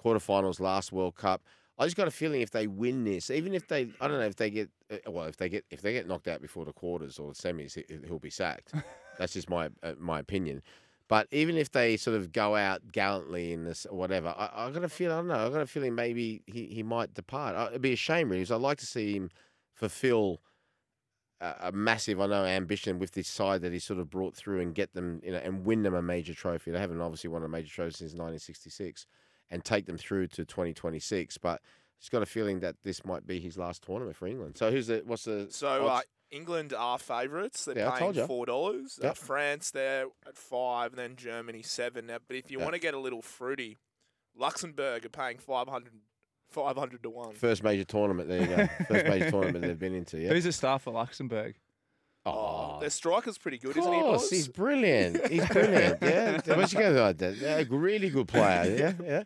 Quarterfinals 0.02 0.60
last 0.60 0.92
World 0.92 1.14
Cup. 1.16 1.42
I 1.78 1.84
just 1.84 1.96
got 1.96 2.08
a 2.08 2.12
feeling 2.12 2.40
if 2.40 2.50
they 2.50 2.66
win 2.66 3.04
this, 3.04 3.28
even 3.30 3.52
if 3.54 3.68
they, 3.68 3.90
I 4.00 4.08
don't 4.08 4.18
know 4.18 4.26
if 4.26 4.36
they 4.36 4.48
get, 4.50 4.70
uh, 4.90 5.10
well, 5.10 5.26
if 5.26 5.36
they 5.36 5.48
get 5.50 5.64
if 5.70 5.82
they 5.82 5.92
get 5.92 6.08
knocked 6.08 6.26
out 6.26 6.40
before 6.40 6.64
the 6.64 6.72
quarters 6.72 7.18
or 7.18 7.32
the 7.32 7.34
semis, 7.36 7.74
he- 7.74 8.06
he'll 8.06 8.18
be 8.18 8.30
sacked. 8.30 8.72
That's 9.18 9.34
just 9.34 9.50
my 9.50 9.68
uh, 9.82 9.92
my 9.98 10.18
opinion. 10.20 10.62
But 11.08 11.28
even 11.30 11.56
if 11.56 11.70
they 11.70 11.96
sort 11.96 12.16
of 12.16 12.32
go 12.32 12.56
out 12.56 12.90
gallantly 12.92 13.52
in 13.52 13.64
this 13.64 13.86
or 13.86 13.96
whatever, 13.96 14.28
I, 14.36 14.50
I 14.54 14.70
got 14.70 14.82
a 14.84 14.88
feel. 14.88 15.12
I 15.12 15.16
don't 15.16 15.28
know. 15.28 15.46
I 15.46 15.50
got 15.50 15.60
a 15.60 15.66
feeling 15.66 15.94
maybe 15.94 16.42
he, 16.46 16.66
he 16.66 16.82
might 16.82 17.14
depart. 17.14 17.54
Uh, 17.54 17.68
It'd 17.70 17.82
be 17.82 17.92
a 17.92 17.96
shame, 17.96 18.28
really, 18.30 18.40
because 18.42 18.52
I'd 18.52 18.60
like 18.60 18.78
to 18.78 18.86
see 18.86 19.14
him 19.14 19.30
fulfil 19.74 20.40
a, 21.40 21.54
a 21.64 21.72
massive, 21.72 22.20
I 22.20 22.26
know, 22.26 22.44
ambition 22.44 22.98
with 22.98 23.12
this 23.12 23.28
side 23.28 23.60
that 23.62 23.72
he 23.72 23.78
sort 23.78 24.00
of 24.00 24.10
brought 24.10 24.34
through 24.34 24.60
and 24.60 24.74
get 24.74 24.94
them, 24.94 25.20
you 25.22 25.30
know, 25.32 25.38
and 25.38 25.64
win 25.64 25.82
them 25.82 25.94
a 25.94 26.02
major 26.02 26.34
trophy. 26.34 26.70
They 26.70 26.80
haven't 26.80 27.00
obviously 27.00 27.28
won 27.28 27.42
a 27.44 27.48
major 27.48 27.68
trophy 27.68 27.92
since 27.92 28.12
1966, 28.12 29.06
and 29.50 29.64
take 29.64 29.86
them 29.86 29.96
through 29.98 30.28
to 30.28 30.44
2026. 30.44 31.38
But 31.38 31.62
he's 31.98 32.08
got 32.08 32.22
a 32.22 32.26
feeling 32.26 32.60
that 32.60 32.76
this 32.84 33.04
might 33.04 33.26
be 33.26 33.40
his 33.40 33.56
last 33.56 33.82
tournament 33.82 34.16
for 34.16 34.26
England. 34.26 34.56
So 34.56 34.70
who's 34.70 34.86
the 34.88 35.02
what's 35.04 35.24
the 35.24 35.46
So 35.50 35.86
uh. 35.86 36.00
England 36.32 36.72
are 36.76 36.98
favourites. 36.98 37.64
They're 37.66 37.78
Yeah, 37.78 37.90
paying 37.96 38.26
four 38.26 38.46
dollars. 38.46 38.98
Uh, 39.00 39.12
France 39.12 39.70
they're 39.70 40.06
at 40.26 40.36
five, 40.36 40.90
and 40.90 40.98
then 40.98 41.14
Germany 41.16 41.62
seven. 41.62 42.06
Now, 42.06 42.18
but 42.26 42.36
if 42.36 42.50
you 42.50 42.58
Yeah. 42.58 42.64
want 42.64 42.74
to 42.74 42.80
get 42.80 42.94
a 42.94 42.98
little 42.98 43.22
fruity, 43.22 43.76
Luxembourg 44.36 45.06
are 45.06 45.08
paying 45.08 45.38
500, 45.38 45.92
500 46.50 47.02
to 47.04 47.10
one. 47.10 47.34
first 47.34 47.62
major 47.62 47.84
tournament? 47.84 48.28
There 48.28 48.40
you 48.40 48.48
go. 48.48 48.66
First 48.88 49.06
major 49.06 49.30
tournament 49.30 49.64
they've 49.64 49.78
been 49.78 49.94
into. 49.94 50.18
Yeah. 50.18 50.30
Who's 50.30 50.44
the 50.44 50.52
star 50.52 50.78
for 50.80 50.90
Luxembourg? 50.92 51.54
Oh, 52.26 52.78
their 52.80 52.90
striker's 52.90 53.38
pretty 53.38 53.58
good, 53.58 53.76
isn't 53.76 53.92
he? 53.92 54.00
course, 54.00 54.28
he's 54.30 54.48
brilliant. 54.48 55.26
He's 55.28 55.46
brilliant. 55.50 55.98
yeah, 56.02 56.40
where'd 56.44 56.72
you 56.72 56.78
go 56.80 56.90
like 56.90 57.18
that? 57.18 57.36
Yeah, 57.36 57.62
really 57.70 58.10
good 58.10 58.28
player. 58.28 58.94
Yeah, 59.00 59.06
yeah. 59.06 59.22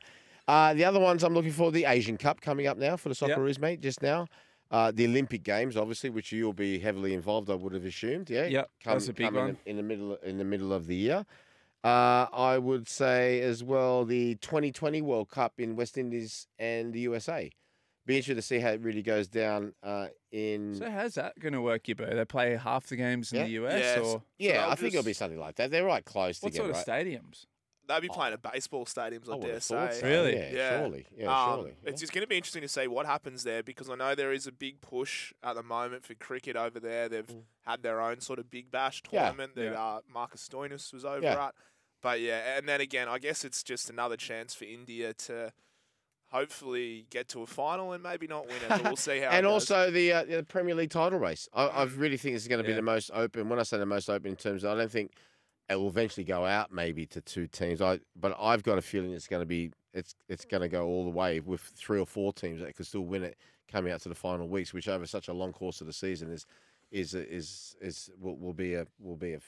Uh, 0.46 0.74
the 0.74 0.84
other 0.84 1.00
ones 1.00 1.22
I'm 1.24 1.32
looking 1.32 1.52
for 1.52 1.70
the 1.72 1.84
Asian 1.86 2.16
Cup 2.16 2.40
coming 2.40 2.66
up 2.66 2.76
now 2.76 2.96
for 2.96 3.08
the 3.08 3.16
Yep. 3.26 3.38
Socceroos, 3.38 3.58
mate. 3.60 3.80
Just 3.80 4.02
now, 4.02 4.26
uh, 4.70 4.90
the 4.92 5.06
Olympic 5.06 5.42
Games, 5.44 5.76
obviously, 5.76 6.10
which 6.10 6.30
you'll 6.32 6.52
be 6.52 6.78
heavily 6.78 7.14
involved. 7.14 7.48
I 7.50 7.54
would 7.54 7.72
have 7.72 7.84
assumed. 7.84 8.28
Yeah. 8.28 8.46
Yep, 8.46 8.70
that's 8.84 9.08
a 9.08 9.12
big 9.12 9.26
coming 9.26 9.44
one. 9.44 9.56
in 9.64 9.76
the 9.76 9.82
middle 9.82 10.16
in 10.16 10.38
the 10.38 10.44
middle 10.44 10.72
of 10.72 10.86
the 10.86 10.96
year. 10.96 11.24
Uh, 11.82 12.26
I 12.32 12.58
would 12.58 12.88
say 12.88 13.40
as 13.40 13.64
well 13.64 14.04
the 14.04 14.34
2020 14.36 15.00
World 15.00 15.30
Cup 15.30 15.54
in 15.58 15.76
West 15.76 15.96
Indies 15.96 16.46
and 16.58 16.92
the 16.92 17.00
USA. 17.00 17.50
Be 18.10 18.16
interested 18.16 18.34
to 18.36 18.42
see 18.42 18.58
how 18.58 18.70
it 18.70 18.80
really 18.80 19.02
goes 19.02 19.28
down 19.28 19.72
uh, 19.82 20.08
in. 20.32 20.74
So 20.74 20.90
how's 20.90 21.14
that 21.14 21.38
going 21.38 21.52
to 21.52 21.60
work, 21.60 21.84
Gibbo? 21.84 22.12
They 22.14 22.24
play 22.24 22.56
half 22.56 22.86
the 22.86 22.96
games 22.96 23.32
in 23.32 23.38
Yeah. 23.38 23.44
the 23.44 23.50
US, 23.66 23.78
Yes. 23.80 23.98
or 23.98 24.22
yeah, 24.38 24.52
they'll 24.62 24.70
I 24.70 24.74
think 24.74 24.94
it'll 24.94 25.04
be 25.04 25.12
something 25.12 25.38
like 25.38 25.54
that. 25.56 25.70
They're 25.70 25.84
right 25.84 26.04
close 26.04 26.42
what 26.42 26.52
together. 26.52 26.72
sort 26.74 26.82
of 26.82 26.88
right? 26.88 27.06
stadiums? 27.06 27.46
They'll 27.86 28.00
be 28.00 28.08
playing 28.08 28.34
at 28.34 28.42
baseball 28.42 28.84
stadiums, 28.84 29.28
I, 29.28 29.32
I 29.32 29.36
would 29.36 29.46
dare 29.46 29.60
say. 29.60 29.88
so. 30.00 30.06
Really? 30.06 30.36
Yeah, 30.36 30.50
Yeah. 30.52 30.78
surely. 30.78 31.06
Yeah, 31.16 31.26
Um, 31.44 31.56
surely. 31.58 31.74
It's 31.84 32.00
just 32.00 32.12
going 32.12 32.22
to 32.22 32.28
be 32.28 32.36
interesting 32.36 32.62
to 32.62 32.68
see 32.68 32.86
what 32.86 33.04
happens 33.06 33.42
there 33.42 33.62
because 33.64 33.88
I 33.90 33.96
know 33.96 34.14
there 34.14 34.32
is 34.32 34.46
a 34.46 34.52
big 34.52 34.80
push 34.80 35.32
at 35.42 35.54
the 35.56 35.62
moment 35.64 36.04
for 36.04 36.14
cricket 36.14 36.54
over 36.56 36.78
there. 36.78 37.08
They've 37.08 37.26
Mm. 37.26 37.42
had 37.66 37.82
their 37.82 38.00
own 38.00 38.20
sort 38.20 38.38
of 38.38 38.50
big 38.50 38.70
bash 38.70 39.02
Yeah, 39.10 39.22
tournament 39.26 39.54
that 39.56 39.72
yeah. 39.72 39.80
uh, 39.82 40.00
Marcus 40.12 40.48
Stoinis 40.48 40.92
was 40.92 41.04
over 41.04 41.22
Yeah. 41.24 41.46
at. 41.48 41.54
But 42.02 42.20
yeah, 42.20 42.56
and 42.56 42.68
then 42.68 42.80
again, 42.80 43.08
I 43.08 43.18
guess 43.18 43.44
it's 43.44 43.62
just 43.62 43.90
another 43.90 44.16
chance 44.16 44.54
for 44.54 44.64
India 44.64 45.12
to 45.14 45.52
hopefully 46.30 47.06
get 47.10 47.28
to 47.28 47.42
a 47.42 47.46
final 47.46 47.92
and 47.92 48.02
maybe 48.02 48.26
not 48.26 48.46
win 48.46 48.56
it. 48.56 48.68
But 48.68 48.84
we'll 48.84 48.96
see 48.96 49.18
how. 49.20 49.26
and 49.26 49.26
it 49.26 49.28
goes. 49.30 49.36
And 49.38 49.46
also 49.46 49.90
the, 49.90 50.12
uh, 50.12 50.24
the 50.24 50.42
Premier 50.44 50.74
League 50.74 50.90
title 50.90 51.18
race. 51.18 51.48
I, 51.52 51.66
I 51.68 51.86
Mm. 51.86 51.98
really 51.98 52.16
think 52.16 52.34
this 52.36 52.42
is 52.42 52.48
going 52.48 52.58
to 52.60 52.64
be 52.64 52.70
Yeah. 52.70 52.76
the 52.76 52.82
most 52.82 53.10
open. 53.12 53.48
When 53.48 53.58
I 53.58 53.62
say 53.64 53.78
the 53.78 53.86
most 53.86 54.08
open 54.08 54.30
in 54.30 54.36
terms, 54.36 54.64
of, 54.64 54.72
I 54.72 54.80
don't 54.80 54.90
think 54.90 55.12
it 55.68 55.76
will 55.76 55.88
eventually 55.88 56.24
go 56.24 56.44
out 56.46 56.72
maybe 56.72 57.06
to 57.06 57.20
two 57.20 57.46
teams. 57.46 57.80
I 57.80 58.00
but 58.16 58.36
I've 58.40 58.62
got 58.62 58.78
a 58.78 58.82
feeling 58.82 59.12
it's 59.12 59.26
going 59.28 59.42
to 59.42 59.46
be 59.46 59.70
it's 59.94 60.14
it's 60.28 60.44
going 60.44 60.62
to 60.62 60.68
go 60.68 60.86
all 60.86 61.04
the 61.04 61.10
way 61.10 61.40
with 61.40 61.60
three 61.60 61.98
or 62.00 62.06
four 62.06 62.32
teams 62.32 62.60
that 62.60 62.74
could 62.76 62.86
still 62.86 63.04
win 63.04 63.22
it 63.24 63.36
coming 63.70 63.92
out 63.92 64.00
to 64.02 64.08
the 64.08 64.14
final 64.14 64.48
weeks, 64.48 64.72
which 64.74 64.88
over 64.88 65.06
such 65.06 65.28
a 65.28 65.32
long 65.32 65.52
course 65.52 65.80
of 65.80 65.86
the 65.86 65.92
season 65.92 66.30
is 66.30 66.44
is 66.90 67.14
is 67.14 67.76
is 67.80 68.10
will, 68.20 68.36
will 68.36 68.52
be 68.52 68.74
a 68.74 68.86
will 69.00 69.16
be 69.16 69.32
a, 69.34 69.40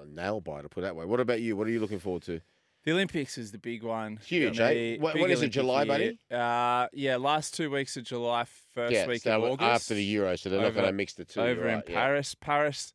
a 0.00 0.06
nail 0.06 0.40
biter. 0.40 0.68
Put 0.68 0.80
it 0.80 0.82
that 0.84 0.96
way. 0.96 1.04
What 1.04 1.20
about 1.20 1.40
you? 1.42 1.54
What 1.56 1.66
are 1.66 1.70
you 1.70 1.80
looking 1.80 1.98
forward 1.98 2.22
to? 2.24 2.40
The 2.84 2.92
Olympics 2.92 3.36
is 3.36 3.52
the 3.52 3.58
big 3.58 3.82
one. 3.82 4.18
Huge, 4.24 4.58
eh? 4.60 4.70
me. 4.72 4.98
Wh- 4.98 5.12
Big 5.12 5.22
when 5.22 5.30
is 5.30 5.42
it, 5.42 5.48
July, 5.50 5.84
buddy? 5.84 6.18
Uh, 6.30 6.86
yeah, 6.92 7.16
last 7.16 7.54
two 7.54 7.70
weeks 7.70 7.96
of 7.96 8.04
July, 8.04 8.44
first 8.74 8.92
yeah, 8.94 9.06
week 9.06 9.22
so 9.22 9.36
of 9.36 9.44
August. 9.52 9.62
after 9.82 9.94
the 9.94 10.04
Euro, 10.04 10.36
so 10.36 10.48
they're 10.48 10.60
not 10.60 10.68
Over- 10.68 10.74
going 10.80 10.86
to 10.86 10.92
mix 10.92 11.12
the 11.14 11.24
two. 11.24 11.40
over 11.40 11.68
in 11.68 11.74
right, 11.76 11.84
yeah. 11.88 11.94
Paris. 11.94 12.34
Paris, 12.34 12.94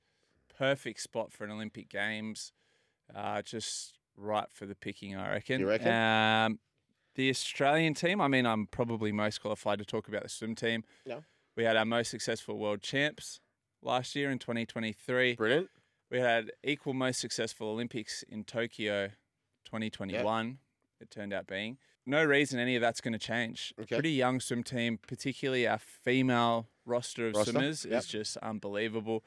perfect 0.57 0.99
spot 1.01 1.31
for 1.31 1.43
an 1.43 1.51
Olympic 1.51 1.89
Games. 1.89 2.51
Uh, 3.13 3.41
just 3.43 3.93
right 4.17 4.49
for 4.51 4.65
the 4.65 4.73
picking, 4.75 5.15
I 5.15 5.31
reckon. 5.33 5.59
You 5.59 5.67
reckon? 5.67 5.89
Um, 5.91 6.59
the 7.15 7.29
Australian 7.29 7.93
team. 7.93 8.19
I 8.21 8.27
mean, 8.27 8.45
I'm 8.47 8.65
probably 8.67 9.11
most 9.11 9.41
qualified 9.41 9.77
to 9.79 9.85
talk 9.85 10.07
about 10.07 10.23
the 10.23 10.29
swim 10.29 10.55
team. 10.55 10.83
No. 11.05 11.23
We 11.55 11.65
had 11.65 11.75
our 11.75 11.85
most 11.85 12.09
successful 12.09 12.57
world 12.57 12.81
champs 12.81 13.39
last 13.83 14.15
year 14.15 14.31
in 14.31 14.39
2023. 14.39 15.35
Brilliant. 15.35 15.69
We 16.09 16.19
had 16.19 16.51
equal 16.63 16.93
most 16.93 17.19
successful 17.19 17.67
Olympics 17.69 18.23
in 18.27 18.43
Tokyo 18.43 19.09
2021, 19.73 20.59
it 21.01 21.09
turned 21.09 21.33
out 21.33 21.47
being. 21.47 21.77
No 22.05 22.23
reason 22.23 22.59
any 22.59 22.75
of 22.75 22.81
that's 22.81 23.01
going 23.01 23.13
to 23.13 23.19
change. 23.19 23.73
Okay. 23.79 23.95
Pretty 23.95 24.11
young 24.11 24.39
swim 24.39 24.61
team, 24.61 24.99
particularly 25.07 25.65
our 25.67 25.79
female 25.79 26.67
roster 26.85 27.29
of 27.29 27.35
Roster, 27.35 27.51
swimmers 27.53 27.85
yep. 27.85 27.99
is 28.01 28.07
just 28.07 28.37
unbelievable. 28.37 29.23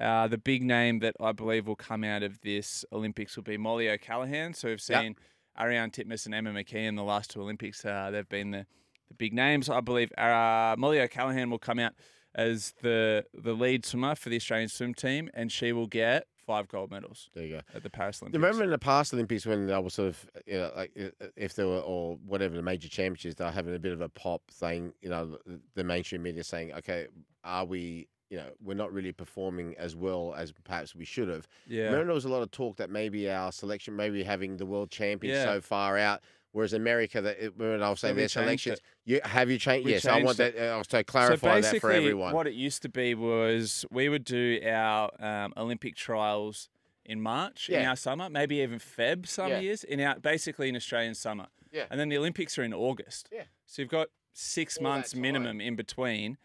Uh, 0.00 0.26
the 0.26 0.38
big 0.38 0.62
name 0.62 1.00
that 1.00 1.16
I 1.20 1.32
believe 1.32 1.66
will 1.66 1.76
come 1.76 2.02
out 2.04 2.22
of 2.22 2.40
this 2.40 2.84
Olympics 2.92 3.36
will 3.36 3.42
be 3.42 3.58
Mollie 3.58 3.90
O'Callaghan. 3.90 4.54
So 4.54 4.68
we've 4.68 4.82
Yep. 4.88 5.02
seen 5.02 5.16
Ariarne 5.58 5.90
Titmus 5.90 6.24
and 6.24 6.34
Emma 6.34 6.50
McKeon 6.52 6.88
in 6.88 6.94
the 6.94 7.04
last 7.04 7.30
two 7.30 7.42
Olympics. 7.42 7.84
Uh, 7.84 8.10
they've 8.10 8.28
been 8.28 8.52
the, 8.52 8.66
the 9.08 9.14
big 9.14 9.34
names. 9.34 9.68
I 9.68 9.80
believe 9.80 10.10
uh, 10.16 10.76
Mollie 10.78 11.00
O'Callaghan 11.00 11.50
will 11.50 11.58
come 11.58 11.78
out 11.78 11.92
as 12.34 12.72
the 12.80 13.26
the 13.34 13.52
lead 13.52 13.84
swimmer 13.84 14.14
for 14.14 14.30
the 14.30 14.36
Australian 14.36 14.68
swim 14.68 14.94
team, 14.94 15.28
and 15.34 15.50
she 15.52 15.72
will 15.72 15.88
get 15.88 16.26
five 16.50 16.68
gold 16.68 16.90
medals 16.90 17.30
There 17.34 17.44
you 17.46 17.54
go. 17.56 17.60
at 17.74 17.82
the 17.82 17.90
Paris 17.90 18.20
Olympics. 18.22 18.40
remember 18.42 18.64
in 18.64 18.70
the 18.70 18.78
past 18.78 19.14
Olympics 19.14 19.46
when 19.46 19.66
they 19.66 19.78
were 19.78 19.90
sort 19.90 20.08
of, 20.08 20.30
you 20.46 20.58
know, 20.58 20.72
like 20.76 20.92
if 21.36 21.54
there 21.54 21.66
were 21.68 21.78
or 21.80 22.16
whatever 22.26 22.56
the 22.56 22.62
major 22.62 22.88
championships, 22.88 23.36
they're 23.36 23.50
having 23.50 23.74
a 23.74 23.78
bit 23.78 23.92
of 23.92 24.00
a 24.00 24.08
pop 24.08 24.42
saying, 24.50 24.92
you 25.02 25.08
know, 25.10 25.38
the- 25.46 25.60
the 25.74 25.84
mainstream 25.84 26.22
media 26.22 26.42
saying, 26.44 26.72
okay, 26.74 27.06
are 27.44 27.64
we, 27.64 28.08
you 28.30 28.36
know, 28.36 28.50
we're 28.62 28.74
not 28.74 28.92
really 28.92 29.12
performing 29.12 29.74
as 29.76 29.96
well 29.96 30.34
as 30.36 30.52
perhaps 30.64 30.94
we 30.94 31.04
should 31.04 31.28
have. 31.28 31.46
Yeah. 31.66 31.84
Remember 31.86 32.06
there 32.06 32.14
was 32.14 32.24
a 32.24 32.28
lot 32.28 32.42
of 32.42 32.50
talk 32.50 32.76
that 32.76 32.90
maybe 32.90 33.28
our 33.30 33.50
selection, 33.52 33.96
maybe 33.96 34.22
having 34.22 34.56
the 34.56 34.66
world 34.66 34.90
champion 34.90 35.34
Yeah. 35.34 35.44
so 35.44 35.60
far 35.60 35.98
out. 35.98 36.20
Whereas 36.52 36.72
America, 36.72 37.20
that 37.20 37.38
remember 37.56 37.84
I 37.84 37.90
was 37.90 38.00
saying 38.00 38.16
their 38.16 38.22
changed 38.24 38.32
selections. 38.32 38.80
You 39.04 39.20
have 39.24 39.50
you 39.50 39.58
changed? 39.58 39.86
We 39.86 39.92
yes, 39.92 40.04
I 40.04 40.22
want 40.22 40.38
changed 40.38 40.56
that. 40.56 40.76
Uh, 40.78 40.82
to 40.82 41.04
clarify 41.04 41.60
that 41.60 41.80
for 41.80 41.92
everyone. 41.92 42.34
What 42.34 42.46
it 42.46 42.54
used 42.54 42.82
to 42.82 42.88
be 42.88 43.14
was 43.14 43.84
we 43.90 44.08
would 44.08 44.24
do 44.24 44.60
our 44.66 45.10
um, 45.20 45.52
Olympic 45.56 45.94
trials 45.94 46.68
in 47.04 47.20
March 47.20 47.68
in 47.68 47.84
our 47.84 47.96
summer, 47.96 48.28
maybe 48.28 48.56
even 48.56 48.78
Feb 48.78 49.26
some 49.26 49.48
Yeah. 49.48 49.60
years 49.60 49.84
in 49.84 50.00
our 50.00 50.18
basically 50.18 50.68
in 50.68 50.76
Australian 50.76 51.14
summer. 51.14 51.46
Yeah. 51.72 51.84
And 51.90 52.00
then 52.00 52.08
the 52.08 52.18
Olympics 52.18 52.58
are 52.58 52.64
in 52.64 52.74
August. 52.74 53.28
Yeah. 53.32 53.44
So 53.66 53.82
you've 53.82 53.90
got 53.90 54.08
six 54.32 54.76
All 54.76 54.84
months 54.84 55.14
minimum 55.14 55.60
in 55.60 55.76
between. 55.76 56.36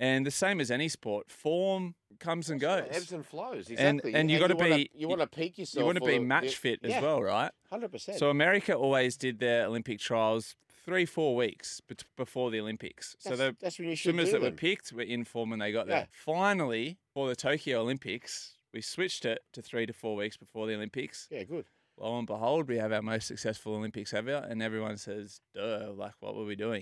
And 0.00 0.24
the 0.26 0.30
same 0.30 0.60
as 0.60 0.70
any 0.70 0.88
sport, 0.88 1.30
form 1.30 1.94
comes 2.18 2.48
and 2.48 2.58
goes. 2.58 2.88
Ebbs 2.90 3.12
and 3.12 3.24
flows. 3.24 3.68
And- 3.68 3.98
Exactly. 4.00 4.14
and 4.14 4.30
you 4.30 4.38
gotta 4.38 4.56
wanna- 4.56 4.76
be- 4.76 4.90
you 4.94 5.08
want 5.08 5.20
to 5.20 5.26
peak 5.26 5.58
yourself. 5.58 5.80
you 5.82 5.84
want 5.86 5.98
to 5.98 6.04
be 6.06 6.18
match 6.18 6.56
fit 6.56 6.80
as 6.82 6.90
yeah, 6.90 7.00
well, 7.02 7.22
right? 7.22 7.52
Hundred 7.70 7.92
percent. 7.92 8.18
So 8.18 8.30
America 8.30 8.74
always 8.74 9.16
did 9.18 9.38
their 9.40 9.66
Olympic 9.66 10.00
trials 10.00 10.56
three, 10.86 11.04
four 11.04 11.36
weeks 11.36 11.82
before 12.16 12.50
the 12.50 12.58
Olympics. 12.60 13.14
So 13.18 13.36
the 13.36 13.54
that's 13.60 13.78
when 13.78 13.88
you 13.90 13.94
should 13.94 14.14
swimmers 14.14 14.32
that 14.32 14.40
were 14.40 14.50
picked 14.50 14.90
were 14.92 15.02
in 15.02 15.24
form 15.24 15.50
when 15.50 15.58
they 15.58 15.70
got 15.70 15.86
Yeah. 15.86 15.94
there. 16.00 16.08
Finally, 16.12 16.96
for 17.12 17.28
the 17.28 17.36
Tokyo 17.36 17.82
Olympics, 17.82 18.56
we 18.72 18.80
switched 18.80 19.26
it 19.26 19.44
to 19.52 19.60
three 19.60 19.84
to 19.84 19.92
four 19.92 20.16
weeks 20.16 20.38
before 20.38 20.66
the 20.66 20.74
Olympics. 20.74 21.28
Yeah, 21.30 21.44
good. 21.44 21.66
Lo 21.98 22.16
and 22.16 22.26
behold, 22.26 22.66
we 22.68 22.78
have 22.78 22.92
our 22.92 23.02
most 23.02 23.26
successful 23.26 23.74
Olympics 23.74 24.14
ever, 24.14 24.46
and 24.48 24.62
everyone 24.62 24.96
says, 24.96 25.42
"Duh! 25.54 25.92
Like, 25.94 26.14
what 26.20 26.34
were 26.34 26.46
we 26.46 26.56
doing?" 26.56 26.78